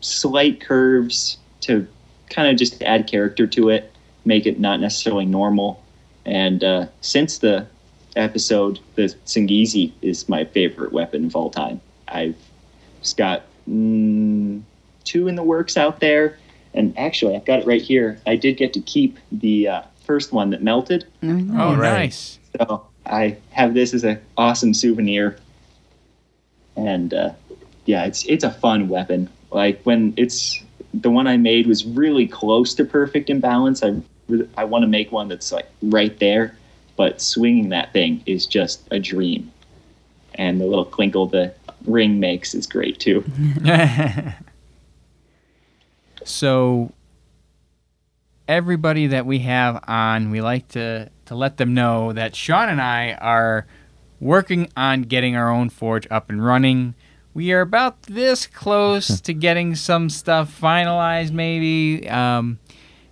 slight 0.00 0.60
curves 0.60 1.38
to 1.62 1.86
kind 2.30 2.48
of 2.48 2.56
just 2.56 2.82
add 2.82 3.06
character 3.06 3.46
to 3.46 3.68
it, 3.68 3.92
make 4.24 4.46
it 4.46 4.60
not 4.60 4.80
necessarily 4.80 5.26
normal. 5.26 5.82
And 6.24 6.62
uh, 6.62 6.86
since 7.00 7.38
the 7.38 7.66
episode, 8.16 8.80
the 8.94 9.14
Singizi 9.26 9.92
is 10.02 10.28
my 10.28 10.44
favorite 10.44 10.92
weapon 10.92 11.26
of 11.26 11.36
all 11.36 11.50
time. 11.50 11.80
I've 12.08 12.36
just 13.06 13.16
got 13.16 13.44
mm, 13.70 14.60
two 15.04 15.28
in 15.28 15.36
the 15.36 15.42
works 15.44 15.76
out 15.76 16.00
there, 16.00 16.36
and 16.74 16.92
actually, 16.98 17.36
I've 17.36 17.44
got 17.44 17.60
it 17.60 17.66
right 17.66 17.80
here. 17.80 18.20
I 18.26 18.34
did 18.34 18.56
get 18.56 18.72
to 18.72 18.80
keep 18.80 19.16
the 19.30 19.68
uh, 19.68 19.82
first 20.04 20.32
one 20.32 20.50
that 20.50 20.60
melted, 20.60 21.06
Oh, 21.22 21.28
nice. 21.76 22.40
so 22.58 22.84
I 23.06 23.36
have 23.50 23.74
this 23.74 23.94
as 23.94 24.02
an 24.02 24.20
awesome 24.36 24.74
souvenir. 24.74 25.36
And 26.74 27.14
uh, 27.14 27.30
yeah, 27.84 28.04
it's 28.06 28.24
it's 28.26 28.42
a 28.42 28.50
fun 28.50 28.88
weapon. 28.88 29.30
Like 29.52 29.80
when 29.84 30.12
it's 30.16 30.60
the 30.92 31.10
one 31.10 31.28
I 31.28 31.36
made 31.36 31.68
was 31.68 31.84
really 31.86 32.26
close 32.26 32.74
to 32.74 32.84
perfect 32.84 33.30
in 33.30 33.38
balance. 33.38 33.84
I 33.84 33.94
I 34.56 34.64
want 34.64 34.82
to 34.82 34.88
make 34.88 35.12
one 35.12 35.28
that's 35.28 35.52
like 35.52 35.68
right 35.80 36.18
there, 36.18 36.56
but 36.96 37.20
swinging 37.22 37.68
that 37.68 37.92
thing 37.92 38.24
is 38.26 38.46
just 38.46 38.82
a 38.90 38.98
dream. 38.98 39.52
And 40.34 40.60
the 40.60 40.66
little 40.66 40.84
clinkle 40.84 41.30
the 41.30 41.54
ring 41.86 42.20
makes 42.20 42.54
is 42.54 42.66
great 42.66 42.98
too. 42.98 43.24
so 46.24 46.92
everybody 48.48 49.08
that 49.08 49.26
we 49.26 49.40
have 49.40 49.82
on, 49.88 50.30
we 50.30 50.40
like 50.40 50.68
to 50.68 51.10
to 51.26 51.34
let 51.34 51.56
them 51.56 51.74
know 51.74 52.12
that 52.12 52.36
Sean 52.36 52.68
and 52.68 52.80
I 52.80 53.12
are 53.14 53.66
working 54.20 54.70
on 54.76 55.02
getting 55.02 55.36
our 55.36 55.50
own 55.50 55.68
forge 55.68 56.06
up 56.10 56.30
and 56.30 56.44
running. 56.44 56.94
We 57.34 57.52
are 57.52 57.60
about 57.60 58.02
this 58.02 58.46
close 58.46 59.20
to 59.22 59.34
getting 59.34 59.74
some 59.74 60.08
stuff 60.08 60.58
finalized, 60.60 61.32
maybe. 61.32 62.08
Um, 62.08 62.58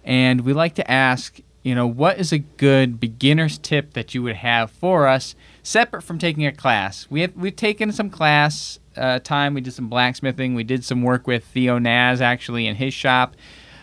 and 0.05 0.43
we 0.43 0.53
like 0.53 0.75
to 0.77 0.91
ask, 0.91 1.41
you 1.63 1.75
know, 1.75 1.87
what 1.87 2.19
is 2.19 2.33
a 2.33 2.39
good 2.39 3.01
beginner's 3.01 3.59
tip 3.59 3.95
that 3.95 4.15
you 4.15 4.23
would 4.23 4.37
have 4.37 4.71
for 4.71 5.09
us, 5.09 5.35
separate 5.65 6.03
from 6.03 6.19
taking 6.19 6.47
a 6.47 6.53
class? 6.53 7.09
We 7.11 7.23
have 7.23 7.35
we've 7.35 7.57
taken 7.57 7.91
some 7.91 8.11
class 8.11 8.79
uh, 8.97 9.19
time. 9.19 9.55
We 9.55 9.61
did 9.61 9.73
some 9.73 9.89
blacksmithing. 9.89 10.55
We 10.55 10.63
did 10.63 10.85
some 10.85 11.03
work 11.03 11.27
with 11.27 11.45
Theo 11.45 11.79
Naz 11.79 12.21
actually 12.21 12.69
in 12.69 12.77
his 12.77 12.95
shop. 12.95 13.35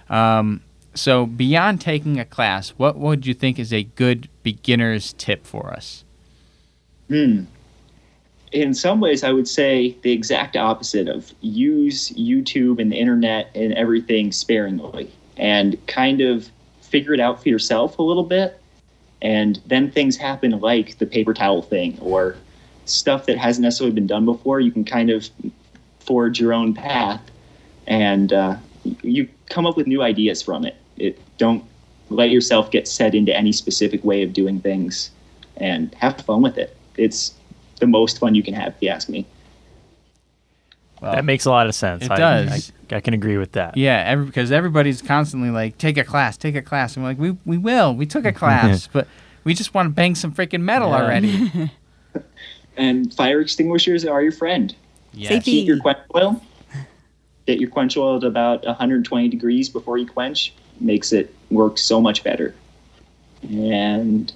Um, 0.10 0.62
so 0.94 1.26
beyond 1.26 1.82
taking 1.82 2.20
a 2.20 2.26
class, 2.26 2.70
what 2.70 2.98
would 2.98 3.26
you 3.26 3.34
think 3.34 3.60
is 3.60 3.74
a 3.74 3.84
good 3.84 4.30
beginner's 4.44 5.14
tip 5.14 5.46
for 5.46 5.72
us? 5.72 6.04
Hmm. 7.08 7.44
In 8.52 8.74
some 8.74 9.00
ways, 9.00 9.24
I 9.24 9.32
would 9.32 9.48
say 9.48 9.96
the 10.02 10.12
exact 10.12 10.58
opposite 10.58 11.08
of 11.08 11.34
use 11.40 12.12
YouTube 12.12 12.82
and 12.82 12.92
the 12.92 12.98
internet 12.98 13.50
and 13.56 13.74
everything 13.74 14.34
sparingly 14.34 15.10
and 15.38 15.78
kind 15.88 16.20
of 16.20 16.52
figure 16.82 17.14
it 17.14 17.22
out 17.22 17.42
for 17.42 17.48
yourself 17.48 17.98
a 17.98 18.04
little 18.04 18.24
bit. 18.24 18.61
And 19.22 19.62
then 19.66 19.92
things 19.92 20.18
happen 20.18 20.52
like 20.60 20.98
the 20.98 21.06
paper 21.06 21.34
towel 21.34 21.62
thing 21.62 21.98
or 22.02 22.36
stuff 22.86 23.26
that 23.28 23.38
hasn't 23.38 23.64
necessarily 23.64 23.94
been 23.94 24.08
done 24.08 24.26
before. 24.26 24.60
You 24.60 24.72
can 24.72 24.84
kind 24.84 25.10
of 25.10 25.30
forge 26.00 26.40
your 26.40 26.54
own 26.54 26.74
path 26.74 27.22
and 27.88 28.34
uh, 28.34 28.56
you 29.04 29.30
come 29.50 29.66
up 29.66 29.78
with 29.78 29.88
new 29.88 30.02
ideas 30.02 30.42
from 30.42 30.66
it. 30.66 30.76
It 30.98 31.20
don't 31.38 31.64
let 32.10 32.30
yourself 32.30 32.72
get 32.72 32.88
set 32.88 33.16
into 33.16 33.36
any 33.36 33.52
specific 33.52 34.04
way 34.04 34.24
of 34.24 34.34
doing 34.34 34.60
things 34.60 35.12
and 35.58 35.94
have 35.96 36.20
fun 36.22 36.42
with 36.42 36.58
it. 36.58 36.76
It's 36.98 37.34
the 37.80 37.88
most 37.88 38.20
fun 38.20 38.36
you 38.36 38.44
can 38.44 38.54
have, 38.54 38.70
if 38.76 38.82
you 38.82 38.90
ask 38.90 39.10
me. 39.10 39.26
Well, 41.02 41.14
That 41.14 41.26
makes 41.26 41.46
a 41.46 41.50
lot 41.50 41.68
of 41.68 41.74
sense. 41.74 42.06
It 42.06 42.12
I, 42.12 42.16
does. 42.18 42.72
I, 42.92 42.98
I 42.98 43.00
can 43.02 43.14
agree 43.16 43.38
with 43.38 43.54
that. 43.54 43.76
Yeah, 43.76 44.04
every, 44.06 44.26
because 44.26 44.52
everybody's 44.52 45.02
constantly 45.02 45.50
like, 45.50 45.78
take 45.80 45.98
a 45.98 46.04
class, 46.04 46.38
take 46.38 46.56
a 46.56 46.62
class. 46.62 46.96
And 46.96 47.04
we're 47.04 47.10
like, 47.10 47.20
we, 47.20 47.32
we 47.46 47.58
will. 47.58 47.96
We 47.96 48.06
took 48.06 48.24
a 48.26 48.32
class, 48.32 48.88
but 48.94 49.08
we 49.44 49.56
just 49.56 49.74
want 49.74 49.88
to 49.88 49.90
bang 49.90 50.14
some 50.16 50.32
freaking 50.32 50.62
metal 50.62 50.90
Yeah. 50.90 51.02
already. 51.02 51.72
And 52.78 53.14
fire 53.14 53.42
extinguishers 53.42 54.06
are 54.06 54.24
your 54.24 54.32
friend. 54.32 54.74
Yes. 55.14 55.30
Safety. 55.30 55.52
Heat 55.52 55.68
your 55.68 55.80
quench 55.82 56.00
oil. 56.16 56.42
Get 57.46 57.60
your 57.60 57.70
quench 57.70 57.98
oil 57.98 58.16
at 58.18 58.24
about 58.24 58.66
120 58.66 59.28
degrees 59.28 59.68
before 59.68 59.98
you 59.98 60.08
quench. 60.08 60.54
Makes 60.80 61.12
it 61.12 61.36
work 61.50 61.78
so 61.78 62.00
much 62.00 62.24
better. 62.24 62.56
And 63.44 64.32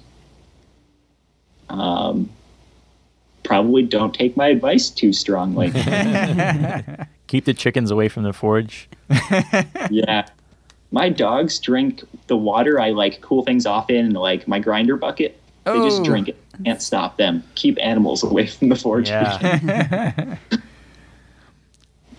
um, 1.70 2.28
probably 3.46 3.82
don't 3.82 4.12
take 4.14 4.36
my 4.36 4.48
advice 4.48 4.90
too 4.90 5.12
strongly. 5.12 5.70
Keep 7.28 7.44
the 7.46 7.54
chickens 7.54 7.90
away 7.90 8.08
from 8.08 8.22
the 8.24 8.32
forge. 8.32 8.88
yeah. 9.90 10.26
My 10.90 11.08
dogs 11.08 11.58
drink 11.58 12.02
the 12.26 12.36
water 12.36 12.80
I 12.80 12.90
like 12.90 13.20
cool 13.20 13.42
things 13.44 13.66
off 13.66 13.90
in, 13.90 14.10
like 14.12 14.46
my 14.46 14.58
grinder 14.58 14.96
bucket. 14.96 15.38
They 15.64 15.74
just 15.78 16.00
Oh. 16.02 16.04
drink 16.04 16.28
it. 16.28 16.36
Can't 16.64 16.80
stop 16.80 17.16
them. 17.16 17.42
Keep 17.56 17.78
animals 17.82 18.22
away 18.22 18.46
from 18.46 18.68
the 18.68 18.76
forge. 18.76 19.08
Yeah. 19.08 20.36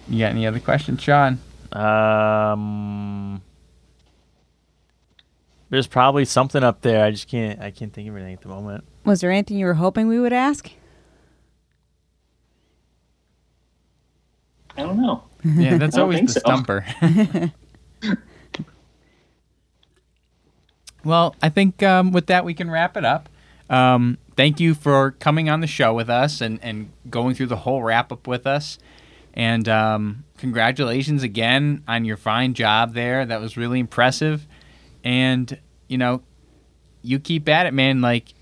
You 0.10 0.20
got 0.20 0.32
any 0.32 0.46
other 0.48 0.60
questions, 0.60 1.02
Sean? 1.02 1.40
um, 1.74 3.42
there's 5.70 5.88
probably 5.88 6.24
something 6.26 6.64
up 6.64 6.82
there. 6.82 7.04
I 7.04 7.12
just 7.12 7.28
can't. 7.28 7.60
I 7.60 7.72
can't 7.72 7.92
think 7.92 8.08
of 8.10 8.16
anything 8.16 8.34
at 8.34 8.42
the 8.42 8.48
moment. 8.48 8.86
Was 9.04 9.20
there 9.22 9.32
anything 9.32 9.58
you 9.58 9.66
were 9.66 9.74
hoping 9.74 10.08
we 10.08 10.20
would 10.20 10.32
ask? 10.34 10.72
I 14.78 14.84
don't 14.84 15.02
know. 15.02 15.24
Yeah, 15.44 15.78
that's 15.78 15.98
always 15.98 16.22
the 16.22 16.28
so. 16.28 16.40
stumper. 16.40 16.86
well, 21.04 21.36
I 21.42 21.50
think 21.50 21.82
um, 21.84 22.12
with 22.12 22.28
that 22.28 22.46
we 22.46 22.54
can 22.54 22.70
wrap 22.70 22.96
it 22.96 23.06
up. 23.06 23.30
Um, 23.70 24.18
thank 24.36 24.60
you 24.60 24.74
for 24.74 25.12
coming 25.12 25.50
on 25.50 25.62
the 25.62 25.68
show 25.68 25.94
with 25.94 26.10
us 26.10 26.42
and, 26.42 26.60
and 26.62 26.92
going 27.10 27.36
through 27.36 27.48
the 27.48 27.58
whole 27.58 27.84
wrap 27.84 28.12
up 28.12 28.28
with 28.28 28.48
us. 28.48 28.78
And 29.34 29.68
um, 29.68 30.24
congratulations 30.38 31.24
again 31.24 31.84
on 31.88 32.06
your 32.06 32.18
fine 32.18 32.54
job 32.54 32.94
there. 32.94 33.26
That 33.26 33.42
was 33.42 33.58
really 33.58 33.80
impressive. 33.80 34.48
And 35.04 35.60
you 35.88 35.98
know, 35.98 36.22
you 37.02 37.20
keep 37.20 37.48
at 37.50 37.66
it, 37.66 37.74
man. 37.74 38.02
Like 38.02 38.34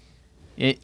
it, 0.57 0.79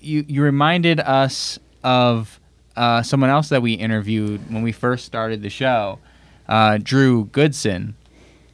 you 0.00 0.24
you 0.28 0.42
reminded 0.42 1.00
us 1.00 1.58
of 1.82 2.40
uh, 2.76 3.02
someone 3.02 3.30
else 3.30 3.48
that 3.50 3.62
we 3.62 3.74
interviewed 3.74 4.52
when 4.52 4.62
we 4.62 4.72
first 4.72 5.04
started 5.04 5.42
the 5.42 5.50
show, 5.50 5.98
uh, 6.48 6.78
Drew 6.82 7.26
Goodson, 7.26 7.94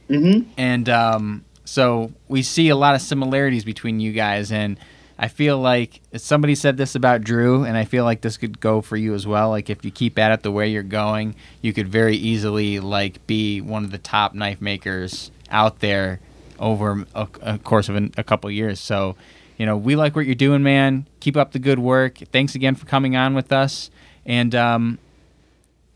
Mm-hmm. 0.09 0.49
and 0.57 0.89
um, 0.89 1.45
so 1.63 2.11
we 2.27 2.41
see 2.43 2.67
a 2.67 2.75
lot 2.75 2.95
of 2.95 3.01
similarities 3.01 3.63
between 3.63 4.01
you 4.01 4.11
guys. 4.11 4.51
And 4.51 4.77
I 5.17 5.29
feel 5.29 5.57
like 5.57 6.01
somebody 6.17 6.53
said 6.53 6.75
this 6.75 6.95
about 6.95 7.21
Drew, 7.21 7.63
and 7.63 7.77
I 7.77 7.85
feel 7.85 8.03
like 8.03 8.19
this 8.19 8.35
could 8.35 8.59
go 8.59 8.81
for 8.81 8.97
you 8.97 9.13
as 9.13 9.25
well. 9.25 9.49
Like 9.51 9.69
if 9.69 9.85
you 9.85 9.91
keep 9.91 10.19
at 10.19 10.33
it 10.33 10.43
the 10.43 10.51
way 10.51 10.67
you're 10.67 10.83
going, 10.83 11.33
you 11.61 11.71
could 11.71 11.87
very 11.87 12.17
easily 12.17 12.81
like 12.81 13.25
be 13.25 13.61
one 13.61 13.85
of 13.85 13.91
the 13.91 13.97
top 13.97 14.33
knife 14.33 14.59
makers 14.59 15.31
out 15.49 15.79
there 15.79 16.19
over 16.59 17.05
a, 17.15 17.27
a 17.41 17.57
course 17.59 17.87
of 17.87 17.95
an, 17.95 18.13
a 18.17 18.23
couple 18.23 18.51
years. 18.51 18.79
So, 18.81 19.15
you 19.57 19.65
know, 19.65 19.77
we 19.77 19.95
like 19.95 20.13
what 20.15 20.25
you're 20.25 20.35
doing, 20.35 20.61
man. 20.61 21.07
Keep 21.21 21.37
up 21.37 21.53
the 21.53 21.59
good 21.59 21.79
work. 21.79 22.17
Thanks 22.33 22.53
again 22.53 22.75
for 22.75 22.85
coming 22.85 23.15
on 23.15 23.33
with 23.33 23.53
us. 23.53 23.89
And 24.25 24.53
um, 24.55 24.99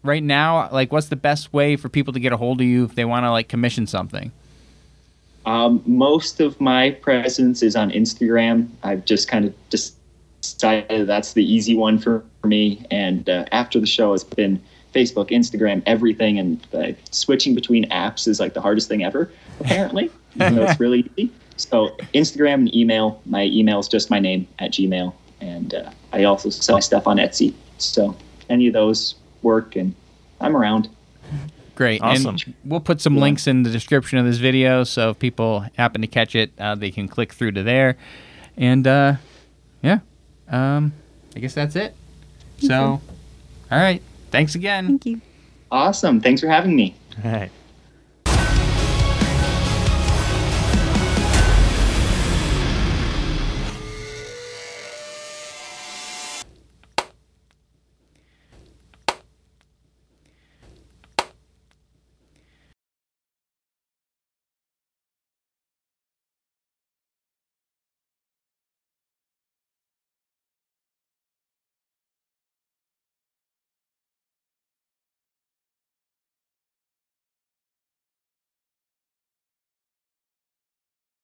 right 0.04 0.24
now, 0.24 0.70
like, 0.72 0.92
what's 0.92 1.08
the 1.08 1.16
best 1.16 1.54
way 1.54 1.76
for 1.76 1.90
people 1.90 2.14
to 2.14 2.20
get 2.20 2.34
a 2.34 2.38
hold 2.38 2.62
of 2.62 2.68
you 2.68 2.86
if 2.86 2.96
they 2.96 3.06
want 3.06 3.26
to 3.26 3.32
like 3.32 3.48
commission 3.48 3.88
something? 3.88 4.32
Um, 5.46 5.84
most 5.86 6.40
of 6.40 6.60
my 6.60 6.92
presence 6.92 7.62
is 7.62 7.76
on 7.76 7.92
Instagram. 7.92 8.70
I've 8.84 9.06
just 9.06 9.28
kind 9.28 9.46
of 9.46 9.54
decided 9.70 11.08
that's 11.08 11.34
the 11.34 11.44
easy 11.44 11.76
one 11.76 12.00
for, 12.00 12.24
me. 12.44 12.86
And 12.92 13.28
uh, 13.28 13.46
after 13.52 13.80
the 13.80 13.88
show, 13.88 14.14
it's 14.14 14.24
been 14.24 14.62
Facebook, 14.94 15.32
Instagram, 15.32 15.82
everything. 15.88 16.38
And 16.38 16.68
uh, 16.76 16.92
switching 17.10 17.56
between 17.56 17.90
apps 17.90 18.28
is 18.28 18.40
like 18.40 18.54
the 18.54 18.62
hardest 18.62 18.88
thing 18.88 19.04
ever, 19.04 19.32
apparently. 19.60 20.10
so 20.38 20.64
it's 20.64 20.80
really 20.80 21.10
easy. 21.18 21.32
So 21.58 21.98
Instagram 22.14 22.54
and 22.54 22.76
email. 22.76 23.20
My 23.26 23.46
email 23.46 23.80
is 23.80 23.88
just 23.88 24.12
my 24.12 24.20
name 24.20 24.48
at 24.60 24.74
Gmail. 24.74 25.12
And 25.42 25.74
uh, 25.74 25.90
I 26.14 26.26
also 26.26 26.52
sell 26.52 26.76
my 26.76 26.82
stuff 26.82 27.08
on 27.08 27.18
Etsy. 27.18 27.56
So 27.78 28.16
any 28.50 28.68
of 28.68 28.74
those 28.74 29.16
work, 29.42 29.76
and 29.76 29.94
I'm 30.42 30.56
around. 30.56 30.90
Great. 31.76 32.02
Awesome. 32.02 32.36
And 32.36 32.54
we'll 32.64 32.80
put 32.80 33.02
some 33.02 33.18
links 33.18 33.48
in 33.48 33.64
the 33.64 33.70
description 33.70 34.18
of 34.18 34.26
this 34.26 34.38
video, 34.38 34.84
so 34.84 35.10
if 35.10 35.20
people 35.20 35.66
happen 35.78 36.02
to 36.02 36.08
catch 36.08 36.36
it, 36.36 36.52
uh, 36.58 36.76
they 36.76 36.90
can 36.90 37.08
click 37.08 37.34
through 37.34 37.52
to 37.54 37.64
there. 37.64 37.98
And 38.56 38.88
uh, 38.88 39.16
yeah, 39.84 40.00
um, 40.48 40.94
I 41.36 41.40
guess 41.40 41.54
that's 41.54 41.76
it. 41.76 41.94
So, 42.60 43.02
all 43.72 43.78
right. 43.78 44.02
Thanks 44.32 44.56
again. 44.56 44.88
Thank 44.88 45.06
you. 45.06 45.22
Awesome. 45.72 46.22
Thanks 46.22 46.40
for 46.40 46.48
having 46.48 46.76
me. 46.76 46.96
All 47.24 47.32
right. 47.32 47.52